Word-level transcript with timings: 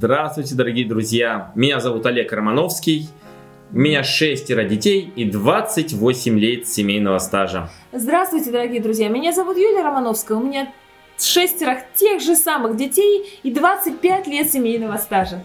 Здравствуйте, 0.00 0.54
дорогие 0.54 0.86
друзья! 0.86 1.52
Меня 1.54 1.78
зовут 1.80 2.06
Олег 2.06 2.32
Романовский. 2.32 3.08
У 3.72 3.78
меня 3.78 4.02
шестеро 4.02 4.64
детей 4.64 5.12
и 5.14 5.24
28 5.24 6.38
лет 6.38 6.66
семейного 6.66 7.18
стажа. 7.18 7.68
Здравствуйте, 7.92 8.50
дорогие 8.50 8.80
друзья! 8.80 9.08
Меня 9.08 9.32
зовут 9.32 9.56
Юлия 9.56 9.82
Романовская. 9.82 10.38
У 10.38 10.42
меня 10.42 10.72
шестеро 11.18 11.82
тех 11.94 12.22
же 12.22 12.34
самых 12.34 12.76
детей 12.76 13.40
и 13.42 13.50
25 13.52 14.26
лет 14.26 14.50
семейного 14.50 14.96
стажа. 14.96 15.44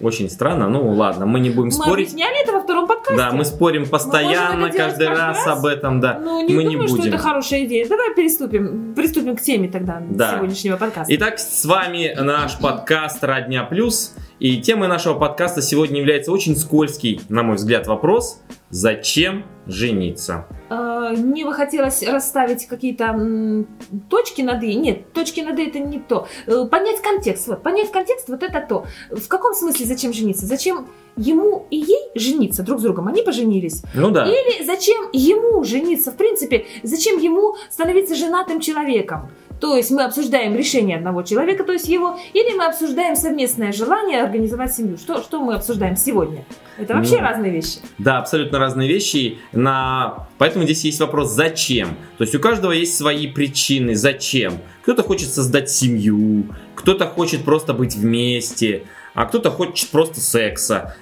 Очень 0.00 0.28
странно, 0.28 0.68
ну 0.68 0.90
ладно, 0.92 1.24
мы 1.24 1.40
не 1.40 1.48
будем 1.48 1.66
Мы 1.68 1.72
спорить. 1.72 2.08
объясняли 2.08 2.42
это 2.42 2.52
во 2.52 2.60
втором 2.60 2.86
подкасте? 2.86 3.16
Да, 3.16 3.32
мы 3.32 3.44
спорим 3.46 3.86
постоянно, 3.88 4.58
делать 4.68 4.76
каждый 4.76 5.08
раз, 5.08 5.46
раз? 5.46 5.58
об 5.58 5.64
этом, 5.64 6.00
да. 6.00 6.18
Ну, 6.18 6.46
не 6.46 6.54
мы 6.54 6.62
думаю, 6.64 6.80
не 6.82 6.86
что 6.88 6.96
будем. 6.98 7.14
это 7.14 7.18
хорошая 7.22 7.64
идея. 7.64 7.88
Давай 7.88 8.14
приступим, 8.14 8.94
приступим 8.94 9.36
к 9.36 9.40
теме 9.40 9.68
тогда 9.68 10.02
Да. 10.10 10.36
сегодняшнего 10.36 10.76
подкаста. 10.76 11.14
Итак, 11.14 11.38
с 11.38 11.64
вами 11.64 12.14
наш 12.20 12.58
подкаст 12.58 13.24
«Родня 13.24 13.64
плюс». 13.64 14.14
И 14.38 14.60
темой 14.60 14.88
нашего 14.88 15.18
подкаста 15.18 15.62
сегодня 15.62 15.98
является 15.98 16.30
очень 16.30 16.56
скользкий, 16.56 17.22
на 17.30 17.42
мой 17.42 17.56
взгляд, 17.56 17.86
вопрос 17.86 18.42
«Зачем 18.68 19.44
жениться?» 19.66 20.46
Э, 20.68 21.14
Мне 21.16 21.44
бы 21.44 21.52
хотелось 21.52 22.02
расставить 22.02 22.66
какие-то 22.66 23.64
точки 24.08 24.42
над 24.42 24.62
«и». 24.62 24.74
Нет, 24.74 25.12
точки 25.12 25.40
над 25.40 25.58
«и» 25.58 25.66
это 25.66 25.78
не 25.78 25.98
то. 25.98 26.26
Э, 26.46 26.64
Понять 26.70 27.00
контекст. 27.00 27.46
Вот, 27.48 27.62
понять 27.62 27.90
контекст, 27.92 28.28
вот 28.28 28.42
это 28.42 28.60
то. 28.68 28.86
В 29.10 29.28
каком 29.28 29.54
смысле 29.54 29.86
зачем 29.86 30.12
жениться? 30.12 30.46
Зачем 30.46 30.88
ему 31.16 31.66
и 31.70 31.76
ей 31.76 32.10
жениться 32.14 32.62
друг 32.62 32.80
с 32.80 32.82
другом? 32.82 33.08
Они 33.08 33.22
поженились. 33.22 33.82
Ну 33.94 34.10
да. 34.10 34.26
Или 34.26 34.64
зачем 34.64 35.08
ему 35.12 35.62
жениться? 35.64 36.10
В 36.10 36.16
принципе, 36.16 36.66
зачем 36.82 37.18
ему 37.18 37.56
становиться 37.70 38.14
женатым 38.14 38.60
человеком? 38.60 39.30
То 39.60 39.76
есть 39.76 39.90
мы 39.90 40.04
обсуждаем 40.04 40.54
решение 40.54 40.96
одного 40.96 41.22
человека, 41.22 41.64
то 41.64 41.72
есть 41.72 41.88
его, 41.88 42.18
или 42.34 42.56
мы 42.56 42.66
обсуждаем 42.66 43.16
совместное 43.16 43.72
желание 43.72 44.22
организовать 44.22 44.74
семью. 44.74 44.98
Что, 44.98 45.22
что 45.22 45.40
мы 45.40 45.54
обсуждаем 45.54 45.96
сегодня? 45.96 46.44
Это 46.78 46.94
вообще 46.94 47.16
Ну, 47.16 47.22
разные 47.22 47.52
вещи. 47.52 47.78
Да, 47.98 48.18
абсолютно 48.18 48.58
разные 48.58 48.88
вещи. 48.88 49.38
На... 49.52 50.28
Поэтому 50.38 50.64
здесь 50.64 50.84
есть 50.84 51.00
вопрос 51.00 51.30
«Зачем?». 51.30 51.96
То 52.18 52.24
есть 52.24 52.34
у 52.34 52.40
каждого 52.40 52.72
есть 52.72 52.96
свои 52.96 53.26
причины 53.26 53.94
«Зачем?». 53.94 54.54
Кто-то 54.82 55.02
хочет 55.02 55.28
создать 55.30 55.70
семью, 55.70 56.44
кто-то 56.74 57.06
хочет 57.06 57.44
просто 57.44 57.72
быть 57.72 57.96
вместе, 57.96 58.84
а 59.14 59.24
кто-то 59.24 59.50
хочет 59.50 59.88
просто 59.90 60.20
секса. 60.20 60.96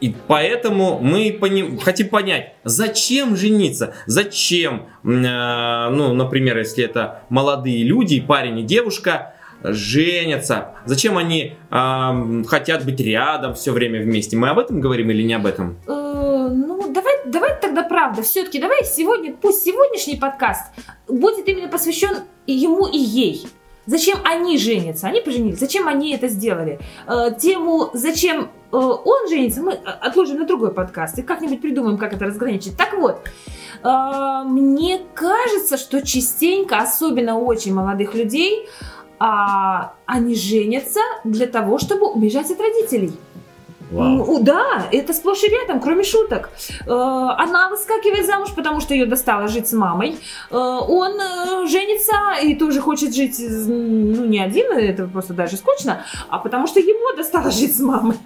И 0.00 0.14
поэтому 0.26 0.98
мы 1.00 1.32
пони- 1.40 1.78
хотим 1.78 2.08
понять, 2.08 2.54
зачем 2.64 3.36
жениться, 3.36 3.94
зачем, 4.06 4.86
э, 5.02 5.88
ну, 5.90 6.12
например, 6.12 6.58
если 6.58 6.84
это 6.84 7.22
молодые 7.30 7.82
люди, 7.82 8.20
парень 8.20 8.58
и 8.58 8.62
девушка, 8.62 9.32
женятся, 9.62 10.74
зачем 10.84 11.16
они 11.16 11.54
ам, 11.70 12.44
хотят 12.44 12.84
быть 12.84 13.00
рядом 13.00 13.54
все 13.54 13.72
время 13.72 14.02
вместе. 14.02 14.36
Мы 14.36 14.50
об 14.50 14.58
этом 14.58 14.80
говорим 14.80 15.10
или 15.10 15.22
не 15.22 15.34
об 15.34 15.46
этом? 15.46 15.78
Э, 15.86 16.48
ну, 16.50 16.92
давай, 16.92 17.14
давай 17.26 17.58
тогда 17.60 17.82
правда. 17.82 18.22
Все-таки 18.22 18.60
давай 18.60 18.84
сегодня, 18.84 19.34
пусть 19.34 19.64
сегодняшний 19.64 20.16
подкаст 20.16 20.72
будет 21.08 21.48
именно 21.48 21.68
посвящен 21.68 22.18
ему 22.46 22.86
и 22.86 22.98
ей. 22.98 23.46
Зачем 23.86 24.18
они 24.24 24.58
женятся? 24.58 25.06
Они 25.06 25.20
поженились. 25.20 25.60
Зачем 25.60 25.86
они 25.86 26.12
это 26.14 26.28
сделали? 26.28 26.80
Э, 27.06 27.30
тему 27.40 27.90
«Зачем 27.94 28.42
э, 28.42 28.46
он 28.70 29.28
женится?» 29.28 29.62
мы 29.62 29.72
э, 29.72 29.76
отложим 29.76 30.38
на 30.38 30.46
другой 30.46 30.72
подкаст 30.72 31.18
и 31.18 31.22
как-нибудь 31.22 31.60
придумаем, 31.60 31.98
как 31.98 32.12
это 32.12 32.26
разграничить. 32.26 32.76
Так 32.76 32.94
вот, 32.94 33.20
э, 33.82 34.42
мне 34.46 35.00
кажется, 35.14 35.76
что 35.76 36.02
частенько, 36.02 36.78
особенно 36.78 37.36
у 37.36 37.46
очень 37.46 37.74
молодых 37.74 38.14
людей, 38.14 38.68
а, 39.18 39.94
они 40.04 40.34
женятся 40.34 41.00
для 41.24 41.46
того, 41.46 41.78
чтобы 41.78 42.06
убежать 42.06 42.50
от 42.50 42.60
родителей. 42.60 43.12
Ну, 43.90 44.42
да, 44.42 44.86
это 44.90 45.12
сплошь 45.12 45.44
и 45.44 45.48
рядом, 45.48 45.80
кроме 45.80 46.02
шуток. 46.02 46.50
Э, 46.86 46.90
Она 46.90 47.68
выскакивает 47.68 48.26
замуж, 48.26 48.50
потому 48.54 48.80
что 48.80 48.94
ее 48.94 49.06
достало 49.06 49.46
жить 49.48 49.68
с 49.68 49.72
мамой. 49.72 50.18
Э, 50.50 50.56
Он 50.56 51.12
э, 51.12 51.66
женится 51.68 52.14
и 52.42 52.56
тоже 52.56 52.80
хочет 52.80 53.14
жить, 53.14 53.36
ну, 53.38 54.24
не 54.24 54.40
один, 54.40 54.72
это 54.72 55.06
просто 55.06 55.34
даже 55.34 55.56
скучно, 55.56 56.04
а 56.28 56.38
потому 56.38 56.66
что 56.66 56.80
ему 56.80 57.16
достало 57.16 57.50
жить 57.50 57.76
с 57.76 57.80
мамой. 57.80 58.16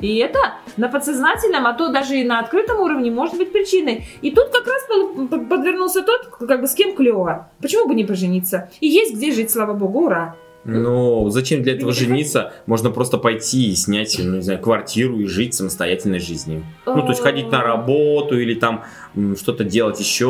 И 0.00 0.16
это 0.16 0.38
на 0.76 0.88
подсознательном, 0.88 1.66
а 1.66 1.72
то 1.72 1.88
даже 1.88 2.16
и 2.16 2.24
на 2.24 2.40
открытом 2.40 2.80
уровне 2.80 3.10
может 3.10 3.36
быть 3.36 3.52
причиной. 3.52 4.06
И 4.22 4.30
тут 4.30 4.48
как 4.50 4.66
раз 4.66 4.86
подвернулся 5.28 6.02
тот, 6.02 6.26
как 6.46 6.60
бы 6.60 6.66
с 6.66 6.74
кем 6.74 6.94
клево. 6.94 7.50
Почему 7.60 7.88
бы 7.88 7.94
не 7.94 8.04
пожениться? 8.04 8.70
И 8.80 8.88
есть 8.88 9.14
где 9.14 9.32
жить, 9.32 9.50
слава 9.50 9.72
богу, 9.72 10.06
ура. 10.06 10.36
Ну, 10.66 11.28
зачем 11.30 11.62
для 11.62 11.74
этого 11.74 11.92
жениться? 11.92 12.52
Можно 12.66 12.90
просто 12.90 13.18
пойти 13.18 13.70
и 13.70 13.74
снять, 13.76 14.16
ну, 14.18 14.36
не 14.36 14.42
знаю, 14.42 14.60
квартиру 14.60 15.18
и 15.20 15.26
жить 15.26 15.54
самостоятельной 15.54 16.18
жизнью. 16.18 16.64
Ну, 16.84 17.02
то 17.02 17.08
есть 17.08 17.20
ходить 17.20 17.50
на 17.50 17.62
работу 17.62 18.38
или 18.38 18.54
там 18.54 18.84
что-то 19.36 19.64
делать 19.64 20.00
еще, 20.00 20.26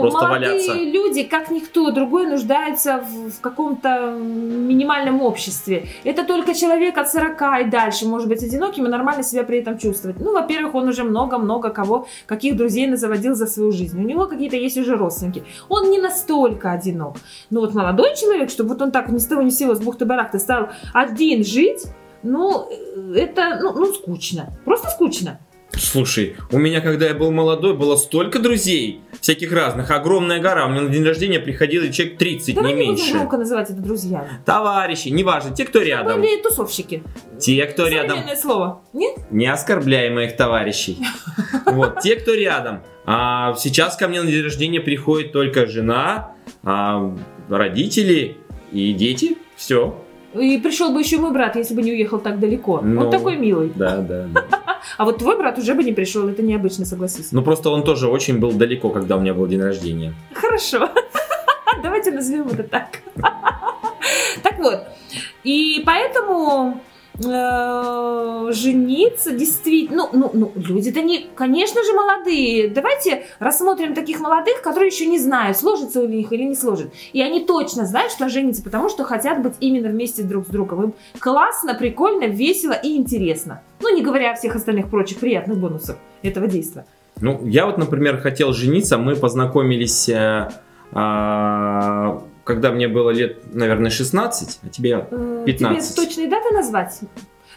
просто 0.00 0.18
Молодые 0.20 0.50
валяться. 0.50 0.72
люди, 0.74 1.22
как 1.22 1.50
никто 1.50 1.90
другой, 1.90 2.26
нуждаются 2.26 2.98
в, 2.98 3.30
в 3.30 3.40
каком-то 3.40 4.18
минимальном 4.18 5.20
обществе. 5.22 5.86
Это 6.02 6.24
только 6.24 6.54
человек 6.54 6.98
от 6.98 7.10
40 7.10 7.66
и 7.66 7.70
дальше 7.70 8.06
может 8.06 8.28
быть 8.28 8.42
одиноким 8.42 8.86
и 8.86 8.88
нормально 8.88 9.22
себя 9.22 9.44
при 9.44 9.58
этом 9.58 9.78
чувствовать. 9.78 10.18
Ну, 10.18 10.32
во-первых, 10.32 10.74
он 10.74 10.88
уже 10.88 11.04
много-много 11.04 11.70
кого, 11.70 12.06
каких 12.26 12.56
друзей 12.56 12.86
назаводил 12.86 13.34
за 13.34 13.46
свою 13.46 13.70
жизнь. 13.70 14.00
У 14.00 14.06
него 14.06 14.26
какие-то 14.26 14.56
есть 14.56 14.78
уже 14.78 14.96
родственники. 14.96 15.44
Он 15.68 15.90
не 15.90 16.00
настолько 16.00 16.72
одинок. 16.72 17.16
Но 17.50 17.60
вот 17.60 17.74
молодой 17.74 18.16
человек, 18.16 18.50
чтобы 18.50 18.70
вот 18.70 18.82
он 18.82 18.90
так 18.90 19.08
ни 19.10 19.18
с 19.18 19.26
того 19.26 19.42
ни 19.42 19.50
с 19.50 19.58
сего 19.58 19.73
с 19.74 19.80
бухты-барахты 19.80 20.38
стал 20.38 20.70
один 20.92 21.44
жить, 21.44 21.84
ну, 22.22 22.68
э, 22.70 23.16
это, 23.16 23.58
ну, 23.62 23.72
ну, 23.74 23.92
скучно. 23.92 24.52
Просто 24.64 24.88
скучно. 24.90 25.40
Слушай, 25.76 26.36
у 26.52 26.58
меня, 26.58 26.80
когда 26.80 27.06
я 27.06 27.14
был 27.14 27.30
молодой, 27.30 27.74
было 27.74 27.96
столько 27.96 28.38
друзей, 28.38 29.00
всяких 29.20 29.52
разных, 29.52 29.90
огромная 29.90 30.40
гора. 30.40 30.66
У 30.66 30.70
меня 30.70 30.82
на 30.82 30.88
день 30.88 31.04
рождения 31.04 31.40
приходило 31.40 31.90
человек 31.92 32.18
30, 32.18 32.54
Давай 32.54 32.74
не 32.74 32.80
меньше. 32.80 33.12
громко 33.12 33.36
называть 33.36 33.70
это 33.70 33.80
друзьями. 33.80 34.28
Товарищи, 34.44 35.08
неважно, 35.08 35.54
те, 35.54 35.64
кто 35.64 35.80
рядом. 35.82 36.20
Были 36.20 36.40
тусовщики. 36.40 37.02
Те, 37.40 37.66
кто 37.66 37.88
рядом. 37.88 38.18
Слово. 38.40 38.82
Нет? 38.92 39.16
Не 39.30 39.46
оскорбляй 39.46 40.10
моих 40.10 40.36
товарищей. 40.36 40.98
Вот, 41.66 42.00
те, 42.00 42.16
кто 42.16 42.34
рядом. 42.34 42.82
А 43.06 43.54
сейчас 43.54 43.96
ко 43.96 44.06
мне 44.06 44.20
на 44.22 44.30
день 44.30 44.44
рождения 44.44 44.80
приходит 44.80 45.32
только 45.32 45.66
жена, 45.66 46.34
а, 46.62 47.16
родители 47.48 48.36
и 48.70 48.92
дети. 48.92 49.36
Все. 49.56 49.94
И 50.34 50.58
пришел 50.58 50.92
бы 50.92 51.00
еще 51.00 51.18
мой 51.18 51.32
брат, 51.32 51.56
если 51.56 51.74
бы 51.74 51.82
не 51.82 51.92
уехал 51.92 52.18
так 52.18 52.40
далеко. 52.40 52.80
Ну. 52.82 53.04
Он 53.04 53.10
такой 53.10 53.36
милый. 53.36 53.72
Да, 53.74 53.98
да, 53.98 54.26
да. 54.26 54.44
А 54.98 55.06
вот 55.06 55.18
твой 55.18 55.38
брат 55.38 55.58
уже 55.58 55.74
бы 55.74 55.82
не 55.82 55.92
пришел, 55.92 56.28
это 56.28 56.42
необычно, 56.42 56.84
согласись. 56.84 57.32
Ну 57.32 57.42
просто 57.42 57.70
он 57.70 57.84
тоже 57.84 58.06
очень 58.06 58.38
был 58.38 58.52
далеко, 58.52 58.90
когда 58.90 59.16
у 59.16 59.20
меня 59.20 59.32
был 59.32 59.46
день 59.46 59.62
рождения. 59.62 60.14
Хорошо. 60.34 60.90
Давайте 61.82 62.10
назовем 62.10 62.48
это 62.48 62.64
так. 62.64 63.00
Так 64.42 64.58
вот. 64.58 64.80
И 65.42 65.82
поэтому 65.86 66.82
э, 67.18 68.52
жениться 68.52 69.32
действительно, 69.32 70.08
ну, 70.12 70.30
ну, 70.32 70.52
ну, 70.54 70.62
люди-то 70.62 71.00
не, 71.02 71.26
конечно 71.34 71.82
же, 71.82 71.92
молодые. 71.92 72.68
Давайте 72.68 73.26
рассмотрим 73.38 73.94
таких 73.94 74.20
молодых, 74.20 74.62
которые 74.62 74.88
еще 74.88 75.06
не 75.06 75.18
знают, 75.18 75.56
сложится 75.56 76.00
у 76.00 76.06
них 76.06 76.32
или 76.32 76.42
не 76.42 76.54
сложит. 76.54 76.92
И 77.12 77.22
они 77.22 77.44
точно 77.44 77.86
знают, 77.86 78.12
что 78.12 78.28
женятся, 78.28 78.62
потому 78.62 78.88
что 78.88 79.04
хотят 79.04 79.42
быть 79.42 79.54
именно 79.60 79.88
вместе 79.88 80.22
друг 80.22 80.46
с 80.46 80.50
другом. 80.50 80.84
Им 80.84 80.94
классно, 81.18 81.74
прикольно, 81.74 82.24
весело 82.24 82.72
и 82.72 82.96
интересно. 82.96 83.62
Ну, 83.80 83.94
не 83.94 84.02
говоря 84.02 84.32
о 84.32 84.34
всех 84.34 84.56
остальных 84.56 84.88
прочих 84.88 85.18
приятных 85.18 85.58
бонусах 85.58 85.96
этого 86.22 86.46
действия. 86.46 86.86
Ну, 87.20 87.46
я 87.46 87.66
вот, 87.66 87.78
например, 87.78 88.18
хотел 88.18 88.52
жениться. 88.52 88.98
Мы 88.98 89.14
познакомились, 89.14 90.08
э, 90.08 90.48
а, 90.92 92.22
когда 92.44 92.70
мне 92.70 92.88
было 92.88 93.10
лет, 93.10 93.54
наверное, 93.54 93.90
16, 93.90 94.60
а 94.62 94.68
тебе... 94.68 95.06
Э, 95.10 95.42
15. 95.46 95.94
Тебе 95.96 96.06
точные 96.06 96.28
даты 96.28 96.54
назвать? 96.54 97.00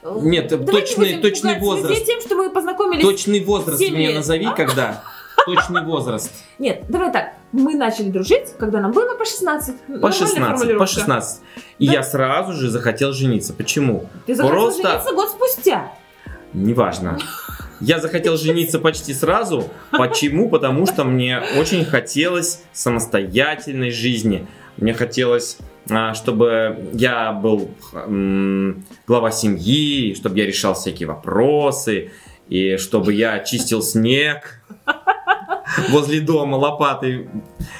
Э, 0.04 0.18
Нет, 0.22 0.48
Давай 0.50 0.66
не 0.66 0.72
точный- 0.72 0.98
будем 0.98 1.22
точный 1.22 1.60
возраст. 1.60 2.06
тем, 2.06 2.22
что 2.22 2.36
мы 2.36 2.50
познакомились... 2.50 3.04
Точный 3.04 3.44
возраст 3.44 3.80
мне 3.80 4.07
лет. 4.07 4.16
назови, 4.16 4.48
когда. 4.56 5.04
Точный 5.45 5.84
возраст. 5.84 6.31
Нет, 6.60 6.84
давай 6.89 7.12
так. 7.12 7.34
Мы 7.51 7.75
начали 7.75 8.10
дружить, 8.10 8.54
когда 8.57 8.80
нам 8.81 8.92
было 8.92 9.16
по 9.16 9.24
16. 9.25 9.75
По 9.75 9.92
Нормальная 9.94 10.12
16, 10.18 10.38
по 10.38 10.45
формулировка. 10.57 10.88
16. 10.88 11.42
И 11.80 11.88
Да. 11.88 11.94
я 11.94 12.04
сразу 12.04 12.54
же 12.54 12.69
захотел 12.69 13.13
жениться. 13.13 13.54
Почему? 13.54 14.10
Ты 14.25 14.36
захотел 14.36 14.60
Просто- 14.60 14.88
жениться 14.89 15.13
год 15.13 15.30
спустя. 15.30 15.92
Неважно. 16.54 17.18
Я 17.80 18.00
захотел 18.00 18.38
жениться 18.38 18.80
почти 18.80 19.13
сразу. 19.13 19.69
Почему? 19.92 20.50
Потому 20.50 20.86
что 20.88 21.04
мне 21.04 21.42
очень 21.60 21.86
хотелось 21.86 22.62
самостоятельной 22.74 23.92
жизни. 23.92 24.48
Мне 24.77 24.94
хотелось, 24.94 25.57
а, 25.89 26.13
чтобы 26.13 26.89
я 26.94 27.31
был 27.31 27.71
глава 29.07 29.31
семьи, 29.31 30.13
чтобы 30.13 30.38
я 30.38 30.45
решал 30.45 30.74
всякие 30.74 31.07
вопросы, 31.07 32.12
и 32.50 32.77
чтобы 32.77 33.13
я 33.13 33.39
чистил 33.39 33.81
снег 33.81 34.62
возле 35.89 36.21
дома 36.21 36.56
лопатой 36.56 37.29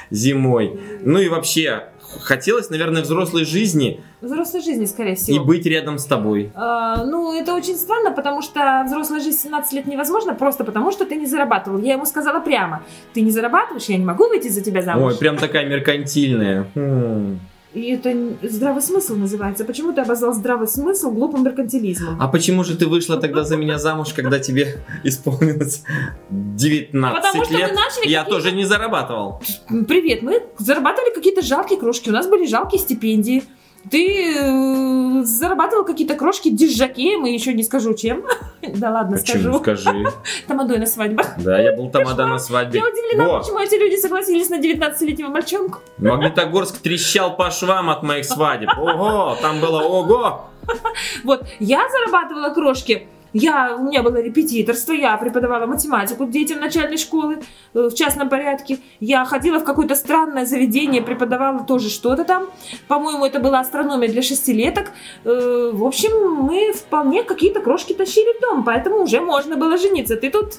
зимой. 0.10 0.80
Ну 1.02 1.20
и 1.20 1.30
вообще, 1.30 1.90
хотелось, 2.22 2.70
наверное, 2.70 3.02
взрослой 3.02 3.46
жизни 3.46 4.00
Взрослой 4.22 4.62
жизни, 4.62 4.86
скорее 4.86 5.16
всего. 5.16 5.38
и 5.38 5.40
быть 5.40 5.66
рядом 5.66 6.00
с 6.00 6.06
тобой. 6.06 6.52
А, 6.56 7.04
ну, 7.06 7.40
это 7.40 7.54
очень 7.54 7.76
странно, 7.76 8.12
потому 8.12 8.42
что 8.42 8.84
взрослая 8.86 9.20
жизнь 9.20 9.38
в 9.38 9.42
17 9.42 9.74
лет 9.74 9.86
невозможно, 9.88 10.34
просто 10.34 10.64
потому 10.64 10.92
что 10.92 11.06
ты 11.06 11.16
не 11.16 11.26
зарабатывал. 11.26 11.80
Я 11.80 11.94
ему 11.94 12.06
сказала 12.06 12.40
прямо, 12.40 12.84
ты 13.14 13.22
не 13.22 13.32
зарабатываешь, 13.32 13.86
я 13.86 13.98
не 13.98 14.06
могу 14.06 14.28
выйти 14.28 14.48
за 14.48 14.62
тебя 14.62 14.82
замуж. 14.82 15.14
Ой, 15.14 15.20
прям 15.20 15.38
такая 15.38 15.66
меркантильная. 15.68 16.68
Хм. 16.76 17.40
И 17.74 17.92
это 17.92 18.16
здравый 18.44 18.82
смысл 18.82 19.16
называется. 19.16 19.66
Почему 19.66 19.92
ты 19.92 20.02
обозвал 20.02 20.34
здравый 20.34 20.68
смысл 20.68 21.12
глупым 21.12 21.44
меркантилизмом? 21.44 22.18
А 22.20 22.28
почему 22.28 22.64
же 22.64 22.78
ты 22.78 22.88
вышла 22.88 23.18
тогда 23.18 23.44
за 23.44 23.58
меня 23.58 23.78
замуж, 23.78 24.14
когда 24.14 24.40
тебе 24.40 24.78
исполнилось 25.04 25.84
19 26.30 27.22
Потому 27.22 27.44
что 27.44 27.54
лет? 27.54 27.72
мы 27.72 27.76
начали 27.76 28.10
Я 28.10 28.24
тоже 28.24 28.52
не 28.54 28.64
зарабатывал. 28.64 29.42
Привет, 29.88 30.22
мы 30.22 30.44
зарабатывали 30.58 31.14
какие-то 31.14 31.42
жалкие 31.42 31.78
крошки, 31.78 32.10
у 32.10 32.14
нас 32.14 32.28
были 32.28 32.48
жалкие 32.48 32.80
стипендии. 32.80 33.44
Ты 33.90 34.34
э, 34.36 35.24
зарабатывал 35.24 35.86
какие-то 35.86 36.16
крошки 36.16 36.50
дизжакеем, 36.50 37.26
и 37.26 37.32
еще 37.32 37.54
не 37.54 37.64
скажу 37.64 37.94
чем. 37.94 38.24
Да 38.76 38.92
ладно, 38.92 39.18
Почему? 39.18 39.60
скажу. 39.60 39.82
Скажи. 39.82 40.06
Тамадой 40.48 40.78
на 40.80 40.86
свадьбе. 40.86 41.24
Да, 41.38 41.58
я 41.62 41.72
был 41.74 41.90
тамада 41.90 42.26
на 42.26 42.38
свадьбе. 42.38 42.80
Я 42.80 42.86
удивлена, 42.86 43.28
Во, 43.28 43.40
почему 43.40 43.60
эти 43.60 43.76
люди 43.76 43.96
согласились 43.96 44.50
на 44.50 44.60
19-летнего 44.60 45.30
мальчонку. 45.30 45.80
Магнитогорск 46.00 46.80
трещал 46.80 47.36
по 47.38 47.50
швам 47.50 47.90
от 47.90 48.04
моих 48.04 48.26
свадеб. 48.26 48.70
Ого, 48.78 49.38
там 49.42 49.62
было 49.62 49.82
ого. 49.82 50.42
Вот, 51.24 51.46
я 51.60 51.88
зарабатывала 51.90 52.54
крошки. 52.54 53.08
Я, 53.40 53.76
у 53.80 53.84
меня 53.84 54.02
было 54.04 54.18
репетиторство, 54.22 54.94
я 54.94 55.16
преподавала 55.18 55.66
математику 55.66 56.26
детям 56.26 56.60
начальной 56.60 56.98
школы 56.98 57.40
э, 57.74 57.90
в 57.90 57.94
частном 57.94 58.30
порядке. 58.30 58.80
Я 59.00 59.26
ходила 59.26 59.60
в 59.60 59.64
какое-то 59.64 59.96
странное 59.96 60.46
заведение, 60.46 61.02
преподавала 61.02 61.64
тоже 61.64 61.90
что-то 61.90 62.24
там. 62.24 62.48
По-моему, 62.88 63.26
это 63.26 63.40
была 63.40 63.60
астрономия 63.60 64.10
для 64.10 64.22
шестилеток. 64.22 64.92
Э, 65.24 65.72
В 65.74 65.84
общем, 65.84 66.12
мы 66.44 66.74
вполне 66.74 67.24
какие-то 67.24 67.60
крошки 67.60 67.94
тащили 67.94 68.38
в 68.38 68.42
дом, 68.42 68.64
поэтому 68.64 69.04
уже 69.04 69.22
можно 69.22 69.56
было 69.56 69.78
жениться. 69.78 70.16
Ты 70.16 70.30
тут... 70.32 70.56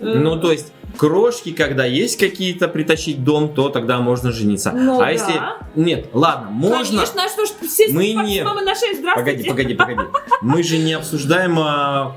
э, 0.00 0.04
Ну, 0.04 0.40
то 0.40 0.52
есть, 0.52 0.72
крошки, 0.96 1.52
когда 1.52 1.84
есть 1.84 2.18
какие-то 2.18 2.68
притащить 2.68 3.24
дом, 3.24 3.48
то 3.48 3.68
тогда 3.68 3.98
можно 3.98 4.32
жениться. 4.32 4.72
Ну 4.72 4.96
а 4.96 5.04
да. 5.04 5.10
если... 5.10 5.34
Нет, 5.74 6.06
ладно, 6.12 6.48
можно... 6.50 6.96
Конечно, 6.98 7.24
а 7.24 7.28
что 7.28 7.44
ж, 7.46 7.50
все 7.66 7.88
Мы 7.88 8.08
не- 8.12 8.42
мамы 8.42 8.62
на 8.62 8.74
шею, 8.74 8.96
здравствуйте. 8.96 9.44
Погоди, 9.48 9.74
погоди, 9.74 9.74
погоди. 9.74 10.08
Мы 10.42 10.62
же 10.62 10.78
не 10.78 10.92
обсуждаем, 10.94 11.58
а, 11.58 12.16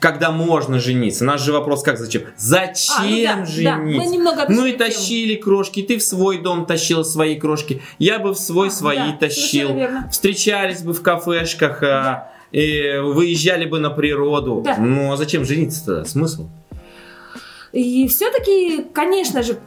когда 0.00 0.30
можно 0.30 0.78
жениться. 0.78 1.24
Наш 1.24 1.40
же 1.42 1.52
вопрос 1.52 1.82
как 1.82 1.98
зачем? 1.98 2.22
А, 2.22 2.24
ну 2.26 2.32
Зачем 2.36 3.40
да, 3.40 3.46
жениться? 3.46 3.62
да, 3.64 3.76
мы 3.76 4.54
Ну 4.54 4.66
и 4.66 4.72
тащили 4.72 5.34
крошки, 5.36 5.82
ты 5.82 5.98
в 5.98 6.02
свой 6.02 6.38
дом 6.38 6.66
тащил 6.66 7.04
свои 7.04 7.38
крошки, 7.38 7.80
я 7.98 8.18
бы 8.18 8.34
в 8.34 8.38
свой 8.38 8.70
свои 8.70 8.98
Да, 9.12 9.16
тащил. 9.20 9.70
Встречались 10.10 10.82
бы 10.82 10.92
в 10.92 11.02
кафешках, 11.02 11.82
а, 11.82 12.30
и 12.52 12.98
выезжали 13.02 13.64
бы 13.64 13.80
на 13.80 13.90
природу. 13.90 14.62
Да. 14.64 14.76
Ну 14.78 15.12
а 15.12 15.16
зачем 15.16 15.44
жениться-то? 15.44 16.04
Смысл? 16.04 16.48
И 17.72 18.06
все-таки, 18.06 18.84
конечно 18.92 19.42
же, 19.42 19.58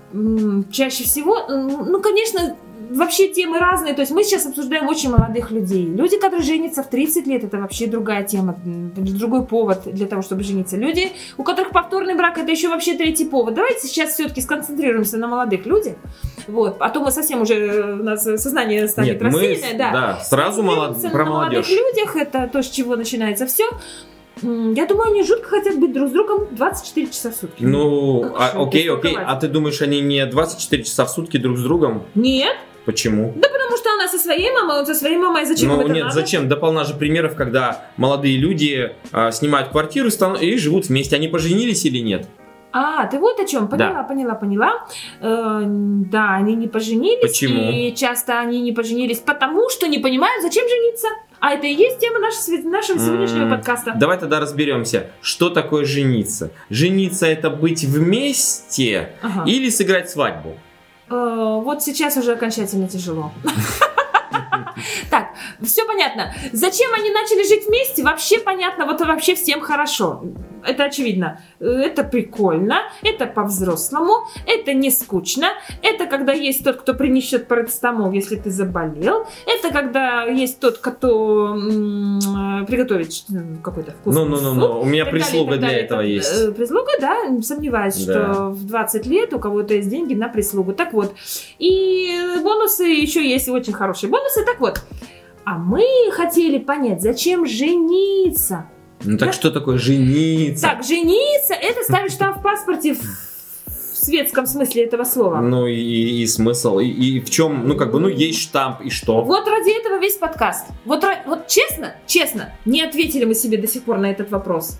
чаще 0.72 1.04
всего, 1.04 1.46
ну, 1.50 2.00
конечно, 2.02 2.56
вообще 2.90 3.28
темы 3.30 3.60
разные. 3.60 3.94
То 3.94 4.02
есть 4.02 4.12
мы 4.12 4.24
сейчас 4.24 4.46
обсуждаем 4.46 4.88
очень 4.88 5.10
молодых 5.10 5.52
людей. 5.52 5.86
Люди, 5.86 6.18
которые 6.18 6.44
женятся 6.44 6.84
в 6.84 6.90
30 6.90 7.28
лет, 7.28 7.44
это 7.44 7.58
вообще 7.58 7.88
другая 7.88 8.24
тема, 8.24 8.56
другой 8.66 9.46
повод 9.46 9.82
для 9.86 10.08
того, 10.08 10.22
чтобы 10.22 10.44
жениться. 10.44 10.78
Люди, 10.78 11.12
у 11.38 11.44
которых 11.44 11.72
повторный 11.72 12.16
брак, 12.16 12.38
это 12.38 12.52
еще 12.52 12.70
вообще 12.70 12.96
третий 12.96 13.26
повод. 13.26 13.54
Давайте 13.54 13.88
сейчас 13.88 14.14
все-таки 14.14 14.42
сконцентрируемся 14.42 15.18
на 15.18 15.28
молодых 15.28 15.66
людях. 15.66 15.96
Вот. 16.48 16.78
А 16.80 16.90
то 16.90 17.00
мы 17.02 17.12
совсем 17.12 17.42
уже, 17.42 17.54
э, 17.56 17.94
у 18.00 18.04
нас 18.04 18.24
сознание 18.24 18.88
станет 18.88 19.22
Нет, 19.22 19.22
мы 19.22 19.40
рассеянное. 19.40 19.74
с- 19.74 19.78
да. 19.78 19.92
да, 19.92 20.20
сразу 20.24 20.64
молод- 20.64 21.02
про 21.12 21.26
на 21.26 21.30
молодых 21.30 21.54
молодежь. 21.66 21.70
людях, 21.70 22.16
это 22.16 22.50
то, 22.52 22.62
с 22.64 22.70
чего 22.70 22.96
начинается 22.96 23.46
все. 23.48 23.66
Я 24.44 24.86
думаю, 24.86 25.12
они 25.12 25.24
жутко 25.24 25.50
хотят 25.50 25.80
быть 25.80 25.94
друг 25.94 26.10
с 26.10 26.12
другом 26.12 26.48
24 26.52 27.08
часа 27.08 27.32
в 27.32 27.36
сутки. 27.36 27.64
Ну, 27.64 28.24
а, 28.38 28.52
окей, 28.56 28.88
окей. 28.88 29.18
А 29.18 29.36
ты 29.36 29.48
думаешь, 29.48 29.82
они 29.82 30.00
не 30.00 30.24
24 30.28 30.84
часа 30.84 31.06
в 31.06 31.10
сутки 31.10 31.38
друг 31.38 31.58
с 31.58 31.64
другом? 31.64 32.04
Нет, 32.14 32.56
Почему? 32.88 33.34
да 33.36 33.48
потому 33.50 33.78
что 33.78 33.92
она 33.94 34.08
со 34.08 34.18
своей 34.18 34.52
мамой, 34.52 34.80
он 34.80 34.86
со 34.88 34.96
своей 34.96 35.18
мамой, 35.18 35.46
зачем 35.46 35.72
им 35.74 35.88
ну 35.88 35.94
нет, 35.94 36.04
надо? 36.06 36.16
зачем? 36.16 36.48
Да 36.48 36.56
полна 36.56 36.84
же 36.86 36.96
примеров, 36.96 37.36
когда 37.36 37.86
молодые 37.98 38.38
люди 38.38 38.96
а, 39.12 39.32
снимают 39.32 39.70
квартиру 39.70 40.10
и, 40.42 40.58
живут 40.58 40.88
вместе. 40.88 41.16
Они 41.18 41.28
поженились 41.28 41.86
или 41.86 42.00
нет? 42.00 42.26
А, 42.72 43.06
ты 43.08 43.18
вот 43.20 43.40
о 43.40 43.46
чем? 43.46 43.68
Поняла, 43.68 43.94
Да. 43.94 44.04
поняла, 44.04 44.36
поняла. 44.36 44.88
Э, 45.22 45.62
да, 45.66 46.36
они 46.36 46.56
не 46.56 46.68
поженились. 46.68 47.22
Почему? 47.22 47.72
И 47.72 47.94
часто 47.96 48.40
они 48.40 48.62
не 48.62 48.72
поженились, 48.72 49.20
потому 49.20 49.70
что 49.70 49.88
не 49.88 50.00
понимают, 50.00 50.42
зачем 50.44 50.68
жениться. 50.68 51.08
А 51.40 51.54
это 51.54 51.66
и 51.68 51.74
есть 51.74 52.00
тема 52.00 52.20
нашего, 52.20 52.70
нашего 52.70 53.00
сегодняшнего 53.00 53.44
М, 53.46 53.50
подкаста. 53.52 53.94
Давай 53.96 54.18
тогда 54.18 54.40
разберемся, 54.40 55.08
что 55.22 55.50
такое 55.50 55.86
жениться. 55.86 56.52
Жениться 56.70 57.26
это 57.28 57.50
быть 57.50 57.84
вместе 57.84 59.10
Ага. 59.22 59.44
или 59.50 59.70
сыграть 59.70 60.10
свадьбу? 60.10 60.58
Э, 61.10 61.60
вот 61.64 61.84
сейчас 61.84 62.18
уже 62.18 62.34
окончательно 62.34 62.88
тяжело. 62.88 63.32
Так, 65.10 65.27
все 65.64 65.86
понятно. 65.86 66.34
Зачем 66.54 66.94
они 66.94 67.10
начали 67.12 67.48
жить 67.48 67.68
вместе, 67.68 68.04
вообще 68.04 68.40
понятно, 68.40 68.86
вот 68.86 69.00
вообще 69.02 69.36
всем 69.36 69.62
хорошо. 69.62 70.24
Это 70.66 70.86
очевидно. 70.86 71.40
Это 71.60 72.04
прикольно, 72.04 72.82
это 73.04 73.26
по-взрослому, 73.26 74.28
это 74.46 74.74
не 74.74 74.92
скучно, 74.92 75.48
это 75.82 76.08
когда 76.08 76.34
есть 76.34 76.64
тот, 76.64 76.78
кто 76.78 76.94
принесет 76.94 77.48
парацетамол, 77.48 78.12
если 78.12 78.36
ты 78.36 78.50
заболел, 78.52 79.26
это 79.46 79.72
когда 79.72 80.24
есть 80.24 80.60
тот, 80.60 80.80
кто 80.80 81.54
приготовит 82.68 83.12
какой-то 83.64 83.92
вкусный 83.92 84.24
Ну, 84.26 84.30
ну, 84.30 84.42
ну, 84.42 84.54
ну. 84.54 84.80
У 84.82 84.86
меня 84.86 85.06
прислуга 85.06 85.58
для 85.58 85.72
этого 85.80 86.02
есть. 86.02 86.32
э, 86.34 86.52
Прислуга, 86.52 86.92
да, 87.00 87.42
сомневаюсь, 87.42 87.96
Да. 88.06 88.34
что 88.34 88.50
в 88.50 88.66
20 88.66 89.06
лет 89.06 89.34
у 89.34 89.40
кого-то 89.40 89.74
есть 89.74 89.90
деньги 89.90 90.14
на 90.14 90.28
прислугу. 90.28 90.74
Так 90.74 90.94
вот, 90.94 91.16
и 91.60 92.20
бонусы, 92.44 92.84
еще 92.84 93.28
есть 93.28 93.48
очень 93.50 93.74
хорошие 93.74 94.10
бонусы. 94.10 94.44
Так 94.46 94.60
вот, 94.60 94.82
а 95.50 95.58
мы 95.58 95.82
хотели 96.12 96.58
понять, 96.58 97.02
зачем 97.02 97.46
жениться? 97.46 98.66
Ну 99.06 99.18
так 99.18 99.30
Да. 99.30 99.34
что 99.34 99.50
такое 99.50 99.78
жениться? 99.78 100.68
Так, 100.68 100.84
жениться, 100.84 101.54
это 101.54 101.84
ставить 101.84 102.12
штамп 102.12 102.40
в 102.40 102.42
паспорте 102.42 102.96
в 102.96 103.00
светском 103.72 104.46
смысле 104.46 104.84
этого 104.84 105.06
слова. 105.06 105.40
Ну 105.40 105.66
и, 105.66 105.74
и- 106.22 106.28
смысл, 106.28 106.80
и, 106.80 106.88
и 106.88 107.22
в 107.22 107.30
чем, 107.30 107.66
ну 107.66 107.78
как 107.78 107.94
бы, 107.94 108.00
ну 108.02 108.10
есть 108.10 108.42
штамп, 108.42 108.82
и 108.82 108.90
что? 108.90 109.22
Вот 109.22 109.48
ради 109.48 109.80
этого 109.80 109.98
весь 110.02 110.16
подкаст. 110.16 110.66
Вот, 110.84 111.06
вот 111.26 111.48
честно, 111.48 111.96
честно, 112.06 112.54
не 112.66 112.82
ответили 112.82 113.24
мы 113.24 113.34
себе 113.34 113.58
до 113.58 113.68
сих 113.68 113.84
пор 113.84 114.00
на 114.00 114.12
этот 114.12 114.30
вопрос. 114.32 114.78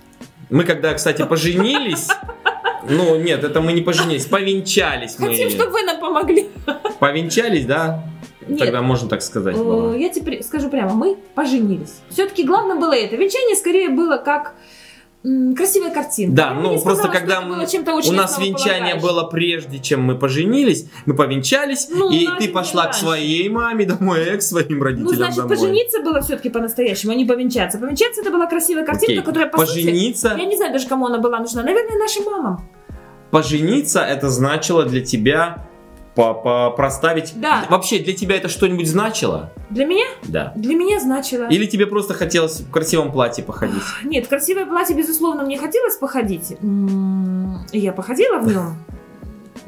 Мы 0.50 0.66
когда, 0.66 0.94
кстати, 0.96 1.24
поженились, 1.26 2.10
ну 2.90 3.16
нет, 3.16 3.46
это 3.46 3.62
мы 3.62 3.72
не 3.72 3.82
поженились, 3.84 4.26
повенчались 4.26 5.18
мы. 5.18 5.30
Хотим, 5.30 5.50
чтобы 5.50 5.72
вы 5.72 5.84
нам 5.84 6.02
помогли. 6.02 6.50
Повенчались, 7.00 7.66
да? 7.66 8.04
Нет. 8.50 8.60
Тогда 8.60 8.82
можно 8.82 9.10
так 9.10 9.22
сказать. 9.22 9.56
Э, 9.56 9.60
было. 9.64 9.96
Я 9.96 10.10
теперь 10.10 10.44
скажу 10.44 10.70
прямо, 10.70 10.94
мы 10.94 11.18
поженились. 11.36 11.96
Все-таки 12.10 12.44
главное 12.44 12.76
было 12.76 12.94
это. 12.94 13.16
Венчание 13.16 13.56
скорее 13.56 13.90
было 13.90 14.18
как 14.18 14.54
красивая 15.56 15.92
картинка. 15.92 16.36
Да, 16.36 16.48
Я 16.50 16.54
ну 16.54 16.80
просто 16.80 17.04
сказала, 17.04 17.12
когда 17.12 17.42
мы- 17.42 17.56
У 17.56 18.12
нас 18.14 18.40
венчание 18.40 18.96
было 18.96 19.24
прежде, 19.24 19.80
чем 19.80 20.04
мы 20.04 20.18
поженились. 20.18 20.86
Мы 21.06 21.16
повенчались, 21.16 21.90
Ну, 21.90 22.10
и 22.12 22.28
ты 22.40 22.48
пошла 22.50 22.84
не 22.84 22.90
к 22.90 22.92
раньше. 22.92 23.00
своей 23.02 23.50
маме 23.50 23.86
домой, 23.86 24.32
а 24.34 24.38
к 24.38 24.42
своим 24.42 24.82
родителям 24.82 25.10
Ну, 25.12 25.16
значит, 25.18 25.38
домой. 25.38 25.50
пожениться 25.58 26.02
было 26.02 26.22
все-таки 26.22 26.50
по-настоящему, 26.50 27.12
а 27.12 27.16
не 27.16 27.26
повенчаться. 27.26 27.78
Повенчаться 27.78 28.22
это 28.22 28.32
была 28.32 28.46
красивая 28.48 28.86
картинка, 28.86 29.14
Окей. 29.14 29.24
которая, 29.24 29.50
по 29.50 29.66
сути, 29.66 29.84
Пожениться, 29.86 30.36
я 30.38 30.46
не 30.46 30.56
знаю 30.56 30.72
даже, 30.72 30.88
кому 30.88 31.08
она 31.08 31.18
была 31.18 31.40
нужна. 31.40 31.64
Наверное, 31.64 31.98
нашим 31.98 32.24
мамам. 32.26 32.70
пожениться, 33.32 34.00
это 34.02 34.30
значило 34.30 34.86
для 34.86 35.02
тебя 35.02 35.67
по- 36.18 36.34
по- 36.34 36.72
проставить. 36.72 37.34
Да. 37.40 37.66
Вообще 37.70 38.00
для 38.00 38.14
тебя 38.14 38.36
это 38.38 38.50
что-нибудь 38.50 38.90
значило? 38.90 39.52
Для 39.70 39.86
меня? 39.86 40.06
Да. 40.24 40.52
Для 40.56 40.76
меня 40.76 41.00
значило... 41.00 41.48
Или 41.48 41.68
тебе 41.68 41.86
просто 41.86 42.16
хотелось 42.16 42.60
в 42.62 42.72
красивом 42.72 43.12
платье 43.12 43.44
походить? 43.44 43.84
Нет, 44.04 44.26
в 44.26 44.30
красивое 44.30 44.66
платье, 44.66 44.96
безусловно, 44.96 45.44
мне 45.44 45.58
хотелось 45.60 45.96
походить. 45.96 46.58
М, 46.62 47.66
и 47.72 47.80
Я 47.80 47.94
походила 47.94 48.40
в 48.40 48.48
нем. 48.48 48.78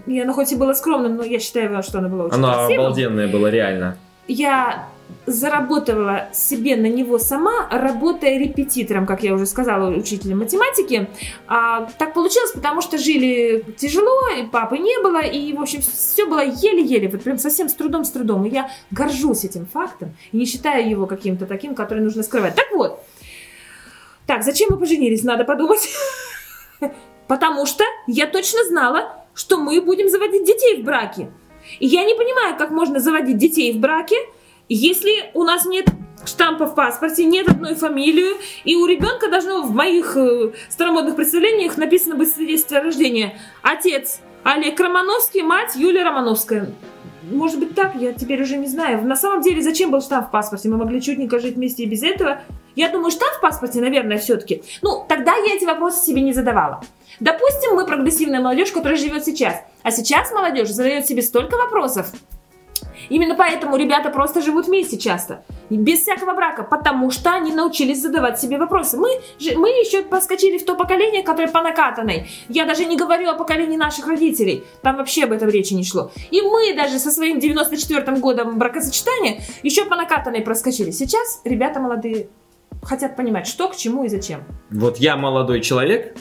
И 0.08 0.20
оно 0.20 0.34
хоть 0.34 0.52
и 0.52 0.56
было 0.56 0.74
скромным, 0.74 1.18
но 1.18 1.24
я 1.24 1.40
считаю, 1.40 1.84
что 1.84 2.00
оно 2.00 2.10
было 2.10 2.24
очень 2.24 2.36
Оно 2.36 2.52
красивым. 2.54 2.80
обалденное 2.86 3.28
было, 3.28 3.48
реально. 3.48 3.98
Я 4.28 4.88
заработала 5.26 6.30
себе 6.34 6.76
на 6.76 6.88
него 6.88 7.20
сама, 7.20 7.68
работая 7.70 8.38
репетитором, 8.38 9.06
как 9.06 9.24
я 9.24 9.34
уже 9.34 9.46
сказала, 9.46 9.90
учителем 9.90 10.40
математики. 10.40 11.08
А, 11.48 11.90
так 11.98 12.14
получилось, 12.14 12.52
потому 12.52 12.82
что 12.82 12.98
жили 12.98 13.64
тяжело, 13.78 14.30
и 14.38 14.44
папы 14.44 14.78
не 14.78 15.02
было, 15.02 15.22
и, 15.22 15.54
в 15.54 15.62
общем, 15.62 15.82
все 15.82 16.26
было 16.26 16.44
еле-еле, 16.46 17.10
вот 17.10 17.24
прям 17.24 17.38
совсем 17.38 17.70
с 17.70 17.74
трудом, 17.74 18.04
с 18.06 18.12
трудом. 18.12 18.46
И 18.46 18.50
я 18.50 18.70
горжусь 18.92 19.44
этим 19.44 19.66
фактом, 19.66 20.16
и 20.32 20.38
не 20.38 20.46
считаю 20.46 20.90
его 20.90 21.06
каким-то 21.06 21.46
таким, 21.46 21.76
который 21.76 22.04
нужно 22.04 22.24
скрывать. 22.24 22.56
Так 22.56 22.68
вот, 22.74 23.04
так, 24.26 24.44
зачем 24.44 24.70
мы 24.72 24.78
поженились, 24.78 25.24
надо 25.24 25.44
подумать. 25.44 25.90
Потому 27.28 27.66
что 27.66 27.84
я 28.08 28.28
точно 28.28 28.64
знала, 28.66 29.26
что 29.34 29.58
мы 29.58 29.82
будем 29.82 30.10
заводить 30.10 30.46
детей 30.46 30.82
в 30.82 30.86
браке. 30.86 31.32
И 31.80 31.88
я 31.88 32.04
не 32.04 32.16
понимаю, 32.16 32.58
как 32.58 32.72
можно 32.72 33.00
заводить 33.00 33.38
детей 33.38 33.74
в 33.74 33.80
браке, 33.80 34.16
если 34.76 35.32
у 35.34 35.44
нас 35.44 35.66
нет 35.66 35.88
штампа 36.26 36.66
в 36.66 36.76
паспорте, 36.76 37.26
нет 37.26 37.50
одной 37.50 37.76
фамилии, 37.76 38.36
и 38.64 38.76
у 38.76 38.86
ребенка 38.86 39.30
должно 39.30 39.64
в 39.64 39.72
моих 39.72 40.16
э, 40.16 40.52
старомодных 40.70 41.16
представлениях 41.16 41.78
написано 41.78 42.16
быть 42.16 42.34
свидетельство 42.34 42.78
о 42.78 42.84
рождении. 42.84 43.38
Отец 43.62 44.20
Олег 44.44 44.80
Романовский, 44.80 45.42
мать 45.42 45.76
Юлия 45.76 46.04
Романовская. 46.04 46.74
Может 47.24 47.60
быть 47.60 47.76
так, 47.76 47.96
я 47.96 48.14
теперь 48.14 48.42
уже 48.42 48.58
не 48.58 48.68
знаю. 48.68 49.04
На 49.06 49.16
самом 49.16 49.42
деле, 49.42 49.62
зачем 49.62 49.92
был 49.92 50.02
штамп 50.02 50.28
в 50.28 50.32
паспорте? 50.32 50.70
Мы 50.70 50.78
могли 50.78 51.02
чутненько 51.02 51.40
жить 51.40 51.56
вместе 51.56 51.84
и 51.84 51.86
без 51.86 52.02
этого. 52.02 52.42
Я 52.76 52.90
думаю, 52.90 53.12
штамп 53.12 53.34
в 53.38 53.42
паспорте, 53.42 53.82
наверное, 53.82 54.18
все-таки. 54.18 54.64
Ну, 54.82 55.06
тогда 55.08 55.36
я 55.36 55.56
эти 55.56 55.66
вопросы 55.66 56.06
себе 56.06 56.22
не 56.22 56.34
задавала. 56.34 56.82
Допустим, 57.20 57.76
мы 57.76 57.86
прогрессивная 57.86 58.40
молодежь, 58.40 58.72
которая 58.72 58.98
живет 58.98 59.26
сейчас. 59.26 59.62
А 59.84 59.92
сейчас 59.92 60.32
молодежь 60.32 60.70
задает 60.70 61.06
себе 61.06 61.22
столько 61.22 61.58
вопросов, 61.58 62.12
Именно 63.10 63.36
поэтому 63.36 63.76
ребята 63.76 64.10
просто 64.10 64.42
живут 64.42 64.68
вместе 64.68 64.98
часто, 64.98 65.44
без 65.70 66.02
всякого 66.02 66.34
брака, 66.34 66.64
потому 66.64 67.12
что 67.12 67.32
они 67.32 67.52
научились 67.52 68.02
задавать 68.02 68.40
себе 68.40 68.58
вопросы. 68.58 68.98
Мы, 68.98 69.10
мы 69.56 69.70
еще 69.70 70.04
поскочили 70.04 70.58
в 70.58 70.66
то 70.66 70.76
поколение, 70.76 71.24
которое 71.24 71.50
по 71.50 71.62
накатанной. 71.62 72.30
Я 72.48 72.66
даже 72.66 72.86
не 72.86 72.98
говорю 72.98 73.30
о 73.30 73.34
поколении 73.34 73.78
наших 73.78 74.08
родителей, 74.08 74.64
там 74.82 74.98
вообще 74.98 75.24
об 75.24 75.32
этом 75.32 75.50
речи 75.50 75.74
не 75.74 75.84
шло. 75.84 76.12
И 76.32 76.42
мы 76.42 76.76
даже 76.76 77.00
со 77.00 77.12
своим 77.12 77.40
94-м 77.40 78.20
годом 78.20 78.58
бракосочетания 78.58 79.42
еще 79.64 79.86
по 79.86 79.96
накатанной 79.96 80.42
проскочили. 80.42 80.92
Сейчас 80.92 81.42
ребята 81.44 81.80
молодые 81.80 82.30
хотят 82.82 83.16
понимать, 83.16 83.48
что, 83.48 83.68
к 83.68 83.76
чему 83.76 84.06
и 84.06 84.08
зачем. 84.08 84.44
Вот 84.70 84.98
я 84.98 85.18
молодой 85.18 85.62
человек, 85.62 86.16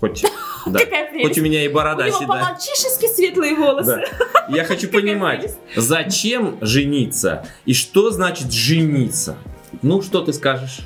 Хоть, 0.00 0.24
да. 0.72 0.80
Хоть 1.22 1.38
у 1.38 1.42
меня 1.42 1.64
и 1.64 1.68
борода 1.68 2.04
у 2.04 2.06
него 2.06 2.18
седая. 2.18 2.44
по-мальчишески 2.44 3.06
светлые 3.14 3.54
волосы. 3.54 4.02
Да. 4.18 4.56
Я 4.56 4.64
хочу 4.64 4.88
понимать, 4.88 5.56
зачем 5.76 6.58
жениться 6.60 7.46
и 7.64 7.74
что 7.74 8.10
значит 8.10 8.52
жениться? 8.52 9.36
Ну, 9.82 10.02
что 10.02 10.22
ты 10.22 10.32
скажешь? 10.32 10.80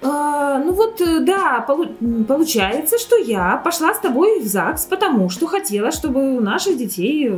А, 0.00 0.58
ну 0.58 0.72
вот, 0.74 1.00
э, 1.00 1.20
да, 1.20 1.64
полу- 1.66 2.24
получается, 2.24 2.98
что 2.98 3.16
я 3.16 3.56
пошла 3.56 3.92
с 3.94 3.98
тобой 3.98 4.40
в 4.40 4.46
ЗАГС, 4.46 4.84
потому 4.84 5.28
что 5.28 5.46
хотела, 5.48 5.90
чтобы 5.90 6.36
у 6.36 6.40
наших 6.40 6.76
детей 6.78 7.28
э, 7.28 7.32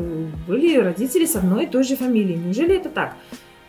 были 0.46 0.76
родители 0.76 1.24
с 1.24 1.36
одной 1.36 1.64
и 1.64 1.66
той 1.66 1.84
же 1.84 1.96
фамилией. 1.96 2.36
Неужели 2.36 2.76
это 2.76 2.90
так? 2.90 3.14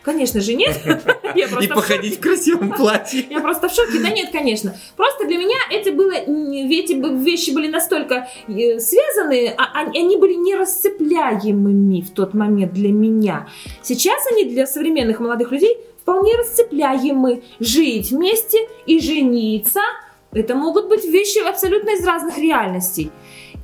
Конечно 0.02 0.40
же 0.40 0.54
нет. 0.54 0.80
И 1.34 1.66
походить 1.68 2.18
в 2.18 2.20
красивом 2.20 2.72
платье. 2.72 3.24
Я 3.30 3.40
просто 3.40 3.68
в 3.68 3.72
шоке. 3.72 4.00
Да 4.00 4.10
нет, 4.10 4.30
конечно. 4.30 4.76
Просто 4.96 5.26
для 5.26 5.38
меня 5.38 5.56
эти, 5.70 5.90
было, 5.90 6.12
эти 6.12 6.92
вещи 7.24 7.50
были 7.50 7.68
настолько 7.68 8.28
э, 8.48 8.78
связаны, 8.78 9.54
а, 9.56 9.62
а 9.62 9.90
они 9.90 10.16
были 10.16 10.34
нерасцепляемыми 10.34 12.02
в 12.02 12.10
тот 12.10 12.34
момент 12.34 12.72
для 12.72 12.90
меня. 12.90 13.48
Сейчас 13.82 14.26
они 14.32 14.44
для 14.44 14.66
современных 14.66 15.20
молодых 15.20 15.52
людей 15.52 15.76
вполне 16.00 16.34
расцепляемы. 16.36 17.42
Жить 17.60 18.10
вместе 18.10 18.58
и 18.86 19.00
жениться– 19.00 19.80
это 20.34 20.54
могут 20.54 20.88
быть 20.88 21.04
вещи 21.04 21.38
абсолютно 21.46 21.90
из 21.90 22.04
разных 22.06 22.38
реальностей. 22.38 23.10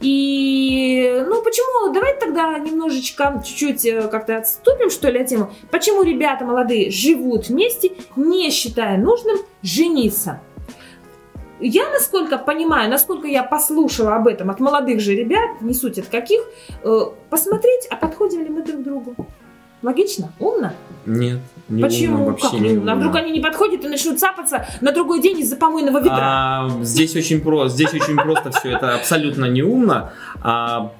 И, 0.01 1.25
ну, 1.27 1.43
почему, 1.43 1.93
давай 1.93 2.19
тогда 2.19 2.57
немножечко, 2.59 3.43
чуть-чуть 3.45 3.85
э, 3.85 4.09
как-то 4.09 4.37
отступим, 4.37 4.91
что 4.91 5.11
ли, 5.11 5.21
от 5.21 5.27
темы. 5.27 5.51
Почему 5.73 6.03
ребята 6.03 6.45
молодые 6.45 6.91
живут 6.91 7.49
вместе, 7.49 7.93
не 8.15 8.51
считая 8.51 8.97
нужным 8.97 9.39
жениться? 9.63 10.41
Я, 11.61 11.91
насколько 11.91 12.39
понимаю, 12.39 12.89
насколько 12.89 13.27
я 13.27 13.43
послушала 13.43 14.15
об 14.15 14.29
этом 14.29 14.51
от 14.51 14.61
молодых 14.61 15.01
же 15.01 15.17
ребят, 15.17 15.61
не 15.61 15.75
суть 15.75 15.99
от 15.99 16.07
каких, 16.07 16.43
э, 16.85 17.01
посмотреть, 17.29 17.89
а 17.91 17.97
подходим 17.97 18.45
ли 18.45 18.49
мы 18.49 18.63
друг 18.63 18.83
другу. 18.83 19.17
Логично? 19.83 20.33
Умно? 20.39 20.73
Нет. 21.07 21.41
Не 21.69 21.83
Почему? 21.83 22.25
Вообще 22.25 22.51
как 22.51 22.61
не 22.61 22.79
умно? 22.79 22.93
А 22.93 22.95
вдруг 22.95 23.15
они 23.17 23.31
не 23.31 23.41
подходят 23.41 23.85
и 23.85 23.89
начнут 23.89 24.19
цапаться 24.19 24.67
на 24.81 24.91
другой 24.91 25.21
день 25.21 25.41
из-за 25.41 25.57
помойного 25.57 25.99
ведра? 25.99 26.19
А, 26.19 26.71
здесь 26.83 27.15
очень 27.15 27.41
просто, 27.41 27.75
здесь 27.75 27.93
очень 27.93 28.17
просто 28.17 28.51
все 28.53 28.71
это 28.73 28.95
абсолютно 28.95 29.45
не 29.45 29.63
умно. 29.63 30.11
А, 30.43 30.93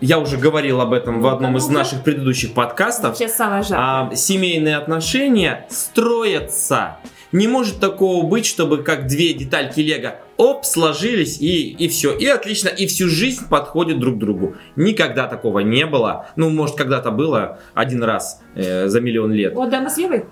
я 0.00 0.18
уже 0.18 0.36
говорил 0.36 0.80
об 0.80 0.92
этом 0.92 1.20
в 1.20 1.26
одном 1.26 1.56
из 1.56 1.68
наших 1.68 2.02
предыдущих 2.02 2.54
подкастов. 2.54 3.16
Сейчас 3.16 3.36
самое 3.36 3.62
жаркое. 3.62 4.10
А, 4.12 4.14
семейные 4.14 4.76
отношения 4.76 5.66
строятся 5.70 6.98
не 7.34 7.48
может 7.48 7.80
такого 7.80 8.24
быть, 8.24 8.46
чтобы 8.46 8.84
как 8.84 9.08
две 9.08 9.32
детальки 9.34 9.80
Лего, 9.80 10.18
оп, 10.36 10.64
сложились 10.64 11.40
и, 11.40 11.70
и 11.70 11.88
все. 11.88 12.16
И 12.16 12.26
отлично, 12.26 12.68
и 12.68 12.86
всю 12.86 13.08
жизнь 13.08 13.48
подходят 13.48 13.98
друг 13.98 14.16
к 14.16 14.18
другу. 14.18 14.54
Никогда 14.76 15.26
такого 15.26 15.58
не 15.58 15.84
было. 15.84 16.28
Ну, 16.36 16.50
может, 16.50 16.76
когда-то 16.76 17.10
было 17.10 17.58
один 17.74 18.04
раз 18.04 18.40
э, 18.54 18.86
за 18.86 19.00
миллион 19.00 19.32
лет. 19.32 19.52
Вот 19.52 19.68
Дана 19.68 19.90
с 19.90 19.98
Евой? 19.98 20.26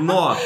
Но 0.00 0.36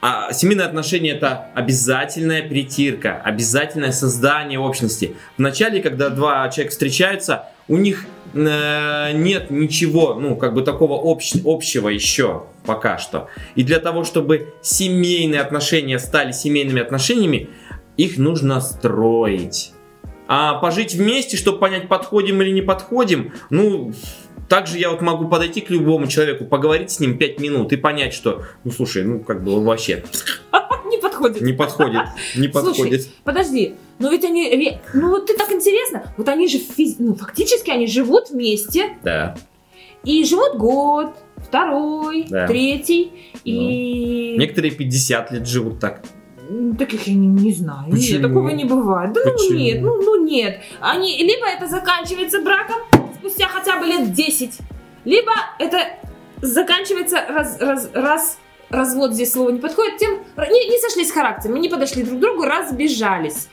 а, 0.00 0.32
семейные 0.32 0.66
отношения 0.66 1.12
это 1.12 1.46
обязательная 1.54 2.42
притирка, 2.42 3.20
обязательное 3.24 3.92
создание 3.92 4.58
общности. 4.58 5.16
Вначале, 5.38 5.82
когда 5.82 6.10
два 6.10 6.48
человека 6.48 6.72
встречаются, 6.72 7.46
у 7.68 7.76
них 7.76 8.06
э, 8.34 9.12
нет 9.12 9.50
ничего, 9.50 10.14
ну, 10.14 10.36
как 10.36 10.54
бы 10.54 10.62
такого 10.62 10.94
общ, 10.94 11.34
общего 11.44 11.88
еще 11.88 12.44
пока 12.64 12.98
что. 12.98 13.28
И 13.54 13.62
для 13.62 13.78
того, 13.78 14.04
чтобы 14.04 14.54
семейные 14.62 15.40
отношения 15.40 15.98
стали 15.98 16.32
семейными 16.32 16.80
отношениями, 16.80 17.48
их 17.96 18.18
нужно 18.18 18.60
строить. 18.60 19.72
А 20.28 20.54
пожить 20.54 20.94
вместе, 20.94 21.36
чтобы 21.36 21.58
понять, 21.58 21.88
подходим 21.88 22.40
или 22.42 22.50
не 22.50 22.62
подходим, 22.62 23.32
ну, 23.50 23.92
также 24.48 24.78
я 24.78 24.90
вот 24.90 25.00
могу 25.00 25.28
подойти 25.28 25.60
к 25.60 25.70
любому 25.70 26.06
человеку, 26.06 26.44
поговорить 26.44 26.90
с 26.90 27.00
ним 27.00 27.18
5 27.18 27.40
минут 27.40 27.72
и 27.72 27.76
понять, 27.76 28.14
что, 28.14 28.42
ну, 28.64 28.70
слушай, 28.70 29.04
ну, 29.04 29.20
как 29.20 29.42
бы 29.42 29.52
он 29.52 29.64
вообще... 29.64 30.04
Подходит. 31.02 31.42
Не 31.42 31.52
подходит, 31.52 32.02
не 32.36 32.48
подходит. 32.48 33.02
Слушай, 33.02 33.16
подожди, 33.24 33.74
но 33.98 34.10
ведь 34.10 34.24
они, 34.24 34.78
ну 34.94 35.10
вот 35.10 35.26
ты 35.26 35.36
так 35.36 35.50
интересно, 35.50 36.14
вот 36.16 36.28
они 36.28 36.48
же, 36.48 36.58
физ... 36.58 36.96
ну, 36.98 37.14
фактически 37.14 37.70
они 37.70 37.86
живут 37.86 38.30
вместе. 38.30 38.96
Да. 39.02 39.36
И 40.04 40.24
живут 40.24 40.56
год, 40.56 41.14
второй, 41.36 42.26
да. 42.28 42.46
третий. 42.46 43.12
Ну. 43.34 43.40
И... 43.44 44.36
Некоторые 44.38 44.72
50 44.72 45.32
лет 45.32 45.46
живут 45.46 45.80
так. 45.80 46.02
Таких 46.78 47.06
я 47.06 47.14
не, 47.14 47.26
не 47.26 47.52
знаю. 47.52 47.90
Почему? 47.90 48.18
Нет, 48.18 48.22
такого 48.22 48.48
не 48.50 48.64
бывает. 48.64 49.12
Да 49.12 49.20
ну 49.24 49.32
Почему? 49.32 49.50
ну 49.50 49.58
нет, 49.58 49.82
ну, 49.82 50.02
ну 50.02 50.24
нет. 50.24 50.60
Они 50.80 51.18
либо 51.18 51.46
это 51.46 51.66
заканчивается 51.68 52.40
браком 52.42 52.78
спустя 53.22 53.48
хотя 53.48 53.78
бы 53.78 53.86
лет 53.86 54.12
10, 54.12 54.58
либо 55.04 55.32
это 55.58 55.78
заканчивается 56.40 57.24
раз, 57.28 57.58
раз, 57.60 57.90
раз 57.94 58.38
развод 58.72 59.12
здесь 59.12 59.32
слово 59.32 59.50
не 59.50 59.60
подходит, 59.60 59.98
тем 59.98 60.18
не, 60.36 60.68
не 60.68 60.80
сошлись 60.80 61.12
характерами, 61.12 61.60
не 61.60 61.68
подошли 61.68 62.02
друг 62.02 62.18
к 62.18 62.20
другу, 62.20 62.44
разбежались. 62.44 63.48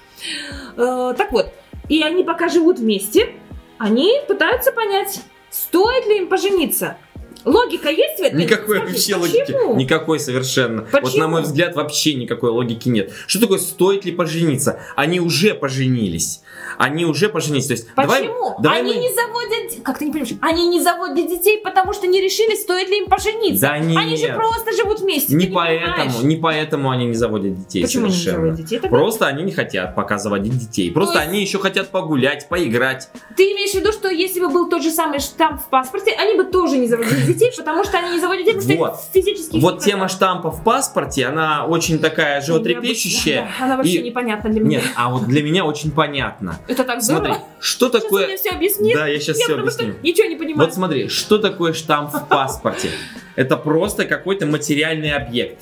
Э, 0.78 1.14
так 1.18 1.32
вот, 1.32 1.54
и 1.90 2.02
они 2.02 2.24
пока 2.24 2.48
живут 2.48 2.80
вместе, 2.80 3.36
они 3.78 4.14
пытаются 4.28 4.72
понять, 4.72 5.22
стоит 5.50 6.06
ли 6.08 6.18
им 6.18 6.28
пожениться. 6.28 6.98
Логика 7.46 7.89
есть 7.89 8.19
в 8.19 8.24
этом? 8.24 8.39
Никакой 8.39 8.77
Скажи, 8.77 8.93
вообще 8.93 9.15
почему? 9.15 9.67
логики. 9.69 9.84
Никакой 9.84 10.19
совершенно. 10.19 10.81
Почему? 10.84 11.01
Вот 11.01 11.15
на 11.15 11.27
мой 11.27 11.41
взгляд 11.43 11.75
вообще 11.75 12.13
никакой 12.13 12.50
логики 12.51 12.89
нет. 12.89 13.12
Что 13.27 13.41
такое 13.41 13.60
стоит 13.60 14.05
ли 14.05 14.12
пожениться? 14.12 14.79
Они 14.96 15.19
уже 15.19 15.53
поженились. 15.53 16.41
Они 16.77 17.05
уже 17.05 17.29
поженились. 17.29 17.67
То 17.67 17.74
есть, 17.74 17.88
Почему? 17.96 18.10
Давай, 18.10 18.60
давай 18.60 18.79
они 18.79 18.93
мы... 18.93 19.00
не 19.00 19.13
заводят... 19.13 19.84
Как 19.84 19.98
ты 19.98 20.05
не 20.05 20.12
понимаешь? 20.12 20.34
Они 20.41 20.67
не 20.67 20.81
заводят 20.81 21.27
детей, 21.27 21.60
потому 21.63 21.93
что 21.93 22.08
не 22.08 22.22
решили, 22.22 22.55
стоит 22.55 22.89
ли 22.89 23.00
им 23.00 23.08
пожениться. 23.08 23.62
Да 23.62 23.77
нет. 23.79 23.98
Они 23.98 24.17
же 24.17 24.34
просто 24.34 24.74
живут 24.74 25.00
вместе. 25.00 25.36
Не 25.36 25.48
поэтому, 25.48 26.22
не, 26.22 26.36
не 26.36 26.36
поэтому 26.38 26.89
они 26.89 27.05
не 27.08 27.15
заводят 27.15 27.58
детей 27.58 27.84
Почему 27.84 28.10
совершенно. 28.10 28.31
не 28.31 28.36
заводят 28.36 28.55
детей? 28.58 28.79
Тогда? 28.79 28.98
Просто 28.98 29.27
они 29.27 29.43
не 29.43 29.51
хотят 29.51 29.96
пока 29.96 30.17
заводить 30.17 30.58
детей. 30.58 30.91
Просто 30.91 31.19
есть... 31.19 31.29
они 31.29 31.41
еще 31.41 31.60
хотят 31.60 31.89
погулять, 31.89 32.48
поиграть. 32.50 33.10
Ты 33.36 33.43
имеешь 33.53 33.72
в 33.72 33.75
виду, 33.75 33.91
что 33.91 34.10
если 34.10 34.39
бы 34.39 34.50
был 34.50 34.69
тот 34.69 34.84
же 34.84 34.91
самый 34.91 35.19
штамп 35.19 35.62
в 35.62 35.69
паспорте, 35.69 36.12
они 36.12 36.36
бы 36.36 36.46
тоже 36.46 36.77
не 36.77 36.88
заводили 36.88 37.28
детей, 37.33 37.51
потому 37.57 37.83
что 37.83 37.98
они 37.98 38.12
не 38.12 38.19
заводят 38.19 38.45
детей, 38.45 38.59
потому 38.59 38.79
вот. 38.79 38.95
что 38.95 39.12
физически... 39.13 39.57
Вот 39.57 39.79
тема 39.79 40.07
штампа 40.07 40.51
в 40.51 40.63
паспорте, 40.63 41.25
она 41.27 41.65
очень 41.65 42.00
такая 42.00 42.41
животрепещущая. 42.41 43.48
Она 43.59 43.77
вообще 43.77 44.00
и... 44.00 44.03
непонятна 44.03 44.50
для 44.50 44.62
меня. 44.62 44.79
Нет, 44.79 44.88
а 44.95 45.09
вот 45.09 45.25
для 45.25 45.43
меня 45.43 45.65
очень 45.65 45.91
понятно. 45.91 46.59
Это 46.67 46.83
так 46.83 47.01
здорово. 47.01 47.25
Смотри, 47.25 47.43
что 47.59 47.89
такое... 47.89 48.27
Сейчас 48.27 48.41
все 48.41 48.50
объяснит. 48.51 48.95
Да, 48.95 49.07
я 49.07 49.19
сейчас 49.19 49.39
я 49.39 49.45
все 49.45 49.57
объясню. 49.57 49.95
Ничего 50.03 50.27
не 50.27 50.36
понимаю. 50.36 50.67
Вот 50.67 50.74
смотри, 50.74 51.07
что 51.07 51.38
такое 51.38 51.74
штамп 51.74 52.13
в 52.13 52.27
паспорте? 52.27 52.89
Это 53.36 53.55
просто 53.57 54.05
какой-то 54.05 54.45
материальный 54.45 55.12
объект. 55.12 55.62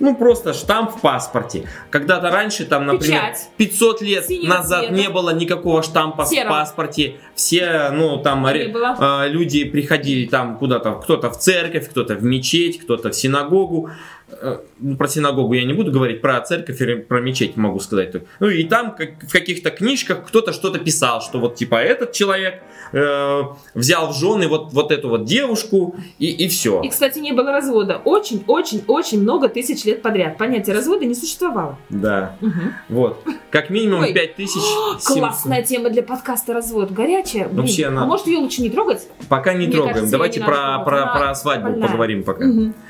Ну, 0.00 0.14
просто 0.14 0.54
штамп 0.54 0.92
в 0.96 1.00
паспорте. 1.00 1.68
Когда-то 1.90 2.30
раньше, 2.30 2.64
там, 2.64 2.86
например, 2.86 3.20
Печать. 3.20 3.48
500 3.56 4.02
лет 4.02 4.26
Синего 4.26 4.54
назад 4.54 4.86
цвета. 4.86 4.94
не 4.94 5.08
было 5.08 5.30
никакого 5.34 5.82
штампа 5.82 6.24
Серого. 6.24 6.46
в 6.46 6.58
паспорте. 6.58 7.16
Все, 7.34 7.90
ну, 7.92 8.18
там, 8.18 8.46
ре, 8.46 8.72
э, 8.72 9.28
люди 9.28 9.64
приходили 9.64 10.26
там 10.26 10.56
куда-то, 10.56 10.92
кто-то 10.92 11.30
в 11.30 11.38
церковь, 11.38 11.88
кто-то 11.90 12.14
в 12.14 12.22
мечеть, 12.22 12.80
кто-то 12.80 13.10
в 13.10 13.14
синагогу. 13.14 13.90
Э, 14.30 14.58
ну, 14.78 14.96
про 14.96 15.08
синагогу 15.08 15.54
я 15.54 15.64
не 15.64 15.72
буду 15.72 15.90
говорить, 15.92 16.20
про 16.20 16.40
церковь 16.40 16.80
или 16.80 16.94
про 16.94 17.20
мечеть 17.20 17.56
могу 17.56 17.80
сказать. 17.80 18.14
Ну 18.40 18.48
и 18.48 18.64
там 18.64 18.94
как, 18.94 19.22
в 19.22 19.32
каких-то 19.32 19.70
книжках 19.70 20.26
кто-то 20.26 20.52
что-то 20.52 20.78
писал, 20.78 21.20
что 21.20 21.38
вот 21.38 21.54
типа 21.56 21.76
этот 21.76 22.12
человек 22.12 22.62
э, 22.92 23.42
взял 23.74 24.12
в 24.12 24.16
жены 24.16 24.48
вот, 24.48 24.72
вот 24.72 24.92
эту 24.92 25.08
вот 25.08 25.24
девушку 25.24 25.96
и, 26.18 26.26
и 26.30 26.48
все. 26.48 26.80
И, 26.82 26.88
кстати, 26.88 27.18
не 27.18 27.32
было 27.32 27.52
развода. 27.52 28.00
Очень-очень-очень 28.04 29.22
много 29.22 29.48
тысяч 29.48 29.84
лет 29.84 30.02
подряд. 30.02 30.38
Понятие 30.38 30.74
развода 30.76 31.04
не 31.04 31.14
существовало. 31.14 31.76
Да. 31.88 32.36
Мгм. 32.40 32.74
Вот. 32.88 33.22
Как 33.50 33.70
минимум 33.70 34.02
Ой. 34.02 34.12
5000 34.12 35.04
Классная 35.04 35.62
тема 35.62 35.90
для 35.90 36.02
подкаста 36.02 36.52
«Развод». 36.54 36.90
Горячая. 36.92 37.44
Блин, 37.48 37.60
Вообще 37.60 37.86
она- 37.86 38.02
А 38.02 38.06
может, 38.06 38.26
ее 38.26 38.38
лучше 38.38 38.62
не 38.62 38.70
трогать? 38.70 39.08
Пока 39.28 39.52
не 39.54 39.66
Мне 39.66 39.72
трогаем. 39.74 39.94
кажется, 39.94 40.12
Давайте 40.12 40.40
про, 40.40 40.78
про, 40.84 41.06
про 41.18 41.34
свадьбу 41.34 41.70
больная. 41.70 41.88
поговорим 41.88 42.22
пока. 42.24 42.44
Мгм. 42.44 42.74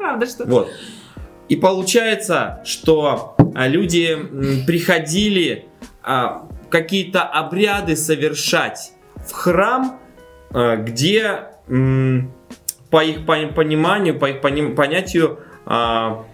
Правда, 0.00 0.26
что? 0.26 0.46
Вот. 0.46 0.70
И 1.50 1.56
получается, 1.56 2.62
что 2.64 3.36
а, 3.54 3.68
люди 3.68 4.16
приходили 4.66 5.66
а, 6.02 6.48
какие-то 6.70 7.22
обряды 7.24 7.96
совершать 7.96 8.92
в 9.16 9.32
храм, 9.32 10.00
а, 10.54 10.76
где 10.76 11.48
м, 11.68 12.32
по 12.88 13.04
их 13.04 13.26
пон- 13.26 13.52
пониманию, 13.52 14.18
по 14.18 14.24
их 14.30 14.40
понятию, 14.40 15.40
а, 15.66 16.24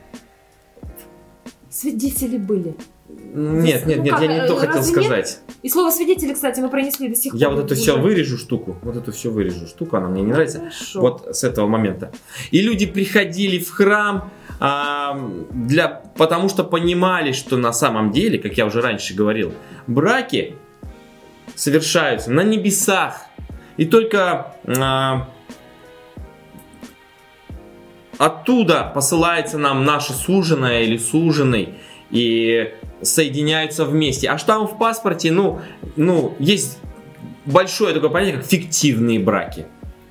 Свидетели 1.68 2.38
были. 2.38 2.76
Нет, 3.08 3.86
нет, 3.86 3.98
Ну 3.98 4.04
нет, 4.04 4.12
как, 4.14 4.22
я 4.22 4.26
не 4.28 4.38
э, 4.38 4.46
то 4.46 4.56
хотел 4.56 4.76
разве 4.76 4.94
нет? 4.94 5.04
сказать. 5.04 5.40
И 5.62 5.68
слово 5.68 5.90
свидетели, 5.90 6.32
кстати, 6.32 6.60
мы 6.60 6.70
пронесли 6.70 7.08
до 7.08 7.14
сих 7.14 7.32
пор. 7.32 7.40
Я 7.40 7.50
вот 7.50 7.70
все 7.72 7.94
Уже. 7.94 8.02
вырежу 8.02 8.38
штуку, 8.38 8.76
вот 8.82 8.96
эту 8.96 9.12
все 9.12 9.30
вырежу 9.30 9.66
штуку, 9.66 9.96
она 9.96 10.08
мне 10.08 10.22
не 10.22 10.32
нравится. 10.32 10.58
Хорошо. 10.58 11.00
Вот 11.00 11.36
с 11.36 11.44
этого 11.44 11.68
момента. 11.68 12.10
И 12.50 12.62
люди 12.62 12.86
приходили 12.86 13.58
в 13.58 13.70
храм, 13.70 14.30
а, 14.58 15.20
для, 15.50 15.88
потому 16.16 16.48
что 16.48 16.64
понимали, 16.64 17.32
что 17.32 17.56
на 17.56 17.72
самом 17.72 18.10
деле, 18.10 18.38
как 18.38 18.54
я 18.54 18.64
уже 18.64 18.80
раньше 18.80 19.14
говорил, 19.14 19.52
браки 19.86 20.54
совершаются 21.54 22.30
на 22.32 22.42
небесах. 22.42 23.20
И 23.76 23.84
только 23.84 24.56
а, 24.66 25.28
оттуда 28.18 28.90
посылается 28.94 29.58
нам 29.58 29.84
наша 29.84 30.14
суженая 30.14 30.82
или 30.82 30.96
суженый 30.96 31.74
и 32.10 32.72
соединяются 33.02 33.84
вместе. 33.84 34.28
А 34.28 34.38
штамп 34.38 34.72
в 34.72 34.78
паспорте, 34.78 35.30
ну, 35.30 35.60
ну, 35.96 36.34
есть 36.38 36.78
большое 37.44 37.94
такое 37.94 38.10
понятие, 38.10 38.38
как 38.38 38.46
фиктивные 38.46 39.18
браки. 39.18 39.66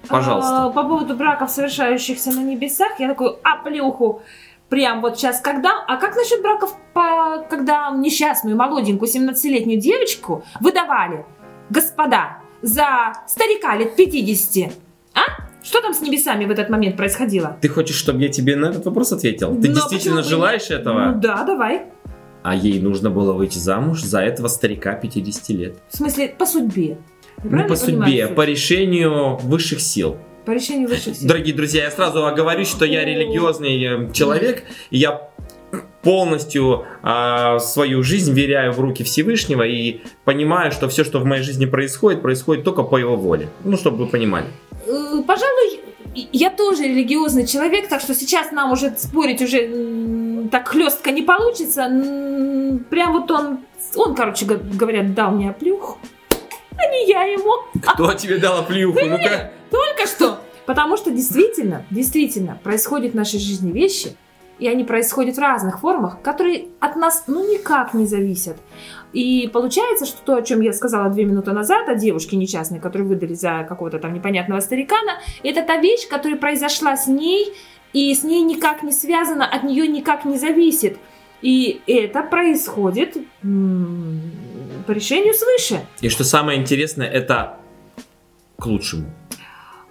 Пожалуйста. 0.08 0.66
А, 0.66 0.70
по 0.70 0.84
поводу 0.84 1.16
браков, 1.16 1.50
совершающихся 1.50 2.32
на 2.32 2.42
небесах, 2.42 3.00
я 3.00 3.08
такой, 3.08 3.38
а 3.44 3.58
плюху, 3.58 4.22
прям 4.70 5.02
вот 5.02 5.18
сейчас 5.18 5.42
когда... 5.42 5.84
А 5.88 5.98
как 5.98 6.16
насчет 6.16 6.42
браков, 6.42 6.76
по, 6.94 7.46
когда 7.50 7.92
несчастную, 7.92 8.56
молоденькую, 8.56 9.10
17-летнюю 9.10 9.80
девочку 9.80 10.44
выдавали, 10.60 11.26
господа, 11.70 12.40
за 12.62 13.14
старика 13.28 13.76
лет 13.76 13.96
50? 13.96 14.74
А? 15.14 15.20
Что 15.64 15.82
там 15.82 15.94
с 15.96 16.02
небесами 16.02 16.46
в 16.46 16.52
этот 16.52 16.70
момент 16.70 16.96
происходило? 16.96 17.58
Ты 17.60 17.70
хочешь, 17.70 17.96
чтобы 17.96 18.22
я 18.22 18.30
тебе 18.30 18.56
на 18.56 18.68
этот 18.68 18.86
вопрос 18.86 19.12
ответил? 19.12 19.60
Ты 19.60 19.70
Но 19.70 19.76
действительно 19.76 20.22
желаешь 20.22 20.70
этого? 20.70 21.14
Ну 21.14 21.20
да, 21.20 21.44
давай. 21.44 21.95
А 22.46 22.54
ей 22.54 22.80
нужно 22.80 23.10
было 23.10 23.34
выйти 23.34 23.58
замуж 23.58 24.04
за 24.04 24.20
этого 24.20 24.50
старика 24.50 24.94
50 24.94 25.50
лет. 25.50 25.78
В 25.90 25.98
смысле, 25.98 26.28
по 26.38 26.46
судьбе. 26.46 27.00
Я 27.44 27.50
Ну, 27.50 27.68
по 27.68 27.76
судьбе, 27.76 28.28
по 28.28 28.46
решению 28.46 29.38
высших 29.38 29.82
сил. 29.82 30.18
По 30.46 30.52
решению 30.52 30.88
высших 30.88 31.16
сил. 31.16 31.28
Дорогие 31.28 31.56
друзья, 31.56 31.86
я 31.86 31.90
сразу 31.90 32.24
оговорюсь, 32.24 32.68
что 32.68 32.86
я 32.86 33.04
религиозный 33.04 33.84
э, 33.84 34.14
человек, 34.14 34.64
и 34.92 35.00
я 35.00 35.28
полностью 36.04 36.86
а, 37.02 37.58
свою 37.58 38.04
жизнь 38.04 38.32
веряю 38.32 38.74
в 38.74 38.80
руки 38.80 39.04
Всевышнего 39.04 39.64
и 39.64 40.02
понимаю, 40.24 40.72
что 40.72 40.88
все, 40.88 41.04
что 41.04 41.18
в 41.18 41.26
моей 41.26 41.42
жизни 41.42 41.66
происходит, 41.66 42.22
происходит 42.22 42.64
только 42.64 42.84
по 42.84 42.98
его 42.98 43.16
воле. 43.16 43.50
Ну, 43.64 43.76
чтобы 43.76 43.98
вы 43.98 44.06
понимали. 44.06 44.46
Э, 44.86 45.24
Пожалуй, 45.26 45.80
я 46.32 46.50
тоже 46.50 46.84
религиозный 46.84 47.46
человек, 47.46 47.90
так 47.90 48.02
что 48.02 48.14
сейчас 48.14 48.52
нам 48.52 48.72
уже 48.72 48.94
спорить 48.98 49.42
уже 49.42 49.68
так 50.52 50.68
хлестко 50.68 51.12
не 51.12 51.22
получится. 51.22 51.84
Прям 52.90 53.14
вот 53.14 53.32
он, 53.32 53.60
он, 53.96 54.16
короче 54.16 54.46
г- 54.46 54.58
говоря, 54.58 55.04
дал 55.04 55.32
мне 55.32 55.52
плюх, 55.52 55.98
а 56.78 56.88
не 56.92 57.08
я 57.08 57.24
ему. 57.24 57.54
Кто 57.82 58.14
тебе 58.14 58.38
дал 58.38 58.66
плюху? 58.66 59.00
Ну-ка. 59.04 59.52
Только 59.72 60.08
что. 60.08 60.40
Потому 60.66 60.98
что 60.98 61.12
действительно, 61.12 61.86
действительно 61.92 62.60
происходят 62.64 63.14
в 63.14 63.16
нашей 63.16 63.40
жизни 63.40 63.72
вещи, 63.72 64.18
и 64.58 64.68
они 64.68 64.84
происходят 64.84 65.36
в 65.36 65.40
разных 65.40 65.82
формах, 65.82 66.22
которые 66.22 66.68
от 66.80 66.96
нас 66.96 67.26
ну 67.28 67.52
никак 67.52 67.94
не 67.94 68.08
зависят. 68.08 68.58
И 69.14 69.50
получается, 69.54 70.06
что 70.06 70.22
то, 70.24 70.36
о 70.38 70.42
чем 70.42 70.62
я 70.62 70.74
сказала 70.74 71.10
две 71.10 71.26
минуты 71.26 71.52
назад, 71.52 71.88
о 71.90 71.96
девушке 71.96 72.36
несчастной, 72.38 72.80
которую 72.80 73.08
выдали 73.10 73.34
за 73.34 73.66
какого-то 73.68 74.00
там 74.00 74.14
непонятного 74.14 74.60
старикана, 74.62 75.20
это 75.44 75.62
та 75.62 75.78
вещь, 75.78 76.08
которая 76.08 76.40
произошла 76.40 76.96
с 76.98 77.08
ней, 77.08 77.54
и 77.96 78.14
с 78.14 78.26
ней 78.26 78.42
никак 78.42 78.84
не 78.84 78.92
связана, 78.92 79.46
от 79.46 79.64
нее 79.64 79.88
никак 79.88 80.26
не 80.26 80.38
зависит. 80.38 80.98
И 81.42 81.82
это 81.88 82.24
происходит 82.24 83.16
по 83.42 84.92
решению 84.92 85.34
свыше. 85.34 85.86
И 86.02 86.10
что 86.10 86.26
самое 86.26 86.60
интересное, 86.60 87.08
это 87.08 87.58
к 88.60 88.66
лучшему. 88.66 89.06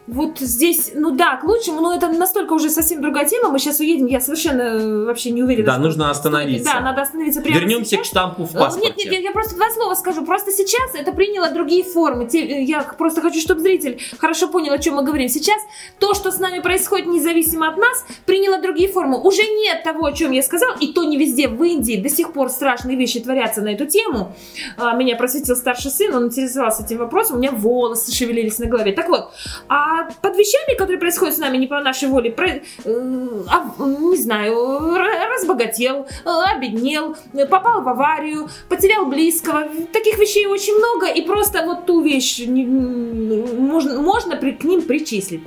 Вот 0.07 0.39
здесь, 0.39 0.91
ну 0.95 1.13
да, 1.13 1.37
к 1.37 1.45
лучшему, 1.45 1.81
но 1.81 1.95
это 1.95 2.09
настолько 2.09 2.53
уже 2.53 2.69
совсем 2.69 3.01
другая 3.01 3.27
тема. 3.27 3.49
Мы 3.49 3.59
сейчас 3.59 3.81
уедем, 3.81 4.05
я 4.07 4.21
совершенно 4.21 4.61
э, 4.63 5.05
вообще 5.07 5.31
не 5.31 5.43
уверена. 5.43 5.65
Да, 5.67 5.79
нужно 5.79 6.11
остановиться. 6.11 6.71
Да, 6.75 6.81
надо 6.81 7.01
остановиться 7.03 7.41
прямо 7.41 7.59
Вернемся 7.61 7.91
сейчас. 7.93 8.03
к 8.03 8.05
штампу 8.11 8.45
в 8.45 8.55
Э, 8.55 8.59
паспорте. 8.59 8.89
Нет, 8.89 8.97
нет, 8.99 9.13
я, 9.15 9.19
я 9.21 9.33
просто 9.33 9.57
два 9.57 9.71
слова 9.71 9.95
скажу. 9.95 10.27
Просто 10.27 10.53
сейчас 10.53 10.95
это 10.95 11.13
приняло 11.13 11.49
другие 11.51 11.85
формы. 11.85 12.29
Э, 12.31 12.63
я 12.63 12.83
просто 12.83 13.23
хочу, 13.23 13.41
чтобы 13.41 13.63
зритель 13.63 13.99
хорошо 14.19 14.49
понял, 14.49 14.75
о 14.75 14.79
чем 14.79 14.97
мы 14.97 15.05
говорим. 15.05 15.29
Сейчас 15.31 15.59
то, 15.99 16.13
что 16.13 16.31
с 16.31 16.39
нами 16.39 16.59
происходит 16.61 17.07
независимо 17.07 17.69
от 17.69 17.79
нас, 17.79 18.05
приняло 18.27 18.61
другие 18.61 18.91
формы. 18.91 19.19
Уже 19.19 19.43
нет 19.43 19.85
того, 19.85 20.05
о 20.05 20.13
чем 20.13 20.33
я 20.33 20.43
сказал, 20.43 20.75
и 20.81 20.93
то 20.93 21.05
не 21.05 21.17
везде. 21.17 21.49
В 21.49 21.63
Индии 21.63 21.97
до 21.97 22.11
сих 22.11 22.35
пор 22.35 22.51
страшные 22.51 22.99
вещи 22.99 23.21
творятся 23.21 23.63
на 23.63 23.69
эту 23.69 23.87
тему. 23.87 24.35
А, 24.77 24.95
Меня 24.97 25.17
просветил 25.17 25.57
старший 25.57 25.91
сын, 25.91 26.15
он 26.15 26.27
интересовался 26.27 26.83
этим 26.83 26.99
вопросом, 26.99 27.37
у 27.37 27.39
меня 27.39 27.53
волосы 27.53 28.13
шевелились 28.13 28.59
на 28.59 28.67
голове. 28.67 28.93
Так 28.93 29.09
вот, 29.09 29.31
а 29.69 29.94
под 30.23 30.37
вещами, 30.37 30.77
которые 30.77 30.99
происходят 30.99 31.35
с 31.35 31.39
нами 31.39 31.57
не 31.59 31.67
по 31.67 31.81
нашей 31.81 32.09
воле, 32.09 32.31
про- 32.31 32.49
э, 32.49 32.61
а, 32.85 33.65
не 33.79 34.17
знаю, 34.17 34.55
разбогател, 35.35 36.07
э, 36.25 36.57
обеднел, 36.57 37.17
попал 37.51 37.83
в 37.83 37.89
аварию, 37.89 38.49
потерял 38.69 39.07
близкого. 39.07 39.65
Таких 39.93 40.19
вещей 40.19 40.47
очень 40.47 40.77
много, 40.77 41.07
и 41.07 41.23
просто 41.23 41.65
вот 41.67 41.87
ту 41.87 42.01
вещь 42.03 42.39
не- 42.47 42.65
можно, 42.67 44.01
можно 44.01 44.37
при- 44.37 44.53
к 44.53 44.65
ним 44.65 44.83
причислить. 44.83 45.43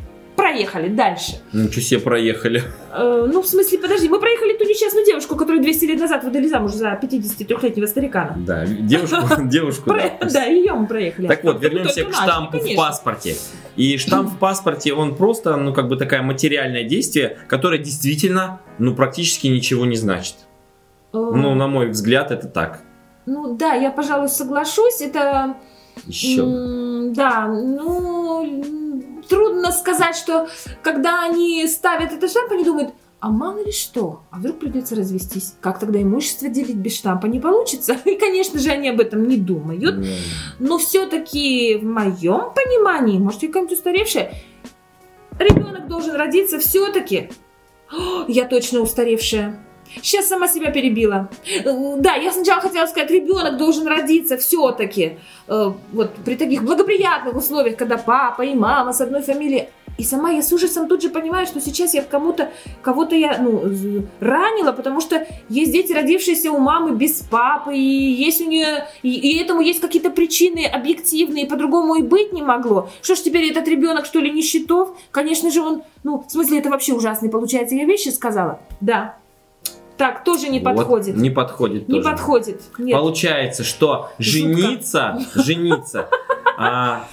Проехали 0.47 0.87
дальше. 0.87 1.41
Ничего 1.51 1.81
себе 1.81 1.99
проехали. 1.99 2.63
Э, 2.93 3.27
ну, 3.29 3.41
в 3.41 3.47
смысле, 3.47 3.79
подожди, 3.79 4.07
мы 4.07 4.17
проехали 4.17 4.53
ту 4.57 4.63
несчастную 4.63 5.05
девушку, 5.05 5.35
которую 5.35 5.61
200 5.61 5.85
лет 5.85 5.99
назад 5.99 6.23
выдали 6.23 6.47
замуж 6.47 6.71
за 6.71 6.97
53-летнего 7.01 7.85
старикана. 7.85 8.33
Да, 8.37 8.65
девушку, 8.65 9.17
девушку, 9.43 9.93
да. 10.21 10.45
Ее 10.45 10.73
мы 10.73 10.87
проехали. 10.87 11.27
Так 11.27 11.43
вот, 11.43 11.61
вернемся 11.61 12.05
к 12.05 12.13
штампу 12.13 12.59
в 12.59 12.75
паспорте. 12.77 13.35
И 13.75 13.97
штамп 13.97 14.31
в 14.31 14.37
паспорте, 14.37 14.93
он 14.93 15.15
просто, 15.17 15.57
ну, 15.57 15.73
как 15.73 15.89
бы 15.89 15.97
такое 15.97 16.21
материальное 16.21 16.85
действие, 16.85 17.37
которое 17.49 17.79
действительно, 17.79 18.61
ну, 18.79 18.95
практически 18.95 19.47
ничего 19.47 19.85
не 19.85 19.97
значит. 19.97 20.35
Э, 21.13 21.17
Ну, 21.17 21.55
на 21.55 21.67
мой 21.67 21.89
взгляд, 21.89 22.31
это 22.31 22.47
так. 22.47 22.83
Ну 23.25 23.57
да, 23.57 23.73
я, 23.73 23.91
пожалуй, 23.91 24.29
соглашусь. 24.29 25.01
Это 25.01 25.57
Еще. 26.05 26.41
да, 27.13 27.47
ну 27.47 28.96
трудно 29.27 29.71
сказать, 29.71 30.15
что 30.15 30.47
когда 30.81 31.23
они 31.23 31.67
ставят 31.67 32.11
этот 32.11 32.29
штамп, 32.29 32.51
они 32.51 32.63
думают, 32.63 32.93
а 33.19 33.29
мало 33.29 33.63
ли 33.63 33.71
что, 33.71 34.21
а 34.29 34.37
вдруг 34.37 34.59
придется 34.59 34.95
развестись. 34.95 35.55
Как 35.59 35.79
тогда 35.79 36.01
имущество 36.01 36.49
делить 36.49 36.75
без 36.75 36.95
штампа 36.95 37.25
не 37.25 37.39
получится? 37.39 37.97
И, 38.05 38.15
конечно 38.15 38.59
же, 38.59 38.69
они 38.69 38.89
об 38.89 38.99
этом 38.99 39.27
не 39.27 39.37
думают. 39.37 40.05
Но 40.59 40.77
все-таки 40.77 41.75
в 41.75 41.83
моем 41.83 42.53
понимании, 42.53 43.17
может, 43.17 43.41
я 43.41 43.47
какая-нибудь 43.47 43.77
устаревшая, 43.77 44.33
ребенок 45.39 45.87
должен 45.87 46.15
родиться 46.15 46.59
все-таки. 46.59 47.31
Я 48.27 48.45
точно 48.45 48.81
устаревшая. 48.81 49.66
Сейчас 49.95 50.27
сама 50.27 50.47
себя 50.47 50.71
перебила. 50.71 51.29
Э, 51.63 51.95
Да, 51.97 52.15
я 52.15 52.31
сначала 52.31 52.61
хотела 52.61 52.85
сказать, 52.87 53.11
ребенок 53.11 53.57
должен 53.57 53.87
родиться 53.87 54.37
все-таки. 54.37 55.17
Вот 55.47 56.13
при 56.25 56.35
таких 56.35 56.63
благоприятных 56.63 57.35
условиях, 57.35 57.77
когда 57.77 57.97
папа 57.97 58.41
и 58.41 58.53
мама 58.53 58.93
с 58.93 59.01
одной 59.01 59.21
фамилией. 59.21 59.69
И 59.97 60.03
сама 60.03 60.29
я 60.29 60.43
с 60.43 60.53
ужасом 60.53 60.87
тут 60.87 61.01
же 61.01 61.09
понимаю, 61.09 61.47
что 61.47 61.59
сейчас 61.59 61.95
я 61.95 62.03
кому-то, 62.03 62.51
кого-то 62.83 63.15
я 63.15 63.39
ну, 63.39 63.63
ранила, 64.19 64.71
потому 64.71 65.01
что 65.01 65.25
есть 65.49 65.71
дети, 65.71 65.91
родившиеся 65.91 66.51
у 66.51 66.59
мамы 66.59 66.95
без 66.95 67.21
папы, 67.21 67.75
и 67.75 67.79
есть 67.79 68.39
у 68.41 68.47
нее, 68.47 68.87
и, 69.01 69.11
и 69.11 69.41
этому 69.41 69.61
есть 69.61 69.81
какие-то 69.81 70.11
причины 70.11 70.67
объективные, 70.67 71.47
по-другому 71.47 71.95
и 71.95 72.03
быть 72.03 72.31
не 72.31 72.43
могло. 72.43 72.89
Что 73.01 73.15
ж 73.15 73.21
теперь 73.21 73.49
этот 73.49 73.67
ребенок, 73.67 74.05
что 74.05 74.19
ли, 74.19 74.29
нищетов? 74.29 74.95
Конечно 75.09 75.49
же, 75.49 75.61
он, 75.61 75.81
ну, 76.03 76.23
в 76.27 76.31
смысле, 76.31 76.59
это 76.59 76.69
вообще 76.69 76.93
ужасный, 76.93 77.29
получается, 77.29 77.73
я 77.73 77.85
вещи 77.85 78.09
сказала? 78.09 78.59
Да. 78.81 79.17
Так, 79.97 80.23
тоже 80.23 80.47
не 80.49 80.59
Вот, 80.59 80.75
подходит. 80.75 81.15
не 81.15 81.29
подходит 81.29 81.87
Не 81.89 82.01
тоже. 82.01 82.09
подходит. 82.11 82.61
Нет. 82.77 82.95
Получается, 82.97 83.63
что 83.63 84.11
Жутко. 84.19 84.39
жениться, 84.53 85.19
жениться, 85.35 86.07
а, 86.57 87.07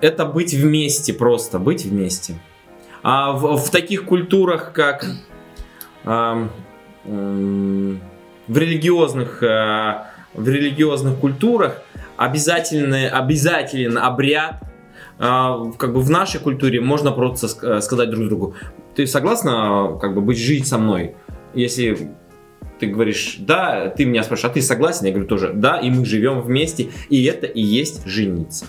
это 0.00 0.24
быть 0.24 0.54
вместе 0.54 1.12
просто, 1.12 1.58
быть 1.58 1.84
вместе. 1.84 2.34
А 3.02 3.32
в, 3.32 3.56
в 3.58 3.70
таких 3.70 4.04
культурах, 4.04 4.72
как 4.72 5.06
м, 6.04 6.50
в 8.48 8.58
религиозных, 8.58 9.42
а, 9.42 10.06
в 10.34 10.48
религиозных 10.48 11.18
культурах, 11.18 11.82
обязательный, 12.16 13.08
обязателен 13.08 13.98
обряд. 13.98 14.62
а, 15.18 15.70
как 15.78 15.92
бы 15.92 16.00
в 16.00 16.10
нашей 16.10 16.40
культуре 16.40 16.80
можно 16.80 17.12
просто 17.12 17.46
ск- 17.46 17.80
сказать 17.80 18.10
друг 18.10 18.26
другу, 18.28 18.54
ты 18.96 19.06
согласна 19.06 19.96
как 20.00 20.14
бы 20.14 20.20
быть 20.20 20.38
жить 20.38 20.66
со 20.66 20.78
мной? 20.78 21.14
Если 21.54 22.10
ты 22.82 22.88
говоришь, 22.88 23.36
да, 23.38 23.90
ты 23.90 24.04
меня 24.04 24.24
спрашиваешь, 24.24 24.50
а 24.50 24.54
ты 24.54 24.60
согласен? 24.60 25.06
Я 25.06 25.12
говорю 25.12 25.28
тоже, 25.28 25.52
да, 25.54 25.78
и 25.78 25.88
мы 25.88 26.04
живем 26.04 26.40
вместе, 26.40 26.88
и 27.10 27.24
это 27.26 27.46
и 27.46 27.60
есть 27.60 28.04
жениться. 28.06 28.66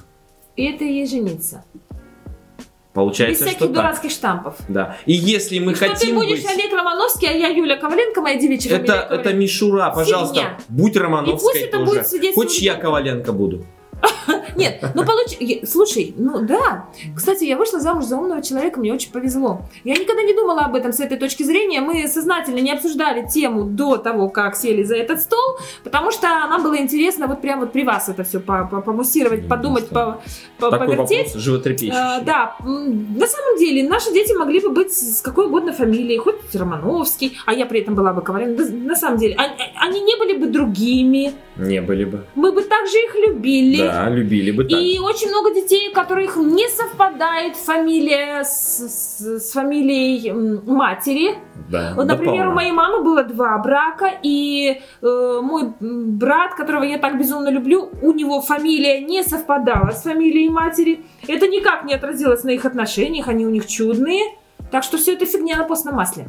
И 0.56 0.66
это 0.66 0.84
и 0.84 0.94
есть 1.00 1.12
жениться. 1.12 1.66
Без 1.74 1.82
Получается, 2.94 3.46
всяких 3.46 3.58
что 3.58 3.66
так. 3.70 3.76
дурацких 3.76 4.12
штампов. 4.12 4.56
Да. 4.68 4.98
И 5.08 5.14
если 5.14 5.58
мы 5.58 5.72
И 5.72 5.76
что 5.76 5.86
ты 5.86 5.94
хотим 5.94 6.14
будешь 6.14 6.44
быть... 6.44 6.46
Олег 6.46 6.72
Романовский, 6.72 7.28
а 7.28 7.32
я 7.32 7.48
Юля 7.48 7.76
Коваленко, 7.78 8.22
моя 8.22 8.40
девичья 8.40 8.70
Это, 8.76 8.86
фамилия 8.86 9.00
это 9.00 9.08
Коваленко. 9.08 9.34
мишура, 9.42 9.90
пожалуйста, 9.96 10.36
Фигня. 10.36 10.58
будь 10.70 10.96
Романовской 10.96 11.34
И 11.36 11.40
пусть 11.42 11.66
это 11.66 11.78
тоже. 11.80 12.04
будет 12.12 12.36
Хочешь, 12.36 12.60
я 12.60 12.76
Коваленко 12.76 13.34
буду? 13.34 13.66
Нет, 14.56 14.84
ну 14.96 15.04
получ... 15.06 15.38
е- 15.40 15.66
Слушай, 15.66 16.14
ну 16.18 16.42
да. 16.42 16.86
Кстати, 17.16 17.44
я 17.46 17.58
вышла 17.58 17.80
замуж 17.80 18.06
за 18.06 18.18
умного 18.18 18.42
человека, 18.42 18.80
мне 18.80 18.94
очень 18.94 19.12
повезло. 19.12 19.62
Я 19.84 19.94
никогда 19.96 20.22
не 20.24 20.34
думала 20.34 20.62
об 20.62 20.76
этом 20.76 20.92
с 20.94 21.00
этой 21.00 21.18
точки 21.18 21.44
зрения. 21.44 21.82
Мы 21.82 22.08
сознательно 22.08 22.60
не 22.60 22.72
обсуждали 22.72 23.28
тему 23.28 23.64
до 23.64 23.98
того, 23.98 24.30
как 24.30 24.56
сели 24.56 24.84
за 24.84 24.96
этот 24.96 25.22
стол, 25.22 25.58
потому 25.84 26.12
что 26.12 26.28
нам 26.28 26.64
было 26.64 26.78
интересно 26.78 27.28
вот 27.28 27.42
прям 27.42 27.60
вот 27.60 27.72
при 27.72 27.84
вас 27.84 28.10
это 28.10 28.24
все 28.24 28.40
помуссировать, 28.40 29.44
Ну, 29.44 29.50
подумать, 29.50 29.90
по- 29.90 30.22
повертеть. 30.60 31.34
животрепещущий. 31.36 32.00
А, 32.00 32.22
да, 32.22 32.56
на 32.64 33.28
самом 33.28 33.58
деле 33.60 33.88
наши 33.88 34.12
дети 34.14 34.34
могли 34.34 34.60
бы 34.60 34.70
быть 34.70 34.92
с 34.94 35.22
какой 35.22 35.48
угодно 35.48 35.74
фамилией, 35.74 36.18
хоть 36.18 36.36
Романовский, 36.56 37.38
а 37.46 37.54
я 37.54 37.66
при 37.66 37.82
этом 37.82 37.96
была 37.96 38.14
бы 38.14 38.22
Коваленко. 38.22 38.64
Да, 38.66 38.70
На 38.94 38.96
самом 38.96 39.18
деле, 39.18 39.36
а- 39.38 39.44
а- 39.44 39.86
они 39.88 40.02
не 40.02 40.16
были 40.18 40.38
бы 40.38 40.48
другими, 40.48 41.32
Не 41.58 41.82
были 41.82 42.06
бы. 42.06 42.26
мы 42.36 42.52
бы 42.52 42.62
также 42.64 42.98
их 42.98 43.16
любили. 43.28 43.78
Да, 43.78 44.10
любили 44.10 44.43
бы 44.52 44.64
так. 44.66 44.80
И 44.80 45.00
очень 45.00 45.30
много 45.30 45.54
детей, 45.54 45.90
у 45.90 45.94
которых 45.94 46.36
не 46.38 46.68
совпадает 46.70 47.56
фамилия 47.56 48.44
с, 48.44 48.78
с- 48.88 49.40
с 49.40 49.52
фамилией 49.52 50.32
матери. 50.66 51.36
Да, 51.70 51.94
Вот, 51.96 52.08
да 52.08 52.14
например, 52.14 52.42
у 52.42 52.50
полно. 52.50 52.56
моей 52.56 52.72
мамы 52.72 53.04
было 53.04 53.24
два 53.24 53.58
брака, 53.60 54.12
и 54.22 54.82
э, 55.02 55.40
мой 55.42 55.72
брат, 55.80 56.56
которого 56.56 56.84
я 56.84 56.98
так 56.98 57.18
безумно 57.18 57.50
люблю, 57.50 57.90
у 58.02 58.12
него 58.12 58.42
фамилия 58.42 59.00
не 59.02 59.24
совпадала 59.24 59.92
с 59.92 60.04
фамилией 60.04 60.50
матери. 60.50 61.06
Это 61.28 61.48
никак 61.48 61.86
не 61.86 61.94
отразилось 61.94 62.44
на 62.44 62.50
их 62.52 62.66
отношениях, 62.66 63.28
они 63.28 63.46
у 63.46 63.50
них 63.50 63.68
чудные. 63.68 64.24
Так 64.72 64.84
что 64.84 64.98
все 64.98 65.14
это 65.14 65.26
фигня 65.26 65.58
на 65.58 65.64
постном 65.66 65.96
масле. 65.96 66.28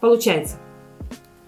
Получается. 0.00 0.56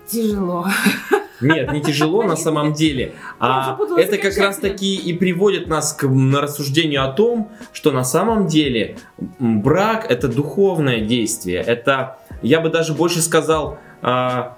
Тяжело. 0.07 0.67
Нет, 1.45 1.73
не 1.73 1.81
тяжело 1.83 2.23
на 2.23 2.37
самом 2.37 2.73
деле. 2.73 3.13
А 3.39 3.77
это 3.97 4.19
как 4.19 4.37
раз 4.39 4.59
таки 4.59 4.95
и 4.97 5.13
приводит 5.13 5.67
нас 5.67 5.93
к 5.93 6.05
м, 6.05 6.37
рассуждению 6.37 7.05
о 7.05 7.13
том, 7.13 7.51
что 7.73 7.93
на 7.93 8.05
самом 8.05 8.47
деле 8.47 8.97
брак 9.39 10.11
это 10.11 10.29
духовное 10.29 11.01
действие. 11.01 11.59
Это, 11.61 12.19
я 12.43 12.61
бы 12.61 12.71
даже 12.71 12.95
больше 12.95 13.21
сказал, 13.21 13.79
а, 14.03 14.57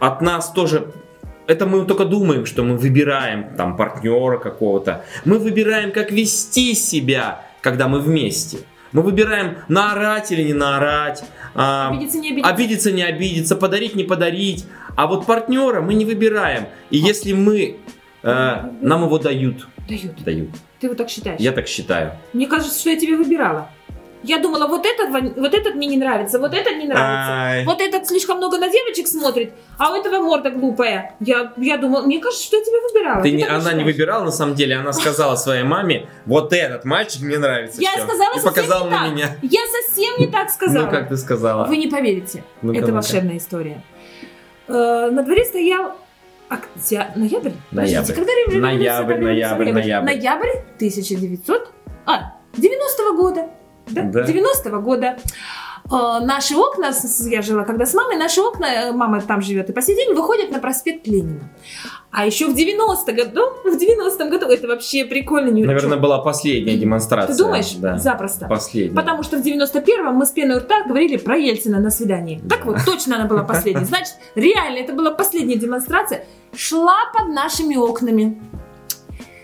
от 0.00 0.20
нас 0.20 0.50
тоже 0.52 0.92
это 1.46 1.66
мы 1.66 1.84
только 1.84 2.04
думаем, 2.04 2.44
что 2.44 2.64
мы 2.64 2.76
выбираем 2.76 3.54
там 3.56 3.76
партнера 3.76 4.38
какого-то. 4.38 5.04
Мы 5.24 5.38
выбираем, 5.38 5.92
как 5.92 6.10
вести 6.10 6.74
себя, 6.74 7.42
когда 7.60 7.88
мы 7.88 8.00
вместе. 8.00 8.58
Мы 8.92 9.02
выбираем 9.02 9.58
наорать 9.68 10.32
или 10.32 10.42
не 10.42 10.54
наорать, 10.54 11.22
а, 11.54 11.90
Обидеться, 11.90 12.18
не 12.18 12.28
обидеться. 12.30 12.50
обидеться, 12.50 12.92
не 12.92 13.02
обидеться, 13.02 13.56
подарить, 13.56 13.94
не 13.94 14.04
подарить. 14.04 14.66
А 14.96 15.06
вот 15.06 15.26
партнера 15.26 15.80
мы 15.82 15.94
не 15.94 16.04
выбираем. 16.04 16.66
И 16.90 16.96
если 16.98 17.32
мы, 17.32 17.76
э, 18.22 18.56
нам 18.80 19.04
его 19.04 19.18
дают, 19.18 19.68
Дают. 19.88 20.24
дают. 20.24 20.50
Ты 20.80 20.88
вот 20.88 20.96
так 20.96 21.08
считаешь? 21.10 21.40
Я 21.40 21.52
так 21.52 21.68
считаю. 21.68 22.12
Мне 22.32 22.46
кажется, 22.46 22.78
что 22.78 22.90
я 22.90 22.96
тебе 22.98 23.16
выбирала. 23.16 23.68
Я 24.22 24.38
думала, 24.38 24.66
вот 24.66 24.84
этот, 24.84 25.10
вот 25.36 25.54
этот 25.54 25.74
мне 25.76 25.86
не 25.86 25.98
нравится, 25.98 26.40
вот 26.40 26.52
этот 26.52 26.72
не 26.78 26.86
нравится. 26.88 27.32
Ай. 27.32 27.64
Вот 27.64 27.80
этот 27.80 28.08
слишком 28.08 28.38
много 28.38 28.58
на 28.58 28.68
девочек 28.68 29.06
смотрит, 29.06 29.52
а 29.78 29.92
у 29.92 29.94
этого 29.94 30.20
морда 30.20 30.50
глупая. 30.50 31.14
Я, 31.20 31.52
я 31.58 31.76
думала, 31.76 32.02
мне 32.04 32.18
кажется, 32.18 32.44
что 32.44 32.56
я 32.56 32.64
тебя 32.64 32.80
выбирала. 32.88 33.22
Ты 33.22 33.30
Ты 33.30 33.36
не- 33.36 33.44
она 33.44 33.58
не 33.58 33.64
считаешь? 33.64 33.84
выбирала, 33.84 34.24
на 34.24 34.32
самом 34.32 34.54
деле, 34.56 34.74
она 34.76 34.92
сказала 34.94 35.36
своей 35.36 35.62
маме, 35.62 36.08
вот 36.24 36.52
этот 36.52 36.84
мальчик 36.84 37.20
мне 37.22 37.38
нравится. 37.38 37.80
Я 37.80 37.92
всё». 37.92 38.04
сказала 38.04 38.36
И 38.36 38.42
показала 38.42 38.84
не 38.86 38.90
на 38.90 38.98
так. 39.04 39.12
меня. 39.12 39.36
Я 39.42 39.60
совсем 39.84 40.18
не 40.18 40.26
так 40.26 40.50
сказала. 40.50 40.86
Ну, 40.86 40.90
как 40.90 41.08
ты 41.08 41.16
сказала. 41.18 41.66
Вы 41.66 41.76
не 41.76 41.86
поверите. 41.86 42.42
Ну-ка, 42.62 42.78
Это 42.80 42.92
волшебная 42.92 43.36
история. 43.36 43.80
Э, 44.68 45.10
на 45.10 45.22
дворе 45.22 45.44
стоял 45.44 45.92
октя... 46.48 47.12
ноябрь? 47.16 47.52
Ноябрь. 47.52 47.52
Подождите, 47.70 48.12
когда 48.14 48.32
революция 48.32 48.60
Ноябрь, 48.60 49.20
ноябрь, 49.20 49.72
ноябрь. 49.72 50.06
Ноябрь 50.06 50.50
1900... 50.76 51.70
А, 52.06 52.34
90-го 52.54 53.16
года. 53.16 53.48
Да? 53.88 54.02
Да. 54.02 54.24
90-го 54.24 54.80
года. 54.80 55.16
Э, 55.90 56.24
наши 56.24 56.56
окна, 56.56 56.90
я 57.30 57.42
жила 57.42 57.64
когда 57.64 57.86
с 57.86 57.94
мамой, 57.94 58.16
наши 58.16 58.40
окна, 58.40 58.66
э, 58.66 58.92
мама 58.92 59.20
там 59.20 59.40
живет 59.40 59.70
и 59.70 59.72
по 59.72 59.82
сей 59.82 59.94
день, 59.96 60.14
выходят 60.14 60.50
на 60.50 60.58
проспект 60.58 61.06
Ленина. 61.06 61.48
А 62.16 62.24
еще 62.24 62.46
в 62.46 62.54
90 62.54 63.12
году, 63.12 63.42
в 63.62 63.76
90-м 63.76 64.30
году, 64.30 64.46
это 64.46 64.66
вообще 64.66 65.04
прикольно. 65.04 65.50
не 65.50 65.64
Наверное, 65.64 65.98
была 65.98 66.18
последняя 66.18 66.74
демонстрация. 66.78 67.36
Ты 67.36 67.42
думаешь? 67.42 67.74
Да. 67.74 67.98
Запросто. 67.98 68.46
Последняя. 68.46 68.96
Потому 68.96 69.22
что 69.22 69.36
в 69.36 69.44
91-м 69.44 70.14
мы 70.14 70.24
с 70.24 70.30
пеной 70.30 70.56
у 70.56 70.60
рта 70.60 70.84
говорили 70.84 71.18
про 71.18 71.36
Ельцина 71.36 71.78
на 71.78 71.90
свидании. 71.90 72.40
Так 72.48 72.64
вот, 72.64 72.78
точно 72.86 73.16
она 73.16 73.26
была 73.26 73.42
последней. 73.42 73.84
Значит, 73.84 74.14
реально, 74.34 74.78
это 74.78 74.94
была 74.94 75.10
последняя 75.10 75.56
демонстрация. 75.56 76.24
Шла 76.54 76.96
под 77.12 77.34
нашими 77.34 77.76
окнами. 77.76 78.40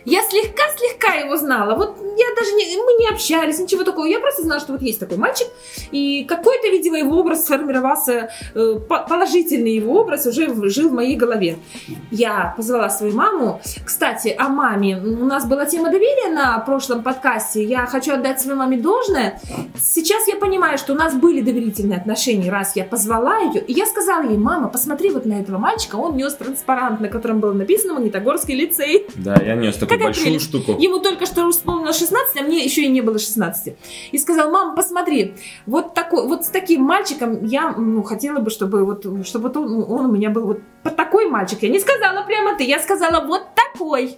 Я 0.04 0.22
слегка-слегка 0.22 1.14
его 1.14 1.36
знала. 1.36 1.76
Вот 1.76 1.96
я 1.98 2.26
даже 2.36 2.52
не, 2.52 2.76
мы 2.76 2.92
не 2.98 3.08
общались, 3.08 3.58
ничего 3.58 3.84
такого. 3.84 4.06
Я 4.06 4.18
просто 4.20 4.42
знала, 4.42 4.60
что 4.60 4.72
вот 4.72 4.82
есть 4.82 4.98
такой 5.00 5.16
мальчик. 5.16 5.46
И 5.92 6.24
какой-то, 6.24 6.68
видимо, 6.68 6.98
его 6.98 7.18
образ 7.18 7.44
сформировался, 7.44 8.30
э, 8.54 8.74
по- 8.88 9.06
положительный 9.08 9.74
его 9.74 10.00
образ 10.00 10.26
уже 10.26 10.52
жил 10.70 10.88
в 10.88 10.92
моей 10.92 11.16
голове. 11.16 11.56
Я 12.10 12.54
позвала 12.56 12.90
свою 12.90 13.14
маму. 13.14 13.60
Кстати, 13.84 14.34
о 14.36 14.48
маме. 14.48 14.96
У 14.96 15.24
нас 15.24 15.46
была 15.46 15.66
тема 15.66 15.90
доверия 15.90 16.32
на 16.32 16.58
прошлом 16.58 17.02
подкасте. 17.02 17.62
Я 17.62 17.86
хочу 17.86 18.14
отдать 18.14 18.40
своей 18.40 18.56
маме 18.56 18.76
должное. 18.78 19.40
Сейчас 19.80 20.26
я 20.28 20.36
понимаю, 20.36 20.78
что 20.78 20.92
у 20.94 20.96
нас 20.96 21.14
были 21.14 21.40
доверительные 21.40 21.98
отношения, 21.98 22.50
раз 22.50 22.76
я 22.76 22.84
позвала 22.84 23.38
ее. 23.38 23.60
И 23.60 23.72
я 23.72 23.86
сказала 23.86 24.22
ей, 24.22 24.38
мама, 24.38 24.68
посмотри 24.68 25.10
вот 25.10 25.26
на 25.26 25.34
этого 25.40 25.58
мальчика. 25.58 25.96
Он 25.96 26.16
нес 26.16 26.34
транспарант, 26.34 27.00
на 27.00 27.08
котором 27.08 27.40
было 27.40 27.52
написано 27.52 27.94
«Магнитогорский 27.94 28.54
лицей». 28.54 29.06
Да, 29.14 29.36
я 29.44 29.54
нес 29.54 29.76
такую 29.76 29.91
Какая 29.92 30.09
большую 30.09 30.26
прелесть. 30.26 30.44
штуку. 30.46 30.76
Ему 30.78 30.98
только 30.98 31.26
что 31.26 31.48
исполнилось 31.50 31.98
16, 31.98 32.40
а 32.40 32.42
мне 32.42 32.64
еще 32.64 32.83
и 32.83 32.88
не 32.88 33.00
было 33.00 33.18
16. 33.18 33.74
И 34.12 34.18
сказал, 34.18 34.50
мама, 34.50 34.74
посмотри, 34.74 35.35
вот, 35.66 35.94
такой, 35.94 36.26
вот 36.26 36.44
с 36.44 36.48
таким 36.48 36.83
мальчиком 36.83 37.44
я 37.44 37.72
ну, 37.72 38.02
хотела 38.02 38.40
бы, 38.40 38.50
чтобы, 38.50 38.85
вот, 38.85 39.07
чтобы 39.26 39.48
вот 39.48 39.57
он, 39.57 39.85
он 39.88 40.07
у 40.07 40.12
меня 40.12 40.31
был 40.31 40.46
вот 40.46 40.61
такой 40.96 41.28
мальчик. 41.28 41.62
Я 41.62 41.68
не 41.68 41.81
сказала 41.81 42.24
прямо 42.24 42.57
ты, 42.57 42.64
я 42.64 42.78
сказала 42.78 43.24
вот 43.24 43.42
такой. 43.55 44.16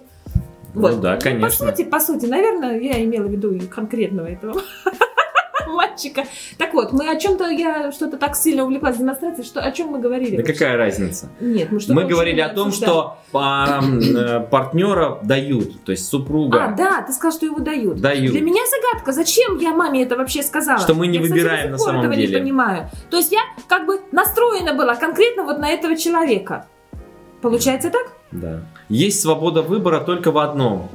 Ну 0.73 0.99
да, 0.99 1.15
По 1.15 1.21
конечно. 1.21 1.67
сути, 1.67 1.83
по 1.83 1.99
сути, 1.99 2.25
наверное, 2.25 2.79
я 2.79 3.01
имела 3.03 3.27
в 3.27 3.31
виду 3.31 3.57
конкретного 3.73 4.27
этого 4.27 4.61
мальчика. 5.75 6.23
Так 6.57 6.73
вот, 6.73 6.91
мы 6.93 7.09
о 7.09 7.15
чем-то, 7.19 7.49
я 7.49 7.91
что-то 7.91 8.17
так 8.17 8.35
сильно 8.35 8.63
увлеклась 8.63 8.97
демонстрацией, 8.97 9.45
что 9.45 9.61
о 9.61 9.71
чем 9.71 9.89
мы 9.89 9.99
говорили? 9.99 10.37
Да 10.37 10.43
какая 10.43 10.77
разница? 10.77 11.29
Нет, 11.39 11.71
мы 11.71 11.79
что 11.79 11.93
Мы 11.93 12.05
говорили 12.05 12.39
о 12.41 12.49
том, 12.49 12.71
что 12.71 13.17
э, 13.33 14.39
партнера 14.49 15.19
дают, 15.23 15.83
то 15.83 15.91
есть 15.91 16.07
супруга 16.07 16.65
А, 16.65 16.71
да, 16.71 17.01
ты 17.01 17.13
сказал, 17.13 17.37
что 17.37 17.45
его 17.45 17.59
дают. 17.59 17.99
дают. 18.01 18.31
Для 18.31 18.41
меня 18.41 18.61
загадка, 18.65 19.11
зачем 19.11 19.57
я 19.59 19.73
маме 19.73 20.03
это 20.03 20.15
вообще 20.15 20.41
сказала? 20.43 20.79
Что 20.79 20.93
мы 20.93 21.07
не 21.07 21.17
я, 21.17 21.21
выбираем 21.21 21.71
на 21.71 21.77
самом 21.77 22.01
этого 22.01 22.15
деле. 22.15 22.33
не 22.35 22.39
понимаю. 22.41 22.89
То 23.09 23.17
есть 23.17 23.31
я 23.31 23.41
как 23.67 23.85
бы 23.85 23.99
настроена 24.11 24.73
была 24.73 24.95
конкретно 24.95 25.43
вот 25.43 25.59
на 25.59 25.69
этого 25.69 25.95
человека. 25.95 26.65
Получается 27.41 27.89
так? 27.89 28.07
Да. 28.31 28.61
Есть 28.89 29.21
свобода 29.21 29.61
выбора 29.61 29.99
только 29.99 30.31
в 30.31 30.37
одном. 30.37 30.89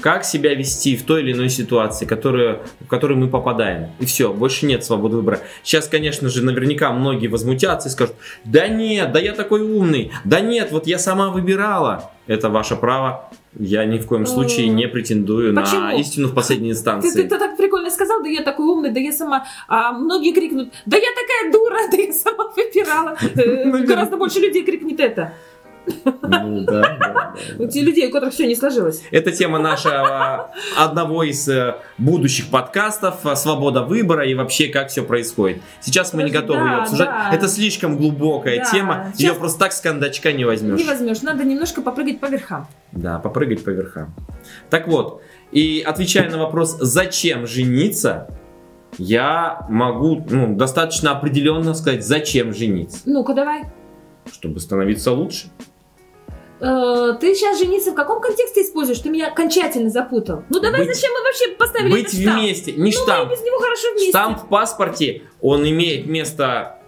Как 0.00 0.24
себя 0.24 0.54
вести 0.54 0.96
в 0.96 1.04
той 1.04 1.22
или 1.22 1.32
иной 1.32 1.48
ситуации, 1.48 2.04
которую, 2.06 2.60
в 2.80 2.86
которую 2.86 3.18
мы 3.18 3.28
попадаем. 3.28 3.88
И 3.98 4.04
все, 4.06 4.32
больше 4.32 4.66
нет 4.66 4.84
свободы 4.84 5.16
выбора. 5.16 5.40
Сейчас, 5.62 5.88
конечно 5.88 6.28
же, 6.28 6.42
наверняка 6.44 6.92
многие 6.92 7.28
возмутятся 7.28 7.88
и 7.88 7.92
скажут, 7.92 8.14
да 8.44 8.68
нет, 8.68 9.12
да 9.12 9.20
я 9.20 9.32
такой 9.32 9.62
умный, 9.62 10.12
да 10.24 10.40
нет, 10.40 10.70
вот 10.72 10.86
я 10.86 10.98
сама 10.98 11.30
выбирала. 11.30 12.10
Это 12.26 12.50
ваше 12.50 12.76
право. 12.76 13.30
Я 13.58 13.86
ни 13.86 13.96
в 13.98 14.06
коем 14.06 14.26
случае 14.26 14.68
не 14.68 14.86
претендую 14.86 15.54
Почему? 15.54 15.80
на 15.80 15.94
истину 15.94 16.28
в 16.28 16.34
последней 16.34 16.72
Ты, 16.72 16.76
инстанции. 16.78 17.10
ты- 17.22 17.28
ты 17.28 17.38
так 17.38 17.56
прикольно 17.56 17.88
сказал, 17.90 18.22
да 18.22 18.28
я 18.28 18.42
такой 18.42 18.66
умный, 18.66 18.90
да 18.90 19.00
я 19.00 19.12
сама. 19.12 19.46
А 19.66 19.92
многие 19.92 20.32
крикнут, 20.34 20.74
да 20.84 20.98
я 20.98 21.08
такая 21.14 21.52
дура, 21.52 21.78
да 21.90 21.96
я 21.96 22.12
сама 22.12 22.48
выбирала. 22.54 23.16
Э, 23.22 23.28
Наверное. 23.64 23.86
Гораздо 23.86 24.16
больше 24.18 24.40
людей 24.40 24.62
крикнет 24.62 25.00
это. 25.00 25.32
Ну, 26.04 26.60
да, 26.62 26.82
да, 26.82 26.98
да, 26.98 27.34
У 27.58 27.66
тех 27.68 27.84
людей, 27.84 28.08
у 28.08 28.12
которых 28.12 28.34
все 28.34 28.46
не 28.46 28.56
сложилось. 28.56 29.02
Это 29.10 29.30
тема 29.32 29.58
нашего 29.58 30.50
одного 30.76 31.22
из 31.22 31.48
э, 31.48 31.76
будущих 31.98 32.48
подкастов 32.48 33.24
э, 33.24 33.36
«Свобода 33.36 33.82
выбора» 33.82 34.26
и 34.26 34.34
вообще 34.34 34.68
как 34.68 34.88
все 34.88 35.02
происходит. 35.02 35.62
Сейчас 35.80 36.12
мы 36.12 36.24
не 36.24 36.30
готовы 36.30 36.60
ее 36.60 36.76
да, 36.76 36.82
обсуждать. 36.82 37.08
да. 37.08 37.30
Это 37.32 37.48
слишком 37.48 37.96
глубокая 37.96 38.64
тема. 38.70 39.12
Сейчас- 39.14 39.20
Ее 39.20 39.34
просто 39.34 39.58
так 39.60 39.72
с 39.72 39.80
кондачка 39.80 40.32
не 40.32 40.44
возьмешь. 40.44 40.78
Не 40.78 40.84
возьмешь, 40.84 41.22
надо 41.22 41.44
немножко 41.44 41.82
попрыгать 41.82 42.20
по 42.20 42.26
верхам. 42.26 42.66
Да, 42.92 43.18
попрыгать 43.18 43.62
по 43.64 43.70
верхам. 43.70 44.14
Так 44.70 44.88
вот, 44.88 45.22
и 45.52 45.82
отвечая 45.86 46.30
на 46.30 46.38
вопрос, 46.38 46.76
зачем 46.80 47.46
жениться, 47.46 48.28
я 48.98 49.66
могу 49.68 50.24
ну, 50.28 50.56
достаточно 50.56 51.12
определенно 51.12 51.74
сказать, 51.74 52.04
зачем 52.04 52.54
жениться. 52.54 52.98
Ну-ка, 53.04 53.34
давай. 53.34 53.64
Чтобы 54.32 54.58
становиться 54.60 55.12
лучше. 55.12 55.48
Э, 56.60 57.14
ты 57.20 57.34
сейчас 57.34 57.58
жениться 57.58 57.92
в 57.92 57.94
каком 57.94 58.20
контексте 58.20 58.62
используешь? 58.62 58.98
Ты 59.00 59.10
меня 59.10 59.28
окончательно 59.28 59.90
запутал. 59.90 60.42
Ну 60.48 60.60
давай, 60.60 60.84
Быть- 60.86 60.94
зачем 60.94 61.12
мы 61.12 61.22
вообще 61.22 61.48
поставили 61.48 61.90
Быть 61.92 62.06
этот 62.08 62.20
штамп? 62.20 62.38
вместе, 62.40 62.72
не 62.72 62.92
ну, 62.92 62.92
штамп. 62.92 63.30
без 63.30 63.40
него 63.42 63.58
хорошо 63.58 63.88
вместе. 63.92 64.10
Штамп 64.10 64.38
в 64.42 64.48
паспорте, 64.48 65.22
он 65.42 65.68
имеет 65.68 66.06
место, 66.06 66.78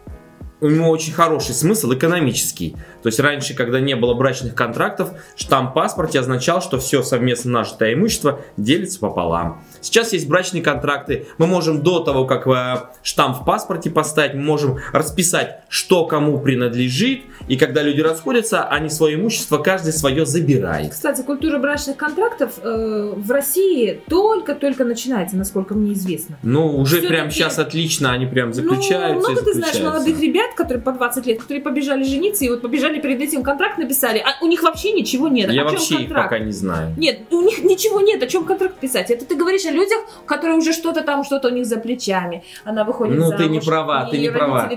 у 0.61 0.69
него 0.69 0.89
очень 0.89 1.13
хороший 1.13 1.55
смысл 1.55 1.93
экономический. 1.93 2.77
То 3.03 3.09
есть 3.09 3.21
раньше, 3.21 3.55
когда 3.55 3.79
не 3.79 3.95
было 3.95 4.15
брачных 4.15 4.55
контрактов, 4.55 5.11
штамп 5.37 5.71
в 5.71 5.75
паспорте 5.75 6.19
означал, 6.19 6.63
что 6.63 6.79
все 6.79 7.03
совместно 7.03 7.53
нажитое 7.53 7.93
имущество 7.93 8.41
делится 8.57 8.99
пополам. 8.99 9.63
Сейчас 9.81 10.13
есть 10.13 10.29
брачные 10.29 10.63
контракты. 10.63 11.27
Мы 11.39 11.47
можем 11.47 11.83
до 11.83 12.01
того, 12.01 12.25
как 12.25 12.47
э, 12.47 12.89
штамп 13.03 13.43
в 13.43 13.45
паспорте 13.45 13.91
поставить, 13.91 14.35
мы 14.35 14.43
можем 14.43 14.79
расписать, 14.93 15.61
что 15.69 16.07
кому 16.07 16.39
принадлежит. 16.41 17.23
И 17.49 17.57
когда 17.57 17.83
люди 17.83 18.01
расходятся, 18.01 18.65
они 18.65 18.91
свое 18.91 19.17
имущество, 19.17 19.59
каждый 19.59 19.93
свое 19.93 20.27
забирает. 20.27 20.93
Кстати, 20.93 21.23
культура 21.23 21.59
брачных 21.59 21.97
контрактов 21.97 22.53
э, 22.63 23.13
в 23.17 23.31
России 23.31 24.01
только-только 24.09 24.85
начинается, 24.85 25.37
насколько 25.37 25.75
мне 25.75 25.93
известно. 25.93 26.39
Ну, 26.43 26.77
уже 26.77 26.99
Всё-таки- 26.99 27.15
прям 27.15 27.31
сейчас 27.31 27.59
отлично, 27.59 28.13
они 28.13 28.27
прям 28.27 28.53
заключаются 28.53 29.15
ну, 29.15 29.21
много 29.21 29.43
ты 29.43 29.55
знаешь 29.55 29.81
молодых 29.81 30.21
ребят, 30.21 30.55
которые 30.57 30.83
по 30.83 30.93
20 30.93 31.27
лет, 31.27 31.39
которые 31.39 31.63
побежали 31.63 32.03
жениться, 32.03 32.45
и 32.45 32.49
вот 32.49 32.63
побежали 32.63 33.01
перед 33.01 33.21
этим 33.21 33.43
контракт 33.43 33.79
написали, 33.79 34.19
а 34.19 34.45
у 34.45 34.49
них 34.49 34.63
вообще 34.63 34.93
ничего 34.93 35.29
нет. 35.29 35.51
Я 35.51 35.63
о 35.63 35.71
вообще 35.71 36.03
их 36.03 36.09
пока 36.09 36.39
не 36.39 36.53
знаю. 36.53 36.95
Нет, 36.97 37.21
у 37.31 37.41
них 37.43 37.63
ничего 37.65 38.01
нет, 38.01 38.23
о 38.23 38.27
чем 38.27 38.45
контракт 38.45 38.79
писать. 38.79 39.11
Это 39.11 39.25
ты 39.25 39.35
говоришь 39.35 39.65
о 39.67 39.71
людях, 39.79 40.01
которые 40.27 40.59
уже 40.59 40.73
что-то 40.73 41.03
там, 41.03 41.25
что-то 41.25 41.49
у 41.49 41.51
них 41.51 41.65
за 41.67 41.77
плечами. 41.79 42.43
Она 42.65 42.85
выходит 42.85 43.17
Ну, 43.17 43.29
замуж. 43.29 43.37
ты 43.39 43.49
не 43.49 43.61
права, 43.61 44.09
ты 44.11 44.19
не 44.19 44.31
права. 44.31 44.71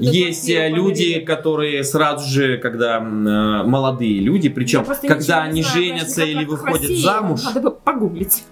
Есть 0.00 0.48
э, 0.48 0.68
люди, 0.68 1.20
которые 1.20 1.84
сразу 1.84 2.28
же, 2.28 2.58
когда 2.58 2.96
э, 2.98 3.00
молодые 3.00 4.20
люди, 4.20 4.48
причем 4.48 4.84
когда 4.84 5.42
они 5.42 5.62
знаю 5.62 5.76
женятся 5.76 6.24
или 6.24 6.44
выходят 6.44 6.82
России. 6.82 7.02
замуж, 7.02 7.40
Надо 7.44 7.60
бы 7.60 7.70
погуглить. 7.70 8.44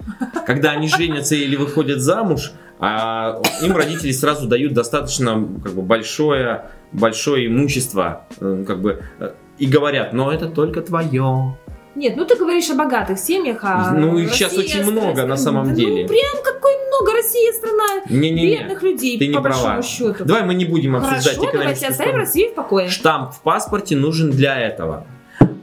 когда 0.47 0.71
они 0.73 0.89
женятся 0.89 1.35
или 1.35 1.57
выходят 1.57 2.01
замуж, 2.01 2.53
а 2.79 3.41
им 3.63 3.77
родители 3.77 4.13
сразу 4.13 4.47
дают 4.49 4.73
достаточно 4.73 5.33
как 5.63 5.73
бы 5.75 5.83
большое 5.83 6.65
большое 6.93 7.47
имущество, 7.49 8.27
э, 8.41 8.65
как 8.67 8.81
бы 8.81 9.03
э, 9.21 9.33
и 9.59 9.67
говорят, 9.67 10.13
но 10.13 10.33
это 10.33 10.49
только 10.49 10.81
твое. 10.81 11.57
Нет, 11.95 12.17
ну 12.17 12.25
ты 12.25 12.37
говоришь 12.37 12.69
о 12.71 12.75
богатых 12.75 13.19
семьях, 13.19 13.59
а 13.63 13.93
Ну, 13.93 14.19
их 14.19 14.33
сейчас 14.35 14.57
очень 14.57 14.83
много 14.83 15.13
страна- 15.13 15.29
на 15.29 15.37
самом 15.37 15.69
Да 15.69 15.75
деле. 15.75 16.03
Ну, 16.03 16.09
прям 16.09 16.43
какой 16.45 16.73
много 16.89 17.13
Россия 17.13 17.53
страна 17.53 17.85
Не-не-не. 18.09 18.59
бедных 18.59 18.83
людей, 18.83 19.19
ты 19.19 19.29
не 19.29 19.35
по 19.35 19.41
большому 19.41 19.65
права. 19.67 19.83
счету. 19.83 20.25
Давай 20.25 20.43
мы 20.45 20.55
не 20.55 20.65
будем 20.65 20.97
обсуждать 20.97 21.37
Хорошо, 21.37 21.53
давайте 21.53 21.87
оставим. 21.87 22.17
Россию 22.17 22.51
в 22.51 22.55
покое. 22.55 22.89
Штамп 22.89 23.33
в 23.33 23.41
паспорте 23.43 23.97
нужен 23.97 24.31
для 24.31 24.59
этого. 24.59 25.07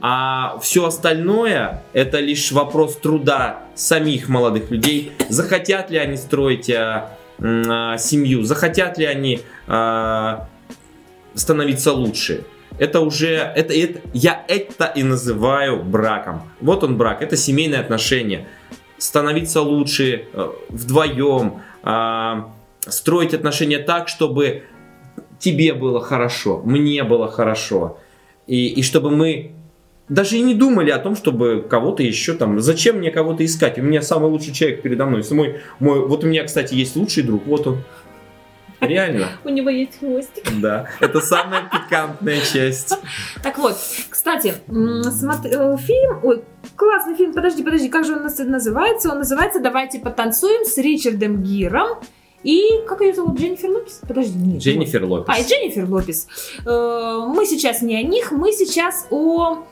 А 0.00 0.58
все 0.60 0.86
остальное 0.86 1.82
это 1.92 2.18
лишь 2.18 2.50
вопрос 2.50 2.96
труда 2.96 3.60
самих 3.74 4.28
молодых 4.28 4.70
людей. 4.70 5.12
Захотят 5.28 5.90
ли 5.90 5.98
они 5.98 6.16
строить 6.16 6.68
а, 6.70 7.16
а, 7.40 7.98
семью, 7.98 8.42
захотят 8.42 8.98
ли 8.98 9.04
они 9.04 9.40
а, 9.68 10.48
становиться 11.34 11.92
лучше. 11.92 12.44
Это 12.82 12.98
уже, 12.98 13.28
это, 13.36 13.72
это, 13.72 14.00
я 14.12 14.44
это 14.48 14.86
и 14.86 15.04
называю 15.04 15.84
браком. 15.84 16.42
Вот 16.60 16.82
он 16.82 16.96
брак, 16.96 17.22
это 17.22 17.36
семейные 17.36 17.78
отношения. 17.78 18.48
Становиться 18.98 19.60
лучше 19.62 20.24
э, 20.32 20.50
вдвоем, 20.68 21.60
а, 21.84 22.50
строить 22.80 23.34
отношения 23.34 23.78
так, 23.78 24.08
чтобы 24.08 24.64
тебе 25.38 25.74
было 25.74 26.00
хорошо, 26.00 26.60
мне 26.64 27.04
было 27.04 27.28
хорошо. 27.28 27.98
И, 28.48 28.66
и 28.66 28.82
чтобы 28.82 29.12
мы 29.12 29.52
даже 30.08 30.36
и 30.36 30.42
не 30.42 30.54
думали 30.54 30.90
о 30.90 30.98
том, 30.98 31.14
чтобы 31.14 31.64
кого-то 31.70 32.02
еще 32.02 32.34
там... 32.34 32.58
Зачем 32.60 32.98
мне 32.98 33.12
кого-то 33.12 33.44
искать? 33.44 33.78
У 33.78 33.82
меня 33.82 34.02
самый 34.02 34.28
лучший 34.28 34.52
человек 34.52 34.82
передо 34.82 35.06
мной. 35.06 35.22
Мой, 35.30 35.60
мой, 35.78 36.06
вот 36.08 36.24
у 36.24 36.26
меня, 36.26 36.42
кстати, 36.42 36.74
есть 36.74 36.96
лучший 36.96 37.22
друг. 37.22 37.46
Вот 37.46 37.68
он. 37.68 37.78
Реально. 38.82 39.28
У 39.44 39.48
него 39.48 39.70
есть 39.70 39.98
хвостик. 39.98 40.44
Да. 40.60 40.86
Это 41.00 41.20
самая 41.20 41.62
пикантная 41.70 42.40
часть. 42.40 42.94
Так 43.42 43.58
вот, 43.58 43.76
кстати, 44.10 44.54
э, 44.68 45.76
фильм, 45.78 46.20
ой, 46.22 46.42
классный 46.76 47.14
фильм, 47.16 47.32
подожди, 47.32 47.62
подожди, 47.62 47.88
как 47.88 48.04
же 48.04 48.14
он 48.14 48.22
называется? 48.22 49.10
Он 49.10 49.18
называется 49.18 49.60
«Давайте 49.60 50.00
потанцуем» 50.00 50.64
с 50.64 50.76
Ричардом 50.78 51.42
Гиром 51.42 52.00
и, 52.42 52.82
как 52.88 53.00
ее 53.00 53.14
зовут, 53.14 53.38
Дженнифер 53.38 53.70
Лопес? 53.70 54.00
Подожди, 54.06 54.36
нет. 54.36 54.60
Дженнифер 54.60 55.06
вот. 55.06 55.28
А, 55.28 55.34
и 55.38 55.42
Лопес. 55.42 55.50
Дженнифер 55.50 55.88
Лопес. 55.88 56.28
Э, 56.66 57.26
Мы 57.28 57.46
сейчас 57.46 57.82
не 57.82 57.96
о 57.96 58.02
них, 58.02 58.32
мы 58.32 58.50
сейчас 58.52 59.06
о 59.10 59.64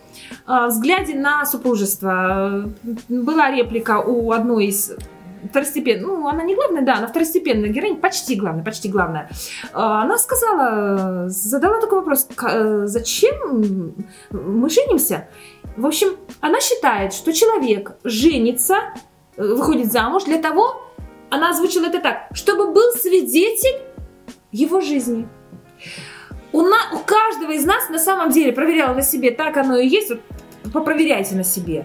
э, 0.47 0.67
взгляде 0.69 1.15
на 1.15 1.45
супружество. 1.47 2.71
Э, 2.85 2.95
Была 3.09 3.51
реплика 3.51 4.01
у 4.01 4.31
одной 4.31 4.67
из 4.67 4.93
второстепенной, 5.49 6.03
ну, 6.07 6.29
она 6.29 6.43
не 6.45 6.55
главная, 6.55 6.83
да, 6.83 6.97
она 6.97 7.07
второстепенная 7.07 7.69
героиня, 7.71 7.97
почти 7.97 8.35
главная, 8.37 8.65
почти 8.65 8.89
главная. 8.89 9.29
Э, 9.73 9.79
Она 9.79 10.19
сказала, 10.19 11.29
задала 11.29 11.81
такой 11.81 11.99
вопрос, 12.01 12.27
«К- 12.35 12.49
э, 12.53 12.87
зачем 12.87 13.95
мы 14.31 14.69
женимся? 14.71 15.29
В 15.77 15.87
общем, 15.87 16.17
она 16.41 16.61
считает, 16.61 17.13
что 17.13 17.33
человек 17.33 17.93
женится, 18.05 18.77
э, 19.37 19.43
выходит 19.43 19.91
замуж 19.93 20.25
для 20.25 20.39
того, 20.43 20.83
она 21.31 21.51
озвучила 21.51 21.87
это 21.87 22.01
так, 22.01 22.29
чтобы 22.35 22.73
был 22.73 22.93
свидетель 22.93 23.81
его 24.53 24.81
жизни. 24.81 25.29
У, 26.53 26.63
на- 26.63 26.91
у 26.93 26.99
каждого 26.99 27.53
из 27.53 27.65
нас 27.65 27.89
на 27.89 27.99
самом 27.99 28.31
деле 28.31 28.53
проверяла 28.53 28.95
на 28.95 29.03
себе, 29.03 29.31
так 29.31 29.57
оно 29.57 29.77
и 29.79 29.87
есть, 29.87 30.11
вот 30.11 30.21
попроверяйте 30.73 31.37
на 31.37 31.45
себе. 31.45 31.85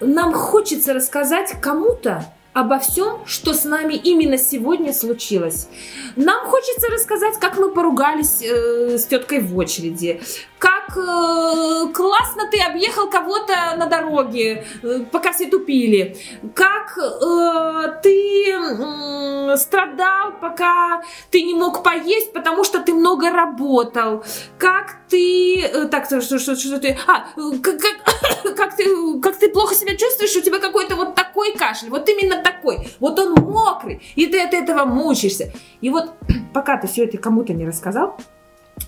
Нам 0.00 0.32
хочется 0.32 0.92
рассказать 0.94 1.54
кому-то 1.60 2.24
обо 2.54 2.78
всем, 2.78 3.26
что 3.26 3.52
с 3.52 3.64
нами 3.64 3.94
именно 3.94 4.38
сегодня 4.38 4.94
случилось. 4.94 5.68
Нам 6.16 6.46
хочется 6.46 6.88
рассказать, 6.90 7.38
как 7.38 7.58
мы 7.58 7.72
поругались 7.72 8.42
э, 8.42 8.96
с 8.96 9.04
теткой 9.06 9.40
в 9.40 9.56
очереди, 9.58 10.22
как 10.64 10.96
э, 10.96 11.92
классно 11.92 12.48
ты 12.50 12.58
объехал 12.58 13.10
кого-то 13.10 13.76
на 13.76 13.84
дороге, 13.84 14.64
э, 14.82 15.00
пока 15.12 15.32
все 15.32 15.46
тупили, 15.46 16.16
как 16.54 16.96
э, 16.96 18.00
ты 18.02 18.50
м, 18.50 19.56
страдал, 19.58 20.32
пока 20.40 21.02
ты 21.30 21.42
не 21.42 21.54
мог 21.54 21.82
поесть, 21.82 22.32
потому 22.32 22.64
что 22.64 22.80
ты 22.80 22.94
много 22.94 23.30
работал, 23.30 24.24
как 24.56 24.96
ты, 25.10 25.60
э, 25.60 25.86
так 25.88 26.06
что, 26.06 26.22
что, 26.22 26.38
что, 26.38 26.78
ты, 26.78 26.96
а, 27.06 27.26
э, 27.36 27.58
как, 27.62 27.78
как, 27.78 28.56
как 28.56 28.76
ты, 28.76 29.20
как 29.20 29.36
ты 29.36 29.50
плохо 29.50 29.74
себя 29.74 29.96
чувствуешь, 29.96 30.34
у 30.34 30.40
тебя 30.40 30.60
какой-то 30.60 30.96
вот 30.96 31.14
такой 31.14 31.52
кашель, 31.52 31.90
вот 31.90 32.08
именно 32.08 32.42
такой, 32.42 32.88
вот 33.00 33.18
он 33.18 33.34
мокрый, 33.34 34.00
и 34.16 34.26
ты 34.26 34.40
от 34.40 34.54
этого 34.54 34.86
мучаешься. 34.86 35.52
И 35.82 35.90
вот 35.90 36.14
пока 36.54 36.78
ты 36.78 36.86
все 36.86 37.04
это 37.04 37.18
кому-то 37.18 37.52
не 37.52 37.66
рассказал, 37.66 38.16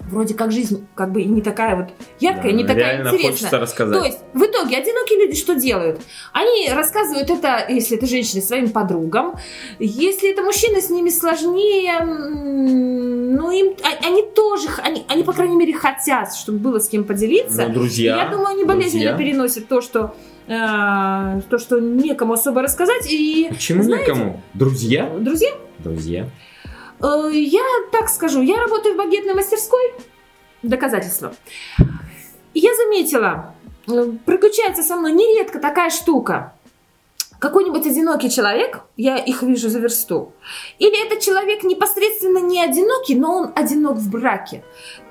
вроде 0.01 0.35
как 0.35 0.53
жизнь 0.53 0.87
как 0.95 1.13
бы 1.13 1.25
не 1.25 1.43
такая 1.43 1.77
вот 1.77 1.87
яркая, 2.21 2.53
не 2.53 2.65
такая 2.65 3.01
интересная. 3.03 3.61
рассказать. 3.61 3.99
То 3.99 4.05
есть, 4.05 4.19
в 4.33 4.43
итоге, 4.43 4.77
одинокие 4.77 5.21
люди 5.21 5.37
что 5.37 5.55
делают? 5.55 6.01
Они 6.33 6.69
рассказывают 6.71 7.31
это, 7.31 7.67
если 7.69 7.97
это 7.97 8.07
женщины, 8.07 8.43
своим 8.43 8.71
подругам. 8.71 9.37
Если 9.79 10.31
это 10.31 10.43
мужчины, 10.43 10.81
с 10.81 10.91
ними 10.91 11.11
сложнее. 11.11 12.01
Ну, 12.03 13.51
им, 13.51 13.77
а- 13.83 14.07
они 14.07 14.23
тоже, 14.23 14.69
они, 14.83 15.05
они, 15.09 15.23
по 15.23 15.33
крайней 15.33 15.57
мере, 15.57 15.73
хотят, 15.75 16.35
чтобы 16.35 16.59
было 16.59 16.79
с 16.79 16.89
кем 16.89 17.05
поделиться. 17.05 17.67
Ну, 17.67 17.75
друзья. 17.75 18.17
Я 18.17 18.29
думаю, 18.29 18.49
они 18.49 18.65
болезненно 18.65 19.11
друзья. 19.13 19.17
переносят 19.17 19.69
то, 19.69 19.81
что 19.81 20.15
э, 20.47 21.41
то, 21.51 21.59
что 21.59 21.81
некому 21.81 22.35
особо 22.35 22.63
рассказать. 22.63 23.11
И 23.11 23.49
Почему 23.51 23.83
знаете, 23.83 24.13
никому? 24.13 24.41
Друзья? 24.55 25.11
Друзья, 25.19 25.51
Друзья. 25.79 26.29
Э, 27.03 27.31
я 27.33 27.63
так 27.93 28.09
скажу, 28.09 28.43
я 28.43 28.57
работаю 28.59 28.95
в 28.95 28.99
багетной 28.99 29.35
мастерской. 29.35 29.95
Доказательство. 30.63 31.35
Я 32.55 32.75
заметила, 32.77 33.55
э, 33.89 34.13
приключается 34.25 34.83
со 34.83 34.97
мной 34.97 35.13
нередко 35.13 35.59
такая 35.59 35.91
штука. 35.91 36.53
Какой-нибудь 37.39 37.85
одинокий 37.87 38.31
человек, 38.31 38.81
я 38.97 39.19
их 39.19 39.43
вижу 39.43 39.69
за 39.69 39.79
версту, 39.79 40.33
или 40.79 41.07
этот 41.07 41.21
человек 41.21 41.65
непосредственно 41.65 42.39
не 42.39 42.65
одинокий, 42.65 43.15
но 43.15 43.37
он 43.37 43.53
одинок 43.55 43.99
в 43.99 44.11
браке. 44.11 44.65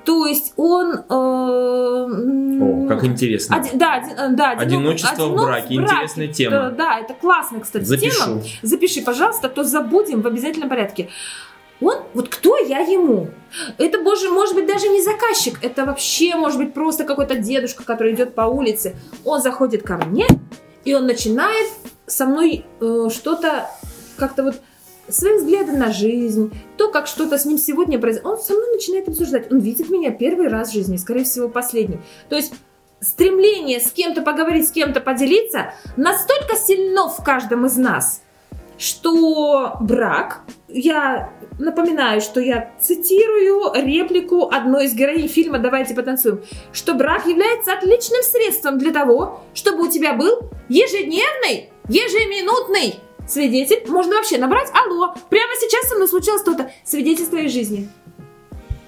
То 0.04 0.26
есть 0.26 0.52
он... 0.56 0.92
э, 0.92 1.04
О, 1.08 2.88
как 2.88 3.04
интересно. 3.04 3.56
оди- 3.56 3.70
да, 3.76 3.94
оди- 3.98 4.12
э, 4.12 4.28
да, 4.30 4.50
одинок- 4.52 4.62
Одиночество 4.62 5.22
в 5.22 5.26
одинок 5.26 5.44
браке. 5.46 5.74
Интересная 5.74 6.28
тема. 6.28 6.50
Да, 6.56 6.70
да, 6.70 6.98
это 6.98 7.14
классная, 7.14 7.60
кстати, 7.60 7.84
тема. 7.84 8.12
Запишу. 8.12 8.42
Запиши, 8.62 9.02
пожалуйста, 9.02 9.48
то 9.48 9.62
забудем 9.62 10.22
в 10.22 10.26
обязательном 10.26 10.68
порядке. 10.68 11.08
Он, 11.80 11.96
вот 12.14 12.28
кто 12.28 12.56
я 12.58 12.80
ему? 12.80 13.28
Это, 13.78 14.00
боже, 14.00 14.30
может 14.30 14.54
быть, 14.54 14.66
даже 14.66 14.88
не 14.88 15.02
заказчик, 15.02 15.58
это 15.62 15.84
вообще, 15.84 16.34
может 16.34 16.58
быть, 16.58 16.74
просто 16.74 17.04
какой-то 17.04 17.36
дедушка, 17.36 17.84
который 17.84 18.14
идет 18.14 18.34
по 18.34 18.42
улице. 18.42 18.96
Он 19.24 19.40
заходит 19.42 19.82
ко 19.82 19.96
мне, 19.96 20.26
и 20.84 20.94
он 20.94 21.06
начинает 21.06 21.68
со 22.06 22.26
мной 22.26 22.64
э, 22.80 23.08
что-то 23.12 23.68
как-то 24.16 24.44
вот 24.44 24.56
свои 25.08 25.36
взгляды 25.36 25.72
на 25.72 25.92
жизнь, 25.92 26.52
то, 26.76 26.90
как 26.90 27.06
что-то 27.06 27.38
с 27.38 27.44
ним 27.44 27.58
сегодня 27.58 27.98
произошло. 27.98 28.32
Он 28.32 28.38
со 28.38 28.54
мной 28.54 28.74
начинает 28.74 29.08
обсуждать. 29.08 29.50
Он 29.52 29.58
видит 29.58 29.88
меня 29.88 30.10
первый 30.10 30.48
раз 30.48 30.70
в 30.70 30.72
жизни, 30.72 30.96
скорее 30.96 31.24
всего, 31.24 31.48
последний. 31.48 31.98
То 32.28 32.36
есть 32.36 32.52
стремление 33.00 33.80
с 33.80 33.90
кем-то 33.90 34.22
поговорить, 34.22 34.68
с 34.68 34.72
кем-то 34.72 35.00
поделиться 35.00 35.74
настолько 35.96 36.56
сильно 36.56 37.08
в 37.08 37.22
каждом 37.22 37.66
из 37.66 37.76
нас, 37.76 38.22
что 38.78 39.76
брак, 39.80 40.42
я 40.68 41.32
напоминаю, 41.58 42.20
что 42.20 42.40
я 42.40 42.70
цитирую 42.78 43.72
реплику 43.74 44.50
одной 44.52 44.86
из 44.86 44.94
героинь 44.94 45.28
фильма 45.28 45.58
«Давайте 45.58 45.94
потанцуем», 45.94 46.42
что 46.72 46.94
брак 46.94 47.26
является 47.26 47.72
отличным 47.72 48.22
средством 48.22 48.78
для 48.78 48.92
того, 48.92 49.42
чтобы 49.54 49.88
у 49.88 49.90
тебя 49.90 50.12
был 50.12 50.50
ежедневный, 50.68 51.70
ежеминутный 51.88 53.00
свидетель. 53.28 53.84
Можно 53.88 54.16
вообще 54.16 54.38
набрать 54.38 54.70
«Алло, 54.72 55.14
прямо 55.30 55.52
сейчас 55.58 55.88
со 55.88 55.96
мной 55.96 56.08
случилось 56.08 56.42
что-то». 56.42 56.70
Свидетельство 56.84 57.36
из 57.36 57.52
жизни. 57.52 57.88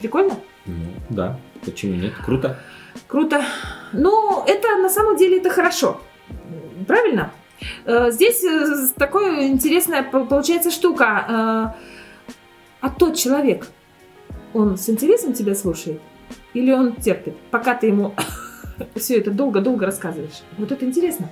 Прикольно? 0.00 0.38
Ну, 0.66 0.74
да. 1.10 1.38
Почему 1.64 1.94
нет? 1.94 2.12
Круто. 2.24 2.58
Круто. 3.06 3.44
Ну, 3.92 4.44
это 4.46 4.76
на 4.76 4.90
самом 4.90 5.16
деле 5.16 5.38
это 5.38 5.50
хорошо. 5.50 6.00
Правильно? 6.86 7.32
Э, 7.84 8.10
Здесь 8.10 8.42
э, 8.44 8.88
такая 8.96 9.48
интересная 9.48 10.02
по- 10.02 10.24
получается 10.24 10.70
штука. 10.70 11.74
Э, 11.76 12.32
А 12.80 12.90
тот 12.90 13.16
человек, 13.16 13.66
он 14.54 14.76
с 14.76 14.88
интересом 14.88 15.32
тебя 15.32 15.54
слушает? 15.54 16.00
Или 16.54 16.72
он 16.72 16.94
терпит, 16.96 17.36
пока 17.50 17.74
ты 17.74 17.88
ему 17.88 18.14
все 18.96 19.18
это 19.18 19.30
долго-долго 19.30 19.86
рассказываешь? 19.86 20.42
Вот 20.58 20.70
это 20.72 20.84
интересно. 20.84 21.28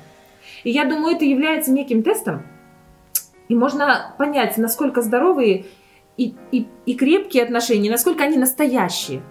И 0.64 0.70
я 0.70 0.84
думаю, 0.84 1.14
это 1.16 1.24
является 1.24 1.70
неким 1.70 2.02
тестом. 2.02 2.42
И 3.48 3.54
можно 3.54 4.14
понять, 4.18 4.58
насколько 4.58 5.02
здоровые 5.02 5.66
и, 6.16 6.34
и, 6.50 6.66
и 6.86 6.94
крепкие 6.94 7.44
отношения, 7.44 7.90
насколько 7.90 8.24
они 8.24 8.36
настоящие. 8.38 9.22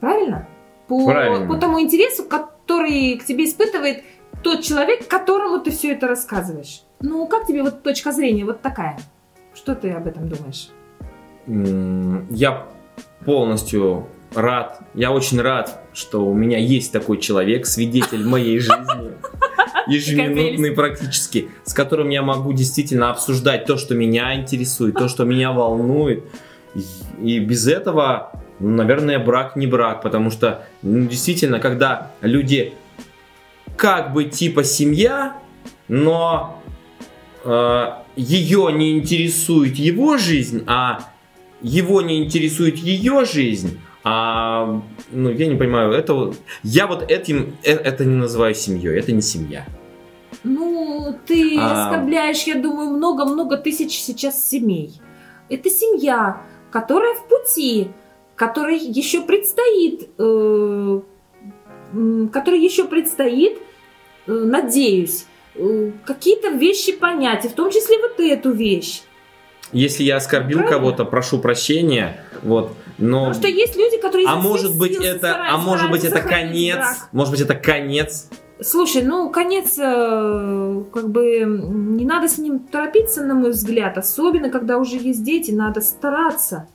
Правильно? 0.00 0.46
По, 0.86 1.04
Правильно. 1.06 1.46
по 1.46 1.56
тому 1.56 1.80
интересу, 1.80 2.24
который 2.24 3.16
к 3.18 3.24
тебе 3.24 3.44
испытывает 3.44 4.02
тот 4.42 4.62
человек, 4.62 5.08
которому 5.08 5.60
ты 5.60 5.70
все 5.70 5.92
это 5.92 6.06
рассказываешь. 6.08 6.82
Ну, 7.00 7.26
как 7.26 7.46
тебе 7.46 7.62
вот 7.62 7.82
точка 7.82 8.12
зрения 8.12 8.44
вот 8.44 8.60
такая? 8.62 8.98
Что 9.54 9.74
ты 9.74 9.90
об 9.90 10.06
этом 10.06 10.28
думаешь? 10.28 10.68
Я 12.30 12.66
полностью 13.24 14.06
рад, 14.34 14.80
я 14.94 15.10
очень 15.12 15.40
рад, 15.40 15.82
что 15.92 16.26
у 16.26 16.34
меня 16.34 16.58
есть 16.58 16.92
такой 16.92 17.18
человек, 17.18 17.66
свидетель 17.66 18.24
моей 18.26 18.58
жизни, 18.58 19.12
ежеминутный 19.88 20.72
практически, 20.72 21.48
с 21.64 21.72
которым 21.72 22.10
я 22.10 22.22
могу 22.22 22.52
действительно 22.52 23.10
обсуждать 23.10 23.64
то, 23.64 23.76
что 23.76 23.94
меня 23.94 24.34
интересует, 24.34 24.94
то, 24.94 25.08
что 25.08 25.24
меня 25.24 25.52
волнует. 25.52 26.24
И- 26.74 26.84
И 27.22 27.38
без 27.40 27.66
этого, 27.66 28.30
ну, 28.60 28.68
наверное, 28.68 29.18
брак 29.18 29.56
не 29.56 29.66
брак, 29.66 30.02
потому 30.02 30.30
что 30.30 30.66
ну, 30.82 31.06
действительно, 31.06 31.58
когда 31.58 32.10
люди 32.20 32.74
как 33.78 34.12
бы 34.12 34.24
типа 34.24 34.64
семья, 34.64 35.38
но 35.86 36.60
ее 38.16 38.72
не 38.72 38.98
интересует 38.98 39.76
его 39.76 40.18
жизнь, 40.18 40.64
а 40.66 40.98
его 41.62 42.02
не 42.02 42.24
интересует 42.24 42.76
ее 42.76 43.24
жизнь, 43.24 43.78
а 44.04 44.82
ну 45.12 45.30
я 45.30 45.46
не 45.46 45.56
понимаю, 45.56 45.92
это 45.92 46.14
вот- 46.14 46.36
я 46.64 46.86
вот 46.86 47.10
этим 47.10 47.56
э- 47.62 47.72
это 47.72 48.04
не 48.04 48.16
называю 48.16 48.54
семьей, 48.54 48.98
это 48.98 49.12
не 49.12 49.22
семья. 49.22 49.64
Ну, 50.44 51.16
ты 51.26 51.56
А. 51.58 51.88
оскорбляешь, 51.88 52.42
я 52.42 52.54
думаю, 52.56 52.90
много-много 52.90 53.56
тысяч 53.56 53.98
сейчас 53.98 54.48
семей. 54.48 54.90
Это 55.48 55.70
семья, 55.70 56.42
которая 56.70 57.14
в 57.14 57.28
пути, 57.28 57.88
которой 58.36 58.78
еще 58.78 59.22
предстоит, 59.22 60.08
э, 60.18 61.00
м, 62.28 62.30
которой 62.30 62.60
еще 62.60 62.86
предстоит, 62.86 63.58
э, 64.26 64.32
надеюсь, 64.32 65.26
э, 65.54 65.90
какие-то 66.04 66.50
вещи 66.50 66.92
понять, 66.92 67.44
и 67.44 67.48
в 67.48 67.52
том 67.52 67.70
числе 67.70 67.98
вот 67.98 68.20
эту 68.20 68.52
вещь. 68.52 69.02
Если 69.72 70.02
я 70.02 70.16
оскорбил 70.16 70.64
кого-то, 70.64 71.04
прошу 71.04 71.38
прощения, 71.40 72.24
вот, 72.42 72.72
но 72.96 73.26
Потому 73.26 73.34
что 73.34 73.48
есть 73.48 73.76
люди, 73.76 73.98
которые 73.98 74.26
а 74.26 74.32
всех 74.38 74.42
может 74.50 74.78
быть 74.78 74.96
это, 74.96 75.36
а 75.46 75.58
может 75.58 75.90
быть 75.90 76.04
это 76.04 76.20
конец, 76.20 76.76
брак. 76.76 77.08
может 77.12 77.32
быть 77.32 77.40
это 77.42 77.54
конец. 77.54 78.28
Слушай, 78.60 79.02
ну, 79.02 79.30
конец, 79.30 79.78
э, 79.78 80.84
как 80.92 81.10
бы, 81.10 81.44
не 81.44 82.04
надо 82.04 82.28
с 82.28 82.38
ним 82.38 82.58
торопиться, 82.58 83.22
на 83.22 83.34
мой 83.34 83.50
взгляд. 83.50 83.96
Особенно, 83.98 84.50
когда 84.50 84.78
уже 84.78 84.96
есть 84.96 85.22
дети, 85.22 85.52
надо 85.52 85.80
стараться, 85.80 86.66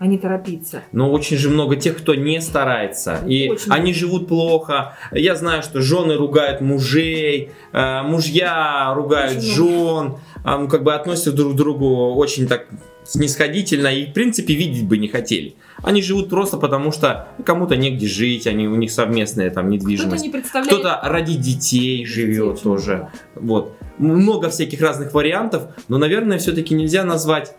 а 0.00 0.06
не 0.06 0.16
торопиться. 0.16 0.82
Но 0.92 1.12
очень 1.12 1.36
же 1.36 1.50
много 1.50 1.76
тех, 1.76 1.98
кто 1.98 2.14
не 2.14 2.40
старается. 2.40 3.18
И 3.28 3.50
Очень 3.50 3.70
они 3.70 3.92
живут 3.92 4.28
плохо. 4.28 4.96
Я 5.12 5.36
знаю, 5.36 5.62
что 5.62 5.82
жены 5.82 6.16
ругают 6.16 6.62
мужей, 6.62 7.50
э, 7.72 8.02
мужья 8.02 8.94
ругают 8.94 9.38
Очень 9.38 9.54
жен, 9.54 10.14
а, 10.42 10.56
ну, 10.56 10.68
как 10.68 10.84
бы 10.84 10.94
относятся 10.94 11.32
друг 11.32 11.52
к 11.52 11.56
другу 11.56 12.14
очень 12.14 12.48
так 12.48 12.66
снисходительно 13.04 13.88
и, 13.88 14.06
в 14.06 14.14
принципе, 14.14 14.54
видеть 14.54 14.88
бы 14.88 14.96
не 14.96 15.08
хотели. 15.08 15.54
Они 15.82 16.00
живут 16.00 16.30
просто 16.30 16.56
потому, 16.56 16.92
что 16.92 17.28
кому-то 17.44 17.76
негде 17.76 18.06
жить, 18.06 18.46
они, 18.46 18.68
у 18.68 18.76
них 18.76 18.90
совместная 18.90 19.50
там 19.50 19.66
Кто-то 19.66 19.84
недвижимость. 19.84 20.24
не 20.24 20.30
представляет... 20.30 20.72
Кто-то 20.72 20.98
ради 21.02 21.34
детей 21.34 22.06
живет 22.06 22.54
Детей, 22.54 22.62
тоже. 22.62 23.10
Вот. 23.34 23.76
Много 23.98 24.48
всяких 24.48 24.80
разных 24.80 25.12
вариантов, 25.12 25.64
но, 25.88 25.98
наверное, 25.98 26.38
все-таки 26.38 26.72
нельзя 26.72 27.04
назвать 27.04 27.54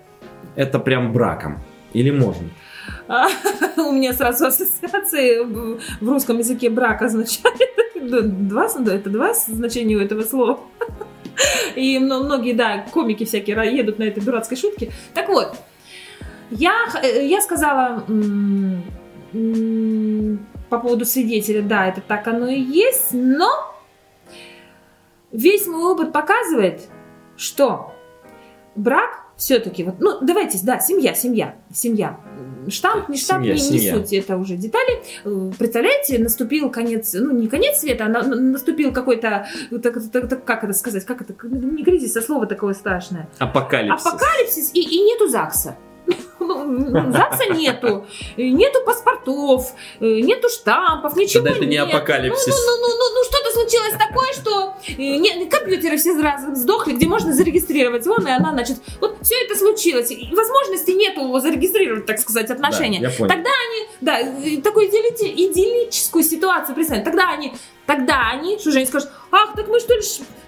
это 0.56 0.80
прям 0.80 1.14
браком. 1.14 1.62
Или 1.94 2.12
можно? 2.12 2.50
А, 3.08 3.28
У 3.78 3.92
меня 3.92 4.14
сразу 4.14 4.48
ассоциации 4.48 5.44
в 5.44 6.10
русском 6.10 6.38
языке 6.38 6.70
брак 6.70 7.02
означает 7.02 7.58
два, 8.50 8.68
это 8.68 9.10
два 9.10 9.34
значения 9.34 9.96
у 9.96 10.00
этого 10.00 10.24
слова. 10.24 10.60
И 11.76 11.98
мно- 12.00 12.24
многие, 12.24 12.54
да, 12.54 12.86
комики 12.92 13.26
всякие 13.26 13.76
едут 13.76 14.00
на 14.00 14.04
этой 14.04 14.24
дурацкой 14.24 14.58
шутке. 14.58 14.92
Так 15.14 15.30
вот, 15.30 15.56
я, 16.50 16.74
э, 17.02 17.26
я 17.26 17.42
сказала 17.42 18.04
по 20.70 20.80
поводу 20.80 21.06
свидетеля, 21.06 21.62
да, 21.62 21.88
это 21.88 22.02
так 22.02 22.28
оно 22.28 22.50
и 22.50 22.60
есть, 22.60 23.14
но 23.14 23.50
весь 25.32 25.68
мой 25.68 25.84
опыт 25.84 26.12
показывает, 26.12 26.90
что 27.38 27.94
брак 28.76 29.21
все-таки, 29.42 29.84
вот, 29.84 29.96
ну, 30.00 30.20
давайте, 30.22 30.60
да, 30.64 30.80
семья, 30.80 31.16
семья, 31.16 31.56
семья. 31.74 32.20
Штамп, 32.70 33.10
не 33.10 33.18
штамп, 33.18 33.44
Семья, 33.44 33.56
не, 33.56 33.70
не 33.72 33.80
семья. 33.80 33.96
суть, 33.96 34.14
это 34.14 34.38
уже 34.38 34.56
детали. 34.56 35.02
Э, 35.26 35.52
Представляете, 35.58 36.20
наступил 36.20 36.70
конец, 36.70 37.16
ну, 37.16 37.32
не 37.32 37.48
конец 37.48 37.80
света, 37.80 38.06
а 38.06 38.08
на- 38.08 38.22
на- 38.22 38.36
наступил 38.36 38.94
какой-то, 38.94 39.48
так- 39.82 39.96
так- 40.12 40.30
так- 40.30 40.46
как 40.46 40.64
это 40.64 40.74
сказать, 40.74 41.04
как 41.06 41.22
это, 41.24 41.34
не 41.48 41.84
кризис, 41.84 42.16
а 42.18 42.22
слово 42.22 42.46
такое 42.46 42.76
страшное. 42.76 43.28
Апокалипсис. 43.40 44.06
Апокалипсис, 44.06 44.72
и, 44.76 44.82
и 44.82 45.02
нету 45.02 45.28
ЗАГСа. 45.28 45.76
Ну, 46.40 47.12
ЗАГСа 47.12 47.54
нету, 47.54 48.06
нету 48.38 48.80
паспортов, 48.86 49.74
э, 50.00 50.06
нету 50.22 50.50
штампов, 50.50 51.16
ничего 51.16 51.44
Тогда 51.44 51.58
это 51.58 51.66
не 51.66 51.78
нет. 51.78 51.88
апокалипсис. 51.94 52.48
Ну, 52.48 52.54
ну, 52.54 52.88
ну, 52.88 52.94
ну, 53.00 53.06
ну, 53.16 53.24
случилось 53.52 53.94
такое, 53.98 54.34
что 54.34 54.76
э, 54.88 54.94
не, 54.98 55.46
компьютеры 55.48 55.98
все 55.98 56.18
сразу 56.18 56.56
сдохли, 56.56 56.94
где 56.94 57.08
можно 57.08 57.34
зарегистрировать 57.34 58.06
он, 58.08 58.28
и 58.28 58.32
она, 58.32 58.52
значит, 58.52 58.78
вот 59.00 59.18
все 59.22 59.36
это 59.46 59.56
случилось. 59.56 60.12
И 60.12 60.34
возможности 60.34 60.92
нету 60.92 61.40
зарегистрировать, 61.40 62.06
так 62.06 62.20
сказать, 62.20 62.50
отношения. 62.50 63.00
Да, 63.00 63.10
я 63.10 63.18
понял. 63.18 63.30
Тогда 63.30 63.50
они, 63.50 63.88
да, 64.02 64.20
э, 64.20 64.62
такую 64.62 64.88
идилли- 64.88 65.12
идиллическую 65.52 66.24
ситуацию 66.24 66.76
представить. 66.76 67.04
Тогда 67.04 67.30
они, 67.30 67.54
тогда 67.86 68.30
они, 68.32 68.58
что 68.60 68.72
же 68.72 68.78
они 68.78 68.88
скажут, 68.88 69.10
ах, 69.32 69.54
так 69.56 69.68
мы 69.68 69.80
что 69.80 69.94
ли, 69.96 70.02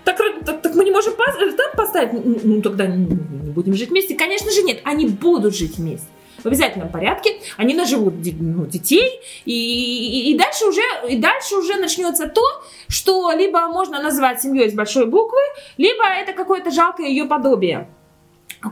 так, 0.04 0.18
так, 0.46 0.62
так 0.62 0.76
мы 0.76 0.84
не 0.84 0.92
можем 0.92 1.14
э, 1.14 1.52
там 1.52 1.72
поставить? 1.76 2.44
Ну, 2.44 2.62
тогда 2.62 2.88
не 2.88 3.06
будем 3.52 3.74
жить 3.74 3.90
вместе. 3.90 4.16
Конечно 4.16 4.52
же 4.52 4.64
нет, 4.64 4.82
они 4.84 5.08
будут 5.08 5.56
жить 5.56 5.78
вместе. 5.78 6.08
В 6.44 6.48
обязательном 6.48 6.90
порядке, 6.90 7.40
они 7.58 7.74
наживут 7.74 8.16
ну, 8.40 8.66
детей, 8.66 9.20
и, 9.46 9.54
и- 9.54 10.32
и 10.32 10.38
дальше 10.38 10.66
уже, 10.66 10.82
и 11.10 11.16
дальше 11.18 11.56
уже 11.56 11.76
начнется 11.76 12.28
то, 12.28 12.42
что 12.90 13.32
либо 13.32 13.68
можно 13.68 14.02
назвать 14.02 14.42
семьей 14.42 14.70
с 14.70 14.74
большой 14.74 15.06
буквы, 15.06 15.40
либо 15.78 16.04
это 16.06 16.34
какое-то 16.34 16.72
жалкое 16.72 17.08
ее 17.08 17.26
подобие 17.26 17.88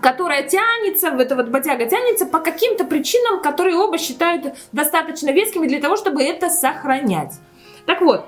которая 0.02 0.48
тянется, 0.48 1.12
в 1.12 1.20
эта 1.20 1.36
вот 1.36 1.50
бодяга 1.50 1.86
тянется 1.86 2.26
по 2.26 2.40
каким-то 2.40 2.86
причинам, 2.86 3.42
которые 3.42 3.76
оба 3.76 3.98
считают 3.98 4.56
достаточно 4.72 5.32
вескими 5.32 5.68
для 5.68 5.82
того, 5.82 5.98
чтобы 5.98 6.24
это 6.24 6.50
сохранять. 6.50 7.34
Так 7.86 8.00
вот, 8.00 8.24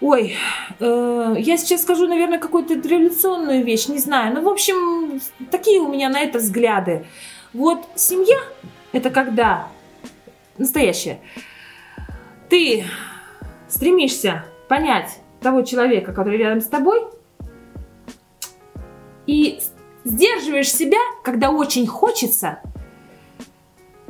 ой, 0.00 0.36
э, 0.78 1.34
я 1.38 1.56
сейчас 1.56 1.82
скажу, 1.82 2.06
наверное, 2.06 2.38
какую-то 2.38 2.74
революционную 2.74 3.64
вещь, 3.64 3.88
не 3.88 3.98
знаю. 3.98 4.32
Ну, 4.34 4.42
в 4.42 4.48
общем, 4.48 5.20
такие 5.50 5.80
у 5.80 5.88
меня 5.88 6.08
на 6.08 6.20
это 6.20 6.38
взгляды. 6.38 7.04
Вот 7.52 7.84
семья– 7.96 8.38
это 8.92 9.10
когда 9.10 9.68
настоящая. 10.56 11.20
Ты 12.48 12.84
стремишься 13.68 14.44
понять 14.68 15.20
того 15.40 15.62
человека, 15.62 16.12
который 16.12 16.38
рядом 16.38 16.60
с 16.60 16.66
тобой, 16.66 17.00
и 19.26 19.60
сдерживаешь 20.04 20.72
себя, 20.72 20.98
когда 21.24 21.50
очень 21.50 21.86
хочется 21.86 22.60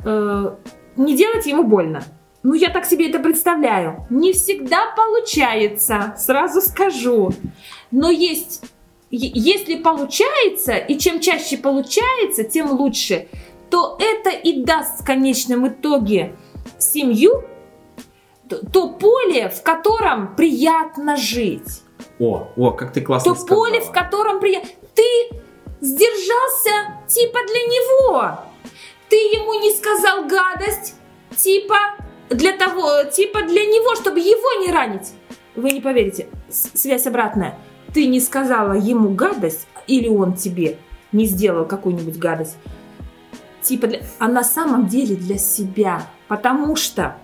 э, 0.03 0.55
не 0.95 1.15
делать 1.15 1.45
ему 1.45 1.63
больно. 1.63 2.03
Ну, 2.43 2.53
я 2.55 2.69
так 2.69 2.85
себе 2.85 3.09
это 3.09 3.19
представляю. 3.19 4.07
Не 4.09 4.33
всегда 4.33 4.93
получается, 4.95 6.15
сразу 6.17 6.59
скажу. 6.61 7.31
Но 7.91 8.09
есть, 8.09 8.63
если 9.17 9.75
получается, 9.75 10.75
и 10.75 10.97
чем 10.97 11.19
чаще 11.19 11.57
получается, 11.57 12.43
тем 12.43 12.71
лучше, 12.71 13.27
то 13.69 13.97
это 13.99 14.29
и 14.29 14.63
даст 14.63 15.01
в 15.01 15.05
конечном 15.05 15.67
итоге 15.67 16.35
семью, 16.77 17.43
то, 18.73 18.89
поле, 18.89 19.49
в 19.49 19.63
котором 19.63 20.35
приятно 20.35 21.15
жить. 21.15 21.81
О, 22.19 22.49
о, 22.55 22.71
как 22.71 22.91
ты 22.93 23.01
классно 23.01 23.33
То 23.33 23.39
сказала. 23.39 23.59
поле, 23.59 23.79
в 23.81 23.91
котором 23.91 24.39
приятно. 24.39 24.69
Ты 24.93 25.03
сдержался 25.79 26.99
типа 27.07 27.39
для 27.47 27.61
него. 27.61 28.31
Ты 29.09 29.15
ему 29.15 29.59
не 29.59 29.71
сказал 29.71 30.25
гадость, 30.25 30.95
типа 31.35 31.77
для 32.29 32.53
того, 32.53 33.03
типа 33.05 33.41
для 33.43 33.65
него, 33.65 33.95
чтобы 33.95 34.19
его 34.19 34.65
не 34.65 34.71
ранить. 34.71 35.13
Вы 35.55 35.71
не 35.71 35.81
поверите, 35.81 36.27
связь 36.49 37.07
обратная. 37.07 37.57
Ты 37.93 38.07
не 38.07 38.19
сказала 38.19 38.73
ему 38.73 39.09
гадость, 39.09 39.67
или 39.87 40.07
он 40.07 40.35
тебе 40.35 40.77
не 41.11 41.25
сделал 41.25 41.65
какую-нибудь 41.65 42.17
гадость. 42.17 42.57
Типа 43.61 43.87
для... 43.87 44.01
А 44.19 44.27
на 44.27 44.43
самом 44.43 44.87
деле 44.87 45.15
для 45.15 45.37
себя. 45.37 46.07
Потому 46.27 46.75
что 46.75 47.17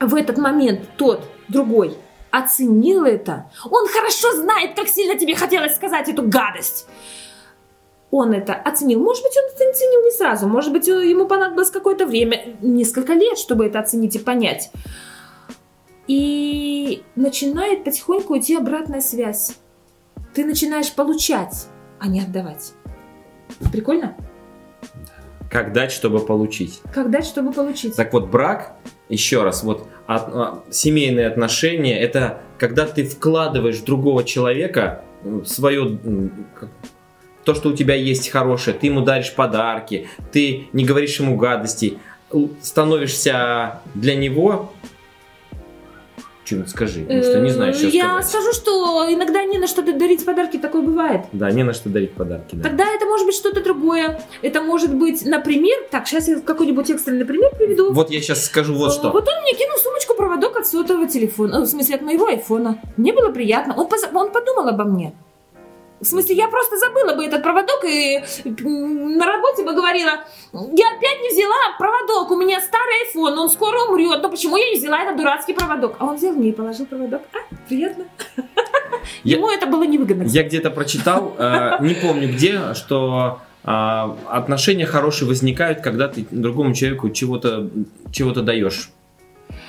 в 0.00 0.14
этот 0.14 0.38
момент 0.38 0.82
тот, 0.96 1.24
другой, 1.48 1.96
оценил 2.30 3.04
это. 3.04 3.50
Он 3.70 3.86
хорошо 3.88 4.32
знает, 4.36 4.74
как 4.74 4.88
сильно 4.88 5.18
тебе 5.18 5.34
хотелось 5.34 5.74
сказать 5.74 6.08
эту 6.08 6.22
гадость. 6.22 6.86
Он 8.10 8.32
это 8.32 8.54
оценил. 8.54 9.00
Может 9.00 9.22
быть, 9.22 9.36
он 9.36 9.44
это 9.44 9.70
оценил 9.70 10.02
не 10.02 10.10
сразу. 10.10 10.48
Может 10.48 10.72
быть, 10.72 10.88
э, 10.88 11.08
ему 11.08 11.26
понадобилось 11.26 11.70
какое-то 11.70 12.06
время, 12.06 12.56
несколько 12.60 13.12
лет, 13.12 13.38
чтобы 13.38 13.66
это 13.66 13.78
оценить 13.78 14.16
и 14.16 14.18
понять. 14.18 14.72
И 16.08 17.04
начинает 17.14 17.84
потихоньку 17.84 18.36
идти 18.36 18.56
обратная 18.56 19.00
связь. 19.00 19.59
Ты 20.34 20.44
начинаешь 20.44 20.92
получать, 20.92 21.66
а 21.98 22.08
не 22.08 22.20
отдавать. 22.20 22.72
Прикольно? 23.72 24.16
Как 25.50 25.72
дать, 25.72 25.90
чтобы 25.90 26.20
получить. 26.20 26.80
Как 26.94 27.10
дать, 27.10 27.26
чтобы 27.26 27.52
получить? 27.52 27.96
Так 27.96 28.12
вот, 28.12 28.28
брак, 28.28 28.76
еще 29.08 29.42
раз, 29.42 29.64
вот 29.64 29.88
от- 30.06 30.28
а, 30.34 30.64
семейные 30.70 31.26
отношения, 31.26 31.98
это 31.98 32.40
когда 32.58 32.86
ты 32.86 33.04
вкладываешь 33.04 33.78
в 33.78 33.84
другого 33.84 34.22
человека 34.22 35.02
свое, 35.44 35.98
то, 37.44 37.54
что 37.54 37.70
у 37.70 37.72
тебя 37.72 37.94
есть 37.96 38.28
хорошее, 38.28 38.76
ты 38.78 38.86
ему 38.86 39.00
даришь 39.00 39.34
подарки, 39.34 40.08
ты 40.30 40.68
не 40.72 40.84
говоришь 40.84 41.18
ему 41.18 41.36
гадостей, 41.36 41.98
становишься 42.62 43.80
для 43.94 44.14
него... 44.14 44.72
Что-нибудь 46.50 46.70
скажи, 46.70 47.00
потому 47.02 47.22
что 47.22 47.40
не 47.40 47.50
знаю, 47.50 47.74
что 47.74 47.86
Э, 47.86 47.90
Я 47.90 48.22
сказать. 48.22 48.28
скажу, 48.28 48.52
что 48.52 49.06
иногда 49.12 49.44
не 49.44 49.58
на 49.58 49.66
что 49.68 49.82
дарить 49.82 50.24
подарки, 50.24 50.56
такое 50.58 50.82
бывает. 50.82 51.22
Да, 51.32 51.50
не 51.50 51.62
на 51.62 51.72
что 51.72 51.88
дарить 51.88 52.12
подарки, 52.14 52.54
да. 52.56 52.62
Тогда 52.64 52.84
это 52.92 53.06
может 53.06 53.26
быть 53.26 53.34
что-то 53.36 53.62
другое. 53.62 54.20
Это 54.42 54.60
может 54.62 54.94
быть, 54.94 55.24
например, 55.24 55.76
так, 55.90 56.08
сейчас 56.08 56.26
я 56.28 56.40
какой-нибудь 56.40 56.90
экстренный 56.90 57.24
пример 57.24 57.52
приведу. 57.56 57.92
Вот 57.92 58.10
я 58.10 58.20
сейчас 58.20 58.44
скажу 58.44 58.74
вот 58.74 58.90
Э, 58.90 58.92
что. 58.94 59.10
Вот 59.10 59.28
он 59.28 59.42
мне 59.42 59.54
кинул 59.54 59.76
в 59.76 59.80
сумочку 59.80 60.14
проводок 60.14 60.56
от 60.56 60.66
сотового 60.66 61.06
телефона. 61.06 61.56
э, 61.56 61.60
В 61.60 61.66
смысле, 61.66 61.94
от 61.96 62.02
моего 62.02 62.26
айфона. 62.26 62.78
Мне 62.96 63.12
было 63.12 63.30
приятно. 63.30 63.74
Он, 63.76 63.88
он 64.14 64.30
подумал 64.32 64.68
обо 64.68 64.84
мне. 64.84 65.12
В 66.00 66.04
смысле, 66.06 66.34
я 66.34 66.48
просто 66.48 66.78
забыла 66.78 67.14
бы 67.14 67.24
этот 67.26 67.42
проводок 67.42 67.84
и 67.84 68.18
на 68.64 69.26
работе 69.26 69.62
бы 69.64 69.74
говорила, 69.74 70.12
я 70.52 70.86
опять 70.96 71.20
не 71.22 71.28
взяла 71.30 71.76
проводок, 71.78 72.30
у 72.30 72.36
меня 72.36 72.58
старый 72.60 72.94
iPhone, 73.14 73.36
он 73.38 73.50
скоро 73.50 73.78
умрет, 73.88 74.22
но 74.22 74.30
почему 74.30 74.56
я 74.56 74.70
не 74.70 74.76
взяла 74.78 75.02
этот 75.02 75.16
дурацкий 75.18 75.52
проводок? 75.52 75.96
А 75.98 76.06
он 76.06 76.16
взял 76.16 76.32
мне 76.32 76.48
и 76.48 76.52
положил 76.52 76.86
проводок. 76.86 77.20
А, 77.34 77.54
приятно. 77.68 78.04
Я- 79.24 79.36
Ему 79.36 79.50
это 79.50 79.66
было 79.66 79.82
невыгодно. 79.82 80.22
Я 80.24 80.42
где-то 80.42 80.70
прочитал, 80.70 81.34
э, 81.38 81.72
не 81.80 81.94
помню 81.94 82.28
где, 82.28 82.74
что 82.74 83.40
э, 83.64 83.68
отношения 84.30 84.86
хорошие 84.86 85.28
возникают, 85.28 85.80
когда 85.82 86.08
ты 86.08 86.26
другому 86.30 86.74
человеку 86.74 87.10
чего-то 87.10 87.68
чего-то 88.10 88.40
даешь 88.42 88.90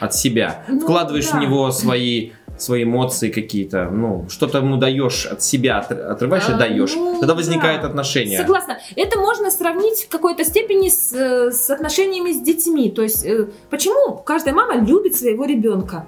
от 0.02 0.14
себя, 0.16 0.64
Ну, 0.68 0.80
вкладываешь 0.82 1.30
да. 1.30 1.38
в 1.38 1.42
него 1.42 1.72
свои 1.72 2.32
свои 2.58 2.84
эмоции 2.84 3.32
какие-то, 3.32 3.90
ну 3.90 4.28
что-то 4.30 4.60
ему 4.60 4.78
даешь 4.78 5.26
от 5.26 5.42
себя, 5.42 5.80
от- 5.80 5.92
отрываешь 5.92 6.48
и 6.48 6.52
А, 6.52 6.58
даешь, 6.58 6.94
ну, 6.96 7.18
тогда 7.20 7.34
возникают 7.34 7.82
да. 7.82 7.88
отношения. 7.88 8.38
Согласна. 8.38 8.78
Это 8.96 9.20
можно 9.20 9.50
сравнить 9.50 10.04
в 10.04 10.10
какой-то 10.10 10.44
степени 10.44 10.90
с, 10.90 11.12
э, 11.12 11.52
с 11.52 11.72
отношениями 11.72 12.32
с 12.34 12.40
детьми. 12.42 12.92
То 12.92 13.02
есть, 13.02 13.26
э, 13.26 13.48
почему 13.72 14.18
каждая 14.18 14.54
мама 14.54 14.76
любит 14.76 15.16
своего 15.16 15.46
ребенка? 15.46 16.06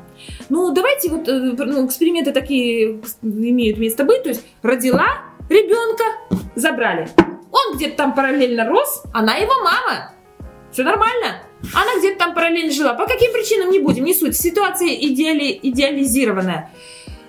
Ну, 0.49 0.71
давайте 0.71 1.09
вот 1.09 1.27
э, 1.27 1.31
ну, 1.57 1.87
эксперименты 1.87 2.31
такие 2.31 2.99
имеют 3.23 3.79
место 3.79 4.03
быть. 4.03 4.21
То 4.21 4.29
есть, 4.29 4.45
родила 4.61 5.07
ребенка, 5.49 6.03
забрали. 6.55 7.07
Он 7.51 7.75
где-то 7.77 7.97
там 7.97 8.13
параллельно 8.13 8.67
рос, 8.69 9.03
она 9.11 9.37
его 9.37 9.53
мама. 9.63 10.11
Все 10.71 10.83
нормально. 10.83 11.41
Она 11.73 11.97
где-то 11.99 12.19
там 12.19 12.33
параллельно 12.33 12.71
жила. 12.71 12.93
По 12.93 13.05
каким 13.05 13.31
причинам 13.31 13.71
не 13.71 13.79
будем, 13.79 14.03
не 14.03 14.13
суть. 14.13 14.35
Ситуация 14.35 14.89
идеали, 14.89 15.57
идеализированная. 15.61 16.69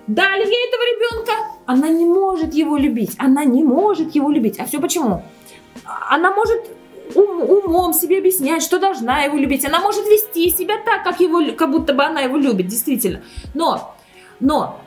Дали 0.06 0.44
ей 0.44 0.68
этого 0.68 0.82
ребенка, 0.82 1.32
она 1.66 1.88
не 1.88 2.04
может 2.04 2.52
его 2.52 2.76
любить. 2.76 3.12
Она 3.18 3.44
не 3.44 3.62
может 3.62 4.14
его 4.14 4.30
любить. 4.30 4.58
А 4.58 4.66
все 4.66 4.80
почему? 4.80 5.22
Она 6.10 6.34
может 6.34 6.60
ум- 7.14 7.42
умом 7.42 7.94
себе 7.94 8.18
объяснять, 8.18 8.62
что 8.62 8.78
должна 8.78 9.22
его 9.22 9.38
любить. 9.38 9.64
Она 9.64 9.80
может 9.80 10.04
вести 10.06 10.50
себя 10.50 10.76
так, 10.84 11.04
как, 11.04 11.20
его, 11.20 11.52
как 11.56 11.70
будто 11.70 11.94
бы 11.94 12.04
она 12.04 12.20
его 12.20 12.36
любит, 12.36 12.66
действительно. 12.66 13.22
Но, 13.54 13.94
но, 14.40 14.80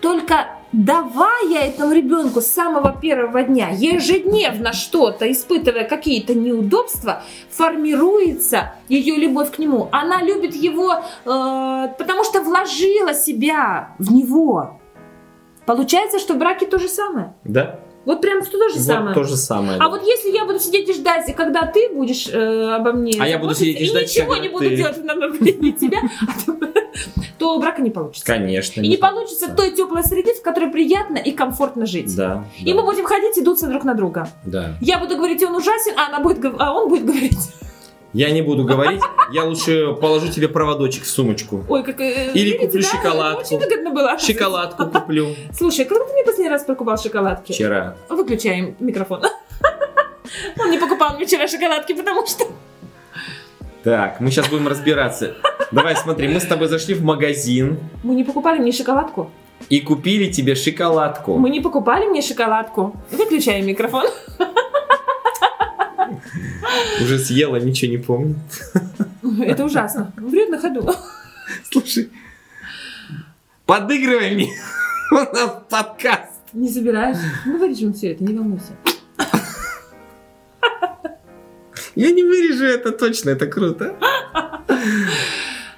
только 0.00 0.48
давая 0.74 1.66
этому 1.68 1.92
ребенку 1.92 2.40
с 2.40 2.46
самого 2.48 2.92
первого 3.00 3.42
дня 3.44 3.68
ежедневно 3.70 4.72
что-то, 4.72 5.30
испытывая 5.30 5.84
какие-то 5.84 6.34
неудобства, 6.34 7.22
формируется 7.50 8.74
ее 8.88 9.14
любовь 9.16 9.52
к 9.52 9.58
нему. 9.58 9.88
Она 9.92 10.20
любит 10.22 10.54
его, 10.54 10.92
э, 10.92 10.98
потому 11.24 12.24
что 12.24 12.40
вложила 12.42 13.14
себя 13.14 13.90
в 13.98 14.12
него. 14.12 14.80
Получается, 15.64 16.18
что 16.18 16.34
в 16.34 16.38
браке 16.38 16.66
то 16.66 16.78
же 16.78 16.88
самое. 16.88 17.34
Да? 17.44 17.78
Вот 18.04 18.20
прям 18.20 18.42
то 18.42 18.68
же 18.68 18.74
Вот 18.76 18.84
самое. 18.84 19.14
то 19.14 19.24
же 19.24 19.36
самое. 19.36 19.76
А 19.76 19.84
да. 19.84 19.88
вот 19.88 20.02
если 20.04 20.30
я 20.30 20.44
буду 20.44 20.58
сидеть 20.58 20.88
и 20.90 20.92
ждать, 20.92 21.28
и 21.30 21.32
когда 21.32 21.64
ты 21.66 21.88
будешь 21.94 22.28
э, 22.28 22.74
обо 22.74 22.92
мне 22.92 23.14
А 23.18 23.26
я 23.26 23.38
буду 23.38 23.54
сидеть 23.54 23.80
и 23.80 23.86
ждать, 23.86 24.08
ничего 24.08 24.32
когда 24.32 24.42
не 24.42 24.48
буду 24.50 24.68
ты- 24.68 24.76
делать 24.76 25.02
направлении 25.04 25.70
тебя, 25.70 26.00
а 26.26 26.50
то- 27.44 27.58
брака 27.60 27.82
не 27.82 27.90
получится. 27.90 28.26
Конечно. 28.26 28.80
И 28.80 28.88
не 28.88 28.96
получится 28.96 29.48
той 29.54 29.70
теплой 29.70 30.02
среды, 30.04 30.34
в 30.34 30.42
которой 30.42 30.70
приятно 30.70 31.18
и 31.18 31.32
комфортно 31.32 31.86
жить. 31.86 32.14
Да. 32.16 32.44
И 32.60 32.72
да, 32.72 32.74
мы 32.74 32.82
будем 32.84 33.04
ходить 33.04 33.36
и 33.38 33.42
дуться 33.42 33.68
друг 33.68 33.84
на 33.84 33.94
друга. 33.94 34.28
да. 34.44 34.74
Я 34.80 34.98
буду 34.98 35.16
говорить, 35.16 35.42
он 35.42 35.54
ужасен, 35.54 35.94
а, 35.96 36.08
она 36.08 36.20
будет, 36.20 36.44
а 36.58 36.72
он 36.72 36.88
будет 36.88 37.04
говорить. 37.06 37.38
Я 38.12 38.30
не 38.30 38.42
буду 38.42 38.62
говорить, 38.64 39.00
я 39.32 39.42
лучше 39.44 39.92
положу 40.00 40.28
тебе 40.28 40.46
проводочек 40.48 41.02
в 41.02 41.08
сумочку. 41.08 41.64
Ой, 41.68 41.82
как... 41.82 42.00
э, 42.00 42.30
Или 42.32 42.50
видите, 42.52 42.66
куплю 42.66 42.82
да? 42.82 42.88
шоколадку. 42.88 43.40
Очень 43.40 43.58
выгодно 43.58 43.90
было. 43.90 44.18
Шоколадку 44.20 44.86
куплю. 44.86 45.34
Слушай, 45.52 45.84
когда 45.84 46.04
ты 46.04 46.12
мне 46.12 46.22
последний 46.22 46.48
раз 46.50 46.62
покупал 46.62 46.96
шоколадки? 46.96 47.50
Вчера. 47.50 47.96
Выключаем 48.08 48.76
микрофон. 48.78 49.22
Он 50.60 50.70
не 50.70 50.78
покупал 50.78 51.16
мне 51.16 51.26
вчера 51.26 51.48
шоколадки, 51.48 51.92
потому 51.92 52.24
что... 52.26 52.44
Так, 53.84 54.20
мы 54.20 54.30
сейчас 54.30 54.48
будем 54.48 54.66
разбираться. 54.66 55.34
Давай 55.70 55.94
смотри, 55.96 56.28
мы 56.28 56.40
с 56.40 56.44
тобой 56.46 56.68
зашли 56.68 56.94
в 56.94 57.02
магазин 57.02 57.78
Мы 58.02 58.14
не 58.14 58.24
покупали 58.24 58.58
мне 58.58 58.72
шоколадку. 58.72 59.30
и 59.68 59.80
купили 59.80 60.30
тебе 60.30 60.54
шоколадку. 60.54 61.36
Мы 61.38 61.50
не 61.50 61.60
покупали 61.60 62.06
мне 62.06 62.22
шоколадку. 62.22 62.96
Выключаем 63.10 63.66
микрофон. 63.66 64.06
Уже 67.02 67.18
съела, 67.18 67.56
ничего 67.56 67.90
не 67.92 67.98
помню. 67.98 68.36
Это 69.42 69.64
ужасно. 69.64 70.12
Врет 70.16 70.48
на 70.50 70.58
ходу. 70.58 70.90
Слушай, 71.70 72.10
подыгрывай 73.66 74.34
мне. 74.34 74.48
У 75.10 75.14
нас 75.16 75.62
подкаст. 75.68 76.30
Не 76.52 76.68
собираешь? 76.68 77.16
Мы 77.44 77.58
вырежем 77.58 77.92
все 77.92 78.12
это, 78.12 78.24
не 78.24 78.34
волнуйся. 78.34 78.72
Я 81.94 82.10
не 82.10 82.22
вырежу 82.22 82.64
это 82.64 82.92
точно, 82.92 83.30
это 83.30 83.46
круто. 83.46 83.94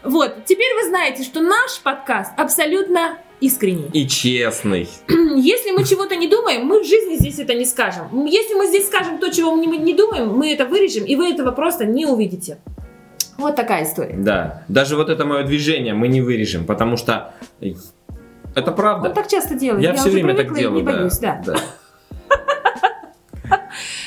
Вот, 0.03 0.45
теперь 0.45 0.73
вы 0.81 0.89
знаете, 0.89 1.25
что 1.25 1.41
наш 1.41 1.81
подкаст 1.83 2.33
абсолютно 2.37 3.19
искренний. 3.41 3.91
И 3.93 4.09
честный. 4.09 4.89
Если 5.09 5.73
мы 5.73 5.85
чего-то 5.85 6.17
не 6.17 6.29
думаем, 6.29 6.64
мы 6.64 6.83
в 6.83 6.87
жизни 6.87 7.17
здесь 7.17 7.39
это 7.39 7.55
не 7.55 7.67
скажем. 7.67 8.25
Если 8.25 8.55
мы 8.55 8.67
здесь 8.67 8.87
скажем 8.87 9.19
то, 9.19 9.31
чего 9.31 9.55
мы 9.55 9.67
не- 9.67 9.95
думаем, 9.95 10.29
мы 10.29 10.53
это 10.53 10.64
вырежем, 10.64 11.05
и 11.05 11.17
вы 11.17 11.33
этого 11.33 11.51
просто 11.51 11.85
не 11.85 12.07
увидите. 12.07 12.59
Вот 13.37 13.57
такая 13.57 13.85
история. 13.85 14.14
Да, 14.17 14.64
даже 14.69 14.97
вот 14.97 15.11
это 15.11 15.27
мое 15.27 15.43
движение 15.43 15.93
мы 15.93 16.09
не 16.09 16.23
вырежем, 16.23 16.64
потому 16.64 16.97
что 16.97 17.35
это 18.55 18.73
правда. 18.73 19.09
Он 19.09 19.14
так 19.14 19.29
часто 19.29 19.55
делает. 19.55 19.83
Я, 19.83 19.93
все 19.93 20.09
уже 20.09 20.12
время 20.12 20.35
так 20.35 20.57
делаю, 20.57 20.79
не 20.79 20.83
боюсь, 20.83 21.19
да. 21.19 21.43
да. 21.45 21.57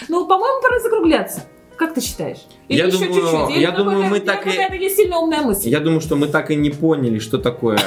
Ну, 0.07 0.25
по-моему, 0.25 0.61
пора 0.61 0.79
закругляться. 0.79 1.43
Как 1.79 1.93
ты 1.93 2.01
считаешь? 2.01 2.39
Я 2.67 2.87
еще 2.87 2.97
думаю- 2.97 3.13
чуть-чуть? 3.13 3.55
Или 3.55 3.61
я 3.61 3.71
думаю, 3.71 4.03
мы 4.03 4.17
или 4.17 4.25
так 4.25 4.45
и- 4.45 4.89
сильно 4.89 5.19
умная 5.19 5.41
мысль. 5.41 5.69
Я 5.69 5.79
думаю, 5.79 6.01
что 6.01 6.17
мы 6.17 6.27
так 6.27 6.51
и 6.51 6.55
не 6.57 6.71
поняли, 6.71 7.19
что 7.19 7.37
такое, 7.37 7.79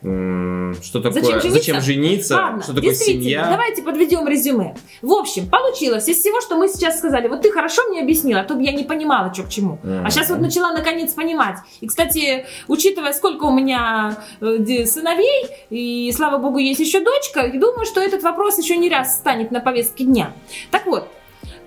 что 0.00 1.00
такое, 1.02 1.12
Зачем 1.12 1.40
жениться? 1.40 1.50
зачем 1.50 1.80
жениться, 1.80 2.36
Ладно, 2.36 2.62
что 2.62 2.74
такое 2.74 2.94
семья. 2.94 3.48
давайте 3.50 3.82
подведем 3.82 4.28
резюме. 4.28 4.76
В 5.02 5.12
общем, 5.12 5.48
получилось 5.48 6.06
из 6.06 6.18
всего, 6.20 6.40
что 6.40 6.56
мы 6.56 6.68
сейчас 6.68 6.98
сказали. 6.98 7.26
Вот 7.26 7.42
ты 7.42 7.50
хорошо 7.50 7.82
мне 7.88 8.02
объяснила, 8.02 8.42
а 8.42 8.44
то 8.44 8.56
я 8.60 8.70
не 8.70 8.84
понимала, 8.84 9.34
что 9.34 9.42
к 9.42 9.48
чему. 9.48 9.80
Мгм. 9.82 10.06
А 10.06 10.10
сейчас 10.10 10.30
вот 10.30 10.38
начала 10.38 10.70
наконец 10.70 11.12
понимать. 11.14 11.56
И, 11.80 11.88
кстати, 11.88 12.46
учитывая, 12.68 13.12
сколько 13.12 13.46
у 13.46 13.52
меня 13.52 14.16
э, 14.40 14.86
сыновей, 14.86 15.46
и, 15.70 16.12
слава 16.14 16.38
богу, 16.38 16.58
есть 16.58 16.78
еще 16.78 17.00
дочка, 17.00 17.40
и 17.40 17.58
думаю, 17.58 17.84
что 17.84 18.00
этот 18.00 18.22
вопрос 18.22 18.58
еще 18.58 18.76
не 18.76 18.88
раз 18.88 19.16
станет 19.16 19.50
на 19.50 19.58
повестке 19.58 20.04
дня. 20.04 20.32
Так 20.70 20.86
вот, 20.86 21.08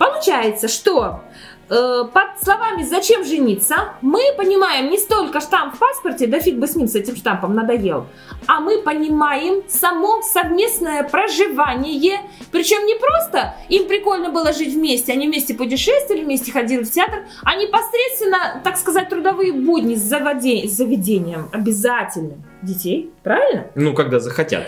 получается, 0.02 0.68
что 0.68 1.22
э, 1.70 2.04
под 2.12 2.44
словами 2.44 2.82
«зачем 2.84 3.24
жениться» 3.24 3.76
мы 4.02 4.20
понимаем 4.36 4.90
не 4.90 4.98
столько 4.98 5.40
штамп 5.40 5.76
в 5.76 5.78
паспорте, 5.78 6.26
да 6.26 6.40
фиг 6.40 6.56
бы 6.56 6.66
с 6.66 6.76
ним, 6.76 6.88
с 6.88 6.96
этим 6.96 7.16
штампом 7.16 7.54
надоел, 7.54 8.08
а 8.48 8.60
мы 8.60 8.82
понимаем 8.82 9.62
само 9.68 10.24
совместное 10.24 11.04
проживание, 11.04 12.22
причем 12.52 12.86
не 12.88 12.96
просто 12.96 13.54
им 13.70 13.88
прикольно 13.88 14.32
было 14.32 14.54
жить 14.54 14.74
вместе, 14.74 15.14
они 15.14 15.28
вместе 15.28 15.54
путешествовали, 15.54 16.24
вместе 16.24 16.52
ходили 16.52 16.84
в 16.84 16.92
театр, 16.92 17.26
а 17.44 17.56
непосредственно, 17.56 18.60
так 18.64 18.78
сказать, 18.78 19.10
трудовые 19.10 19.54
будни 19.54 19.94
с, 19.94 20.12
заводе- 20.12 20.68
с 20.68 20.72
заведением 20.72 21.50
обязательным 21.52 22.44
детей, 22.64 23.12
правильно? 23.24 23.68
Ну, 23.76 23.94
когда 23.94 24.20
захотят. 24.20 24.64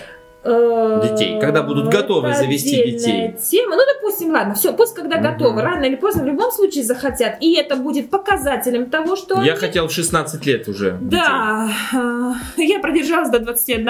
Э, 0.45 1.01
Детей. 1.09 1.39
Когда 1.39 1.63
будут 1.63 1.87
готовы 1.87 2.33
завести 2.33 2.91
детей. 2.91 3.33
Тема. 3.49 3.75
Ну, 3.77 3.81
допустим, 3.95 4.31
ладно, 4.33 4.53
все, 4.55 4.73
пусть 4.73 4.93
когда 4.93 5.17
Мгм. 5.17 5.23
готовы, 5.31 5.61
рано 5.61 5.85
или 5.85 5.95
поздно, 5.95 6.23
в 6.23 6.27
любом 6.27 6.51
случае 6.51 6.83
захотят. 6.83 7.37
И 7.39 7.55
это 7.55 7.77
будет 7.77 8.09
показателем 8.09 8.89
того, 8.89 9.15
что 9.15 9.35
Я 9.35 9.51
они- 9.53 9.59
хотел 9.59 9.87
в 9.87 9.93
16 9.93 10.45
лет 10.45 10.67
уже. 10.67 10.97
Да, 11.01 11.69
э, 11.93 12.31
я 12.57 12.79
продержалась 12.79 13.29
до 13.29 13.39
21. 13.39 13.89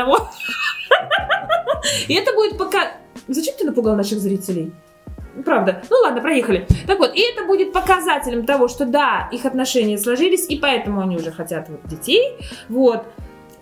И 2.07 2.13
это 2.13 2.33
будет 2.33 2.57
пока... 2.57 2.91
Зачем 3.27 3.55
ты 3.57 3.65
напугал 3.65 3.95
наших 3.95 4.19
зрителей? 4.19 4.71
Правда. 5.45 5.81
Ну 5.89 5.97
ладно, 6.03 6.21
проехали. 6.21 6.67
Так 6.85 6.99
вот, 6.99 7.15
и 7.15 7.21
это 7.21 7.45
будет 7.45 7.73
показателем 7.73 8.45
того, 8.45 8.67
что 8.67 8.85
да, 8.85 9.27
их 9.31 9.45
отношения 9.45 9.97
сложились, 9.97 10.45
и 10.47 10.57
поэтому 10.59 11.01
они 11.01 11.15
уже 11.15 11.31
хотят 11.31 11.67
вот 11.69 11.79
детей. 11.87 12.37
Вот. 12.69 13.05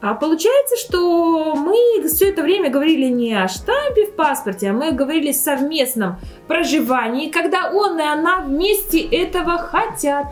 А 0.01 0.15
получается, 0.15 0.75
что 0.77 1.53
мы 1.55 1.75
все 2.07 2.29
это 2.29 2.41
время 2.41 2.71
говорили 2.71 3.05
не 3.05 3.33
о 3.35 3.47
штампе 3.47 4.07
в 4.07 4.15
паспорте, 4.15 4.71
а 4.71 4.73
мы 4.73 4.91
говорили 4.91 5.29
о 5.29 5.33
совместном 5.33 6.17
проживании, 6.47 7.29
когда 7.29 7.69
он 7.71 7.99
и 7.99 8.03
она 8.03 8.41
вместе 8.41 8.99
этого 8.99 9.59
хотят. 9.59 10.27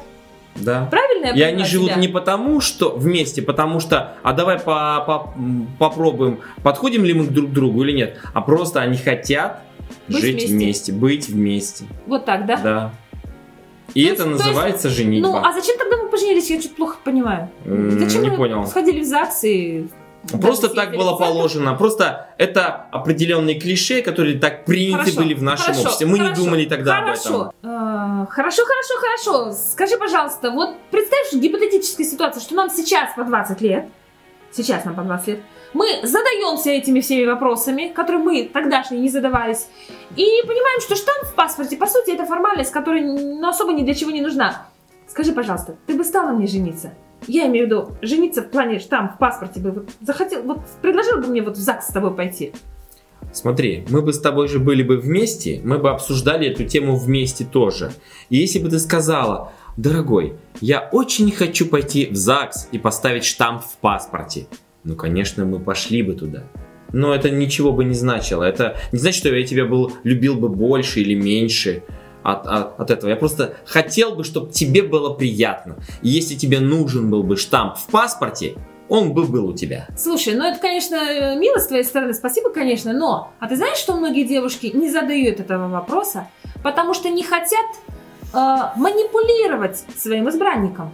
Да. 0.55 0.87
Правильно 0.89 1.27
я 1.27 1.33
И 1.49 1.53
они 1.53 1.63
живут 1.63 1.89
тебя? 1.91 1.99
не 1.99 2.07
потому, 2.07 2.59
что 2.61 2.89
вместе, 2.97 3.41
потому 3.43 3.79
что, 3.79 4.15
а 4.23 4.33
давай 4.33 4.57
по- 4.59 5.03
по- 5.05 5.33
попробуем, 5.77 6.39
подходим 6.63 7.05
ли 7.05 7.13
мы 7.13 7.25
друг 7.27 7.51
к 7.51 7.53
другу 7.53 7.83
или 7.83 7.91
нет, 7.93 8.17
а 8.33 8.41
просто 8.41 8.81
они 8.81 8.97
хотят 8.97 9.61
Быть 10.07 10.17
жить 10.21 10.35
вместе. 10.35 10.55
вместе. 10.55 10.91
быть 10.93 11.29
вместе. 11.29 11.85
Вот 12.07 12.25
так, 12.25 12.45
да? 12.47 12.57
Да. 12.57 12.91
И 13.93 14.05
То 14.07 14.13
это 14.13 14.23
есть- 14.29 14.37
то 14.43 14.47
называется 14.47 14.89
женитьба. 14.89 15.27
Ну, 15.29 15.37
а 15.37 15.53
зачем 15.53 15.77
тогда 15.77 15.97
мы 15.97 16.09
поженились? 16.09 16.49
Я 16.49 16.59
что-то 16.59 16.75
плохо 16.75 16.97
понимаю. 17.03 17.49
Зачем 17.65 18.23
не 18.23 18.29
мы 18.29 18.37
понял. 18.37 18.65
сходили 18.67 19.01
в 19.01 19.05
ЗАГС 19.05 19.43
и... 19.43 19.87
Просто 20.41 20.67
даже 20.67 20.75
так 20.75 20.97
было 20.97 21.15
положено. 21.15 21.75
Просто 21.75 22.27
это 22.37 22.87
определенные 22.91 23.57
клише, 23.59 24.01
которые 24.01 24.37
так 24.37 24.65
приняты 24.65 25.03
Хорошо, 25.11 25.17
были 25.21 25.33
в 25.33 25.41
нашем 25.43 25.65
хорошо, 25.67 25.81
обществе. 25.83 26.07
Мы 26.07 26.19
не 26.19 26.33
думали 26.35 26.65
тогда 26.65 26.97
об 26.97 27.03
этом. 27.07 27.15
Хорошо, 27.15 27.53
Э, 27.63 28.25
хорошо, 28.29 28.63
хорошо, 28.65 28.93
хорошо. 28.99 29.51
Скажи, 29.53 29.97
пожалуйста, 29.97 30.51
вот 30.51 30.75
представь 30.91 31.31
гипотетическая 31.33 32.05
ситуация, 32.05 32.41
что 32.41 32.53
нам 32.55 32.69
сейчас 32.69 33.13
по 33.15 33.23
20 33.23 33.61
лет, 33.61 33.85
сейчас 34.51 34.83
нам 34.83 34.93
по 34.95 35.03
20 35.03 35.27
лет, 35.29 35.39
мы 35.73 35.87
задаемся 36.03 36.71
этими 36.71 36.99
всеми 36.99 37.25
вопросами, 37.25 37.91
которые 37.93 38.23
мы 38.23 38.49
тогдашние 38.51 39.01
не 39.01 39.09
задавались, 39.09 39.67
и 40.15 40.25
понимаем, 40.43 40.81
что 40.81 40.95
штамп 40.95 41.25
в 41.25 41.35
паспорте, 41.35 41.77
по 41.77 41.85
сути, 41.85 42.11
это 42.11 42.25
формальность, 42.25 42.71
которая 42.71 43.03
ну, 43.03 43.47
особо 43.47 43.73
ни 43.73 43.83
для 43.83 43.93
чего 43.93 44.11
не 44.11 44.21
нужна. 44.21 44.67
Скажи, 45.07 45.31
пожалуйста, 45.31 45.75
ты 45.87 45.95
бы 45.95 46.03
стала 46.03 46.31
мне 46.31 46.47
жениться? 46.47 46.93
Я 47.27 47.47
имею 47.47 47.65
в 47.65 47.69
виду, 47.69 47.97
жениться 48.01 48.41
в 48.41 48.49
плане 48.49 48.79
штамп 48.79 49.15
в 49.15 49.17
паспорте 49.17 49.59
бы 49.59 49.71
вот 49.71 49.89
захотел, 50.01 50.41
вот 50.43 50.59
предложил 50.81 51.19
бы 51.19 51.27
мне 51.27 51.41
вот 51.41 51.57
в 51.57 51.59
ЗАГС 51.59 51.89
с 51.89 51.93
тобой 51.93 52.13
пойти. 52.13 52.53
Смотри, 53.31 53.85
мы 53.89 54.01
бы 54.01 54.13
с 54.13 54.19
тобой 54.19 54.47
же 54.47 54.59
были 54.59 54.81
бы 54.81 54.97
вместе, 54.97 55.61
мы 55.63 55.77
бы 55.77 55.91
обсуждали 55.91 56.47
эту 56.49 56.63
тему 56.63 56.95
вместе 56.95 57.45
тоже. 57.45 57.91
И 58.29 58.37
если 58.37 58.59
бы 58.59 58.69
ты 58.69 58.79
сказала, 58.79 59.51
дорогой, 59.77 60.33
я 60.61 60.89
очень 60.91 61.31
хочу 61.31 61.67
пойти 61.67 62.07
в 62.07 62.15
ЗАГС 62.15 62.69
и 62.71 62.79
поставить 62.79 63.25
штамп 63.25 63.63
в 63.63 63.77
паспорте, 63.77 64.47
ну, 64.83 64.95
конечно, 64.95 65.45
мы 65.45 65.59
пошли 65.59 66.01
бы 66.01 66.13
туда. 66.13 66.43
Но 66.91 67.13
это 67.13 67.29
ничего 67.29 67.71
бы 67.71 67.83
не 67.83 67.93
значило. 67.93 68.43
Это 68.43 68.77
не 68.91 68.99
значит, 68.99 69.19
что 69.19 69.35
я 69.35 69.45
тебя 69.45 69.65
был, 69.65 69.91
любил 70.03 70.35
бы 70.35 70.49
больше 70.49 71.01
или 71.01 71.13
меньше 71.13 71.83
от, 72.23 72.47
от, 72.47 72.79
от 72.79 72.91
этого. 72.91 73.09
Я 73.09 73.15
просто 73.15 73.55
хотел 73.65 74.15
бы, 74.15 74.23
чтобы 74.23 74.51
тебе 74.51 74.81
было 74.81 75.13
приятно. 75.13 75.77
И 76.01 76.09
если 76.09 76.35
тебе 76.35 76.59
нужен 76.59 77.09
был 77.09 77.23
бы 77.23 77.37
штамп 77.37 77.77
в 77.77 77.85
паспорте, 77.91 78.55
он 78.87 79.13
бы 79.13 79.25
был 79.25 79.49
у 79.49 79.53
тебя. 79.53 79.87
Слушай, 79.95 80.33
ну 80.33 80.43
это, 80.43 80.59
конечно, 80.59 81.35
мило 81.37 81.59
с 81.59 81.67
твоей 81.67 81.83
стороны, 81.83 82.13
спасибо, 82.13 82.49
конечно, 82.49 82.91
но... 82.91 83.31
А 83.39 83.47
ты 83.47 83.55
знаешь, 83.55 83.77
что 83.77 83.95
многие 83.95 84.23
девушки 84.23 84.71
не 84.73 84.89
задают 84.89 85.39
этого 85.39 85.69
вопроса, 85.69 86.27
потому 86.63 86.95
что 86.95 87.09
не 87.09 87.21
хотят 87.21 87.65
э, 88.33 88.37
манипулировать 88.75 89.83
своим 89.95 90.27
избранником. 90.27 90.91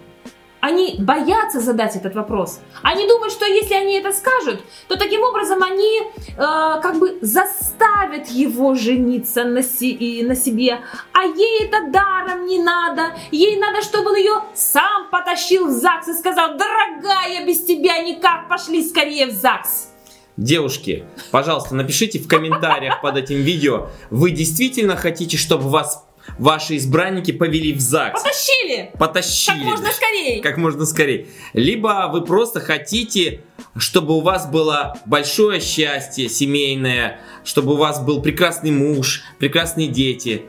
Они 0.66 0.96
боятся 0.98 1.60
задать 1.60 1.96
этот 1.96 2.16
вопрос. 2.16 2.60
Они 2.82 3.08
думают, 3.08 3.32
что 3.32 3.46
если 3.46 3.76
они 3.76 4.00
это 4.00 4.12
скажут, 4.12 4.64
то 4.88 4.96
таким 4.96 5.22
образом 5.22 5.62
они 5.62 6.00
э, 6.02 6.36
как 6.38 6.98
бы 6.98 7.20
заставят 7.22 8.30
его 8.30 8.74
жениться 8.74 9.44
на, 9.44 9.62
си- 9.62 10.24
на 10.24 10.36
себе. 10.36 10.80
А 11.14 11.24
ей 11.26 11.66
это 11.66 11.92
даром 11.92 12.48
не 12.48 12.58
надо. 12.58 13.16
Ей 13.30 13.60
надо, 13.60 13.84
чтобы 13.84 14.10
он 14.10 14.16
ее 14.16 14.42
сам 14.56 15.12
потащил 15.12 15.68
в 15.68 15.70
ЗАГС 15.70 16.08
и 16.08 16.14
сказал, 16.14 16.58
дорогая, 16.58 17.46
без 17.46 17.64
тебя 17.64 18.00
никак, 18.02 18.50
пошли 18.50 18.84
скорее 18.84 19.28
в 19.28 19.34
ЗАГС. 19.34 19.90
Девушки, 20.36 21.06
пожалуйста, 21.32 21.76
напишите 21.76 22.18
в 22.18 22.28
комментариях 22.28 23.02
под 23.02 23.18
этим 23.18 23.38
видео, 23.38 23.90
вы 24.10 24.32
действительно 24.32 24.96
хотите, 24.98 25.38
чтобы 25.38 25.70
вас 25.70 26.05
ваши 26.38 26.78
избранники 26.78 27.32
повели 27.32 27.74
в 27.74 27.80
ЗАГС? 27.80 28.22
Потащили! 28.22 28.92
Потащили. 28.98 29.58
Как 29.58 29.66
можно 29.66 29.92
скорее. 29.92 30.42
Как 30.42 30.58
можно 30.58 30.86
скорее. 30.86 31.28
Либо 31.54 32.10
вы 32.12 32.24
просто 32.24 32.60
хотите, 32.60 33.42
чтобы 33.78 34.16
у 34.16 34.22
вас 34.22 34.50
было 34.50 34.98
большое 35.06 35.60
счастье 35.60 36.30
семейное, 36.30 37.20
чтобы 37.44 37.74
у 37.74 37.78
вас 37.78 38.04
был 38.04 38.22
прекрасный 38.22 38.72
муж, 38.72 39.24
прекрасные 39.40 39.88
дети. 39.88 40.44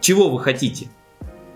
Чего 0.00 0.28
вы 0.28 0.40
хотите? 0.40 0.88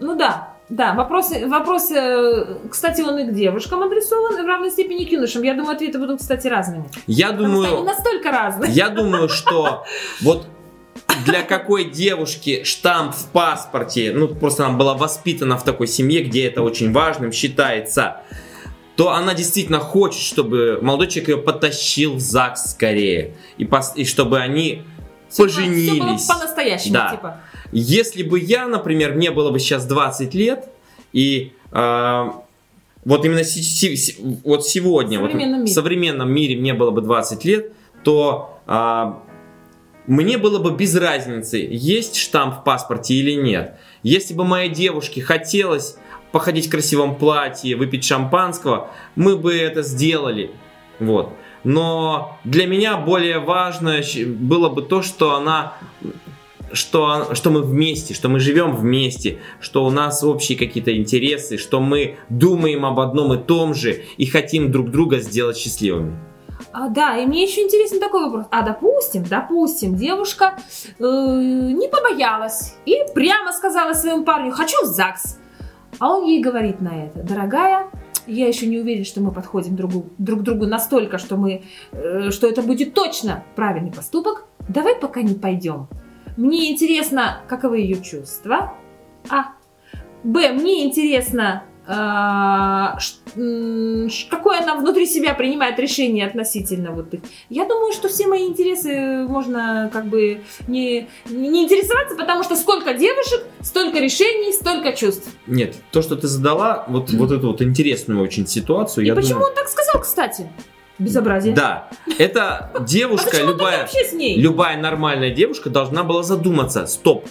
Ну 0.01 0.17
да. 0.17 0.49
Да, 0.69 0.95
вопрос, 0.95 1.31
вопрос, 1.49 1.91
э, 1.91 2.57
кстати, 2.71 3.03
он 3.03 3.19
и 3.19 3.27
к 3.27 3.35
девушкам 3.35 3.83
адресован, 3.83 4.39
и 4.39 4.43
в 4.43 4.47
равной 4.47 4.71
степени 4.71 5.05
к 5.05 5.11
юношам. 5.11 5.43
Я 5.43 5.53
думаю, 5.53 5.75
ответы 5.75 5.99
будут, 5.99 6.21
кстати, 6.21 6.47
разными. 6.47 6.89
Я 7.07 7.29
Потому 7.29 7.49
что 7.49 7.61
они 7.61 7.77
думаю, 7.77 7.85
настолько 7.85 8.31
разные. 8.31 8.73
я 8.73 8.89
думаю, 8.89 9.29
что 9.29 9.85
вот 10.23 10.47
для 11.25 11.43
какой 11.43 11.85
девушки 11.91 12.65
штамп 12.65 13.15
в 13.15 13.27
паспорте, 13.29 14.13
ну 14.13 14.29
просто 14.29 14.67
она 14.67 14.77
была 14.77 14.95
воспитана 14.95 15.57
в 15.59 15.65
такой 15.65 15.87
семье, 15.87 16.23
где 16.23 16.47
это 16.47 16.63
очень 16.63 16.93
важным 16.93 17.33
считается, 17.33 18.19
то 18.97 19.11
она 19.11 19.35
действительно 19.35 19.79
хочет, 19.79 20.21
чтобы 20.23 20.79
молодой 20.83 21.09
человек 21.09 21.29
ее 21.29 21.39
потащил 21.39 22.15
в 22.15 22.21
ЗАГС 22.21 22.73
скорее. 22.73 23.35
И, 23.57 23.65
пос- 23.65 23.95
и 23.97 24.05
чтобы 24.05 24.39
они 24.39 24.83
было 25.39 25.47
поженились. 25.49 26.27
по-настоящему, 26.27 26.95
Да. 26.95 27.11
типа. 27.13 27.41
Если 27.73 28.23
бы 28.23 28.39
я, 28.39 28.67
например, 28.67 29.15
мне 29.15 29.31
было 29.31 29.51
бы 29.51 29.59
сейчас 29.59 29.87
20 29.87 30.35
лет, 30.35 30.69
и 31.15 31.53
э, 31.73 32.31
вот 33.07 33.25
именно 33.25 33.43
си- 33.45 33.63
си- 33.63 33.97
си- 33.97 34.17
вот 34.45 34.67
сегодня, 34.67 35.19
В 35.19 35.23
вот 35.23 35.31
современном 35.31 35.61
в 35.61 35.63
мире. 35.65 35.75
современном 35.75 36.31
мире 36.31 36.57
мне 36.57 36.75
было 36.75 36.91
бы 36.91 37.01
20 37.01 37.45
лет, 37.47 37.73
то 38.05 38.59
э, 38.67 39.13
мне 40.07 40.39
было 40.39 40.59
бы 40.59 40.73
без 40.73 40.97
разницы, 40.97 41.59
есть 41.59 42.17
штамп 42.17 42.61
в 42.61 42.65
паспорте 42.65 43.15
или 43.15 43.33
нет. 43.33 43.77
Если 44.03 44.35
бы 44.35 44.45
моей 44.45 44.69
девушке 44.69 45.23
хотелось 45.23 45.97
походить 46.33 46.67
в 46.67 46.71
красивом 46.71 47.17
платье, 47.17 47.77
выпить 47.77 48.05
шампанского, 48.05 48.91
мы 49.15 49.37
бы 49.37 49.55
это 49.55 49.83
сделали. 49.83 50.51
Вот. 50.99 51.35
Но 51.65 52.39
для 52.45 52.67
меня 52.67 52.97
более 52.97 53.39
важно 53.39 54.01
было 54.27 54.69
бы 54.69 54.83
то, 54.83 55.03
что 55.03 55.37
она 55.37 55.75
что, 56.73 57.35
что 57.35 57.51
мы 57.51 57.63
вместе, 57.63 58.15
что 58.15 58.31
мы 58.31 58.41
живем 58.41 58.75
вместе, 58.75 59.39
что 59.61 59.85
у 59.85 59.91
нас 59.91 60.25
общие 60.25 60.57
какие-то 60.57 60.97
интересы, 60.97 61.59
что 61.59 61.81
мы 61.81 62.17
думаем 62.31 62.87
об 62.87 62.99
одном 62.99 63.35
и 63.35 63.37
том 63.37 63.75
же 63.75 64.05
и 64.17 64.25
хотим 64.25 64.73
друг 64.73 64.91
друга 64.91 65.19
сделать 65.19 65.59
счастливыми. 65.59 66.19
А, 66.73 66.89
да, 66.89 67.17
и 67.17 67.27
мне 67.27 67.45
еще 67.45 67.63
интересен 67.63 68.01
такой 68.01 68.25
вопрос. 68.25 68.47
А 68.51 68.63
допустим, 68.63 69.25
допустим, 69.25 69.95
девушка 69.97 70.57
э, 70.99 71.03
не 71.03 71.89
побоялась 71.89 72.77
и 72.87 72.99
прямо 73.15 73.53
сказала 73.53 73.93
своему 73.93 74.25
парню, 74.25 74.53
хочу 74.53 74.77
в 74.85 74.87
ЗАГС. 74.87 75.39
А 75.99 76.15
он 76.15 76.25
ей 76.25 76.43
говорит 76.43 76.81
на 76.81 77.05
это, 77.07 77.23
дорогая, 77.23 77.91
я 78.27 78.47
еще 78.47 78.67
не 78.67 78.79
уверен, 78.79 79.05
что 79.05 79.21
мы 79.21 79.33
подходим 79.33 79.77
друг 79.77 79.93
к 80.17 80.43
другу 80.43 80.67
настолько, 80.67 81.19
что, 81.19 81.37
мы, 81.37 81.65
э, 81.93 82.31
что 82.31 82.49
это 82.49 82.63
будет 82.63 82.95
точно 82.95 83.45
правильный 83.57 83.93
поступок. 83.93 84.45
Давай 84.69 84.95
пока 84.97 85.23
не 85.23 85.35
пойдем. 85.35 85.89
Мне 86.37 86.73
интересно, 86.73 87.43
каковы 87.49 87.81
ее 87.81 88.01
чувства. 88.01 88.75
А. 89.29 89.53
Б. 90.25 90.53
Мне 90.53 90.85
интересно, 90.87 91.65
какое 94.31 94.61
она 94.61 94.77
внутри 94.77 95.07
себя 95.07 95.35
принимает 95.35 95.79
решение 95.79 96.27
относительно 96.27 96.93
вот 96.93 97.13
их. 97.15 97.21
Я 97.49 97.65
думаю, 97.67 97.93
что 97.93 98.09
все 98.09 98.27
мои 98.27 98.47
интересы 98.47 99.27
можно 99.29 99.91
как 99.93 100.07
бы 100.07 100.43
не, 100.67 101.09
не 101.29 101.65
интересоваться, 101.65 102.17
потому 102.17 102.43
что 102.43 102.57
сколько 102.57 102.95
девушек, 102.95 103.45
столько 103.61 103.99
решений, 103.99 104.53
столько 104.53 104.93
чувств. 104.93 105.29
Нет, 105.47 105.77
то, 105.91 106.03
что 106.03 106.17
ты 106.17 106.27
задала, 106.29 106.85
вот, 106.89 107.11
вот 107.13 107.31
эту 107.31 107.49
вот 107.49 107.63
интересную 107.63 108.23
очень 108.23 108.47
ситуацию, 108.47 109.05
И 109.05 109.09
я 109.09 109.15
почему 109.15 109.35
думаю... 109.35 109.49
он 109.51 109.55
так 109.55 109.69
сказал, 109.69 110.01
кстати? 110.01 110.49
Безобразие. 110.99 111.55
Да, 111.55 111.89
это 112.19 112.71
А 112.75 112.81
девушка, 112.81 113.37
он 113.43 113.49
любая, 113.49 113.89
любая 114.37 114.77
нормальная 114.77 115.31
девушка 115.31 115.71
должна 115.71 116.05
была 116.05 116.23
задуматься, 116.23 116.87
стоп, 116.87 117.27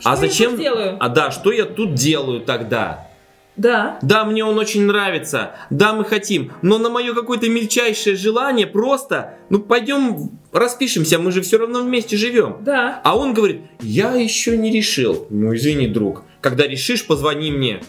Что 0.00 0.10
а 0.10 0.16
зачем- 0.16 0.58
а 0.98 1.08
да, 1.08 1.30
что 1.30 1.52
я 1.52 1.66
тут 1.66 1.94
делаю 1.94 2.40
тогда? 2.40 3.09
Да. 3.56 3.98
Да, 4.02 4.24
мне 4.24 4.44
он 4.44 4.58
очень 4.58 4.86
нравится. 4.86 5.52
Да, 5.70 5.92
мы 5.92 6.04
хотим. 6.04 6.52
Но 6.62 6.78
на 6.78 6.88
мое 6.88 7.14
какое-то 7.14 7.48
мельчайшее 7.48 8.16
желание 8.16 8.66
просто, 8.66 9.34
ну 9.50 9.58
пойдем 9.58 10.30
распишемся, 10.52 11.18
мы 11.18 11.30
же 11.32 11.42
все 11.42 11.58
равно 11.58 11.82
вместе 11.82 12.16
живем. 12.16 12.58
Да. 12.60 13.00
А 13.04 13.16
он 13.16 13.34
говорит, 13.34 13.62
я 13.80 14.14
еще 14.14 14.56
не 14.56 14.70
решил. 14.70 15.26
Ну 15.30 15.54
извини, 15.54 15.88
друг. 15.88 16.22
Когда 16.40 16.66
решишь, 16.66 17.06
позвони 17.06 17.50
мне. 17.50 17.80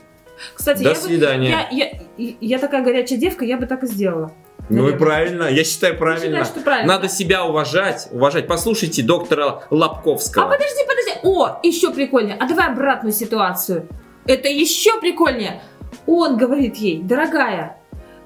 Кстати, 0.56 0.84
До 0.84 0.90
я, 0.90 0.96
бы- 0.96 1.02
свидания. 1.02 1.68
я, 1.72 1.92
я, 2.18 2.34
я 2.42 2.60
такая 2.60 2.84
горячая 2.84 3.20
девка, 3.20 3.46
я 3.46 3.58
бы 3.58 3.66
так 3.68 3.84
и 3.84 3.88
сделала. 3.88 4.34
Ну 4.70 4.78
и 4.78 4.82
наверное. 4.92 5.00
правильно, 5.00 5.44
я 5.50 5.64
считаю 5.64 5.94
Я 5.94 6.00
правильно. 6.00 6.26
считаю, 6.38 6.46
что 6.46 6.60
правильно. 6.62 6.94
Надо 6.94 7.10
себя 7.10 7.46
уважать, 7.46 8.08
уважать. 8.12 8.48
Послушайте 8.48 9.04
доктора 9.04 9.46
А 9.48 9.64
Лобковского. 9.70 10.44
подожди, 10.50 10.82
подожди. 10.88 11.12
О, 11.24 11.60
еще 11.64 11.92
прикольнее. 11.92 12.36
А 12.40 12.48
давай 12.48 12.68
обратную 12.68 13.14
ситуацию. 13.14 13.88
Это 14.32 14.48
еще 14.48 14.98
прикольнее. 15.02 15.62
Он 16.08 16.38
говорит 16.38 16.78
ей, 16.78 17.02
дорогая, 17.02 17.78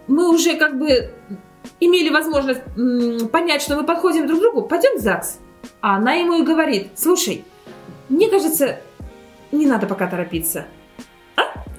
мы 0.05 0.29
уже 0.29 0.55
как 0.55 0.77
бы 0.77 1.11
имели 1.79 2.09
возможность 2.09 2.61
м, 2.77 3.27
понять, 3.29 3.63
что 3.63 3.75
мы 3.75 3.85
подходим 3.85 4.27
друг 4.27 4.37
к 4.37 4.41
другу, 4.43 4.61
пойдем 4.67 4.99
в 4.99 5.01
ЗАГС. 5.01 5.39
А 5.81 5.95
она 5.95 6.13
ему 6.13 6.35
и 6.35 6.43
говорит, 6.43 6.89
слушай, 6.95 7.43
мне 8.07 8.29
кажется, 8.29 8.81
не 9.51 9.65
надо 9.65 9.87
пока 9.87 10.05
торопиться. 10.05 10.67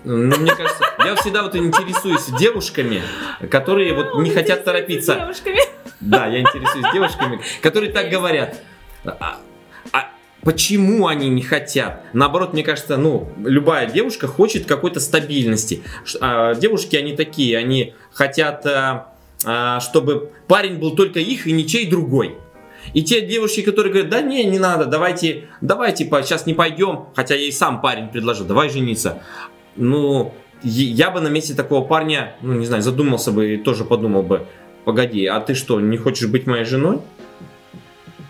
Ну, 0.02 0.36
мне 0.36 0.52
кажется, 0.56 0.84
я 1.04 1.14
всегда 1.14 1.44
вот 1.44 1.54
интересуюсь 1.54 2.26
девушками, 2.36 3.02
которые 3.48 3.94
вот 3.94 4.20
не 4.24 4.30
хотят 4.30 4.64
торопиться. 4.64 5.14
Девушками. 5.14 5.60
Да, 6.00 6.26
я 6.26 6.40
интересуюсь 6.40 6.92
девушками, 6.92 7.40
которые 7.62 7.92
так 7.92 8.10
говорят. 8.10 8.56
Почему 10.46 11.08
они 11.08 11.28
не 11.28 11.42
хотят? 11.42 12.04
Наоборот, 12.12 12.52
мне 12.52 12.62
кажется, 12.62 12.96
ну, 12.96 13.28
любая 13.44 13.90
девушка 13.90 14.28
хочет 14.28 14.64
какой-то 14.64 15.00
стабильности. 15.00 15.82
А, 16.20 16.54
девушки, 16.54 16.94
они 16.94 17.16
такие, 17.16 17.58
они 17.58 17.94
хотят, 18.12 18.64
а, 18.64 19.12
а, 19.44 19.80
чтобы 19.80 20.30
парень 20.46 20.78
был 20.78 20.94
только 20.94 21.18
их 21.18 21.48
и 21.48 21.52
ничей 21.52 21.90
другой. 21.90 22.36
И 22.94 23.02
те 23.02 23.22
девушки, 23.22 23.62
которые 23.62 23.92
говорят, 23.92 24.10
да 24.12 24.20
не, 24.22 24.44
не 24.44 24.60
надо, 24.60 24.84
давайте, 24.84 25.48
давайте, 25.60 26.04
сейчас 26.04 26.46
не 26.46 26.54
пойдем, 26.54 27.06
хотя 27.16 27.34
ей 27.34 27.50
сам 27.50 27.80
парень 27.80 28.06
предложил, 28.06 28.46
давай 28.46 28.70
жениться. 28.70 29.20
Ну, 29.74 30.32
я 30.62 31.10
бы 31.10 31.20
на 31.20 31.26
месте 31.26 31.54
такого 31.54 31.84
парня, 31.84 32.36
ну, 32.40 32.52
не 32.52 32.66
знаю, 32.66 32.84
задумался 32.84 33.32
бы 33.32 33.54
и 33.54 33.56
тоже 33.56 33.84
подумал 33.84 34.22
бы, 34.22 34.46
погоди, 34.84 35.26
а 35.26 35.40
ты 35.40 35.54
что, 35.54 35.80
не 35.80 35.96
хочешь 35.96 36.28
быть 36.28 36.46
моей 36.46 36.64
женой? 36.64 37.00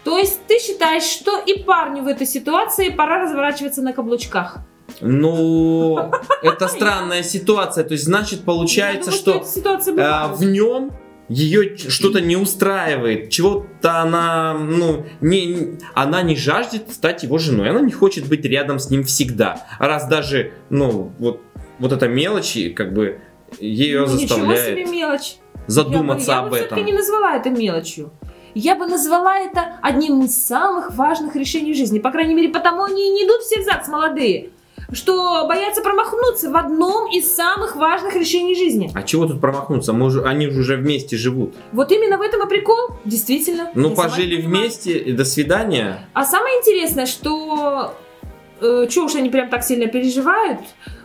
То 0.06 0.18
есть 0.18 0.40
ты 0.46 0.58
считаешь, 0.60 1.02
что 1.02 1.38
и 1.40 1.62
парню 1.64 2.02
в 2.04 2.06
этой 2.06 2.26
ситуации 2.26 2.90
пора 2.90 3.24
разворачиваться 3.24 3.82
на 3.82 3.92
каблучках? 3.92 4.58
Ну, 5.00 6.12
это 6.42 6.68
странная 6.68 7.22
ситуация, 7.24 7.82
то 7.84 7.92
есть, 7.92 8.04
значит, 8.04 8.38
Я 8.40 8.44
получается, 8.44 9.10
думаю, 9.24 9.44
что 9.44 9.90
э, 9.90 9.92
бывает. 9.92 10.38
в 10.38 10.44
нем 10.44 10.92
ее 11.28 11.76
что-то 11.76 12.20
не 12.20 12.36
устраивает, 12.36 13.30
чего-то 13.30 14.00
она, 14.00 14.54
ну, 14.54 15.04
не, 15.20 15.78
она 15.94 16.22
не 16.22 16.36
жаждет 16.36 16.92
стать 16.92 17.24
его 17.24 17.38
женой, 17.38 17.70
она 17.70 17.80
не 17.80 17.90
хочет 17.92 18.28
быть 18.28 18.44
рядом 18.44 18.78
с 18.78 18.90
ним 18.90 19.02
всегда. 19.02 19.66
А 19.80 19.88
раз 19.88 20.06
даже, 20.06 20.52
ну, 20.70 21.12
вот, 21.18 21.40
вот 21.80 21.92
эта 21.92 22.06
мелочи, 22.06 22.70
как 22.70 22.94
бы, 22.94 23.18
ее 23.58 24.06
Ну, 24.06 24.14
Ничего 24.14 24.18
себе 24.18 24.28
заставляет 24.28 24.90
мелочь. 24.90 25.36
задуматься 25.66 26.30
я 26.30 26.42
бы, 26.42 26.46
об 26.46 26.54
я 26.54 26.60
бы 26.60 26.64
этом. 26.64 26.76
все-таки 26.78 26.92
не 26.92 26.96
назвала 26.96 27.36
это 27.36 27.50
мелочью. 27.50 28.12
Я 28.58 28.74
бы 28.74 28.86
назвала 28.86 29.38
это 29.38 29.76
одним 29.82 30.22
из 30.22 30.34
самых 30.34 30.94
важных 30.94 31.36
решений 31.36 31.74
жизни. 31.74 31.98
По 31.98 32.10
крайней 32.10 32.34
мере, 32.34 32.48
потому 32.48 32.84
они 32.84 33.06
и 33.08 33.10
не 33.10 33.26
идут 33.26 33.42
все 33.42 33.60
в 33.60 33.64
ЗАГС 33.64 33.88
молодые. 33.88 34.48
Что 34.92 35.46
боятся 35.46 35.82
промахнуться 35.82 36.50
в 36.50 36.56
одном 36.56 37.10
из 37.10 37.34
самых 37.34 37.76
важных 37.76 38.16
решений 38.16 38.54
жизни. 38.54 38.90
А 38.94 39.02
чего 39.02 39.26
тут 39.26 39.42
промахнуться? 39.42 39.92
Мы 39.92 40.10
же- 40.10 40.24
они 40.24 40.48
же 40.48 40.60
уже 40.60 40.76
вместе 40.76 41.18
живут. 41.18 41.54
Вот 41.72 41.92
именно 41.92 42.16
в 42.16 42.22
этом 42.22 42.46
и 42.46 42.48
прикол. 42.48 42.96
Действительно. 43.04 43.70
Ну, 43.74 43.94
пожили 43.94 44.40
вместе, 44.40 44.96
и 44.96 45.12
до 45.12 45.26
свидания. 45.26 46.08
А 46.14 46.24
самое 46.24 46.56
интересное, 46.60 47.04
что... 47.04 47.92
Э, 48.62 48.86
что 48.88 49.04
уж 49.04 49.16
они 49.16 49.28
прям 49.28 49.50
так 49.50 49.64
сильно 49.64 49.86
переживают? 49.86 50.60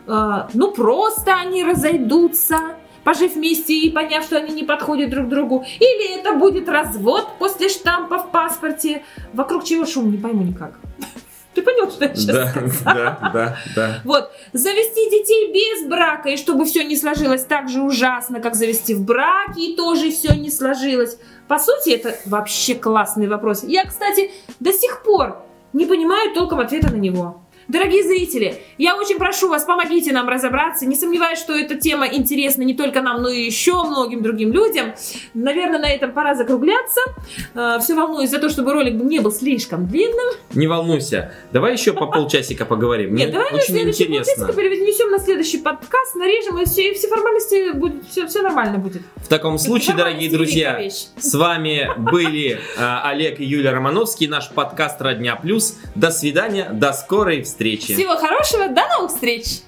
Э, 0.08 0.44
ну, 0.54 0.72
просто 0.72 1.34
они 1.34 1.66
разойдутся, 1.66 2.60
пожив 3.04 3.36
вместе 3.36 3.74
и 3.74 3.90
поняв, 3.90 4.24
что 4.24 4.38
они 4.38 4.54
не 4.54 4.64
подходят 4.64 5.10
друг 5.10 5.28
другу. 5.30 5.66
Или 5.80 6.20
это 6.20 6.34
будет 6.34 6.70
развод 6.70 7.28
после 7.40 7.70
штампа 7.70 8.20
в 8.20 8.32
паспорте. 8.32 9.04
Вокруг 9.34 9.64
чего 9.64 9.86
шум, 9.86 10.12
не 10.12 10.18
пойму 10.18 10.44
никак. 10.44 10.74
Ты 11.54 11.64
понял, 11.64 11.92
что 11.92 12.06
я 12.06 12.16
сейчас 12.16 12.36
Да, 12.36 12.48
сказала? 12.50 12.96
да, 12.96 13.32
да, 13.34 13.58
да. 13.76 14.02
Вот, 14.06 14.32
завести 14.54 15.10
детей 15.10 15.52
без 15.54 15.90
брака, 15.90 16.30
и 16.30 16.38
чтобы 16.38 16.64
все 16.64 16.84
не 16.84 16.96
сложилось 16.96 17.44
так 17.44 17.68
же 17.68 17.82
ужасно, 17.82 18.40
как 18.40 18.56
завести 18.56 18.94
в 18.94 19.04
браке, 19.04 19.62
и 19.62 19.76
тоже 19.76 20.12
все 20.12 20.34
не 20.34 20.50
сложилось. 20.50 21.18
По 21.50 21.60
сути, 21.60 21.90
это 21.90 22.16
вообще 22.26 22.76
классный 22.76 23.28
вопрос. 23.28 23.64
Я, 23.64 23.84
кстати, 23.86 24.32
до 24.62 24.72
сих 24.72 25.04
пор 25.04 25.42
не 25.74 25.86
понимаю 25.86 26.34
толком 26.34 26.62
ответа 26.62 26.90
на 26.90 26.96
него. 26.98 27.42
Дорогие 27.72 28.04
зрители, 28.04 28.62
я 28.78 28.98
очень 28.98 29.18
прошу 29.18 29.48
вас, 29.48 29.64
помогите 29.64 30.12
нам 30.12 30.28
разобраться. 30.28 30.86
Не 30.86 30.98
сомневаюсь, 30.98 31.40
что 31.40 31.54
эта 31.54 31.76
тема 31.76 32.06
интересна 32.06 32.64
не 32.64 32.74
только 32.74 33.02
нам, 33.02 33.22
но 33.22 33.30
и 33.30 33.46
еще 33.46 33.82
многим 33.86 34.22
другим 34.22 34.52
людям. 34.52 34.94
Наверное, 35.34 35.80
на 35.80 35.90
этом 35.90 36.12
пора 36.12 36.36
закругляться. 36.36 37.00
Э, 37.56 37.78
Все 37.80 37.96
волнуюсь 37.96 38.30
за 38.30 38.40
то, 38.40 38.50
чтобы 38.50 38.74
ролик 38.74 38.96
не 38.96 39.20
был 39.20 39.32
слишком 39.32 39.88
длинным. 39.88 40.36
Не 40.54 40.68
волнуйся. 40.68 41.32
Давай 41.54 41.72
еще 41.72 41.94
по 41.94 42.08
полчасика 42.08 42.66
поговорим. 42.66 43.16
Нет, 43.16 43.32
давай 43.32 43.54
очень 43.54 43.80
интересно. 43.80 44.52
перенесем 44.52 45.10
на 45.10 45.20
следующий 45.20 45.60
подкаст, 45.60 46.16
нарежем, 46.16 46.60
и 46.60 46.66
все, 46.66 46.92
и 46.92 46.94
все 46.94 47.08
формальности 47.08 47.72
будет, 47.72 48.04
все, 48.10 48.28
все 48.28 48.42
нормально 48.42 48.80
будет. 48.80 49.04
В 49.16 49.30
таком 49.30 49.58
случае, 49.58 49.96
дорогие 49.96 50.30
друзья, 50.30 50.82
с 50.90 51.34
вами 51.34 51.90
были 51.98 52.52
э, 52.52 52.58
Олег 52.78 53.40
и 53.40 53.46
Юлия 53.46 53.72
Романовский, 53.72 54.28
наш 54.28 54.50
подкаст 54.50 55.02
«Родня 55.02 55.38
Плюс». 55.38 55.78
До 55.96 56.12
свидания, 56.12 56.70
до 56.74 56.92
скорой 56.92 57.42
встречи. 57.62 57.94
Всего 57.94 58.18
хорошего, 58.18 58.68
до 58.70 58.88
новых 58.88 59.12
встреч! 59.12 59.62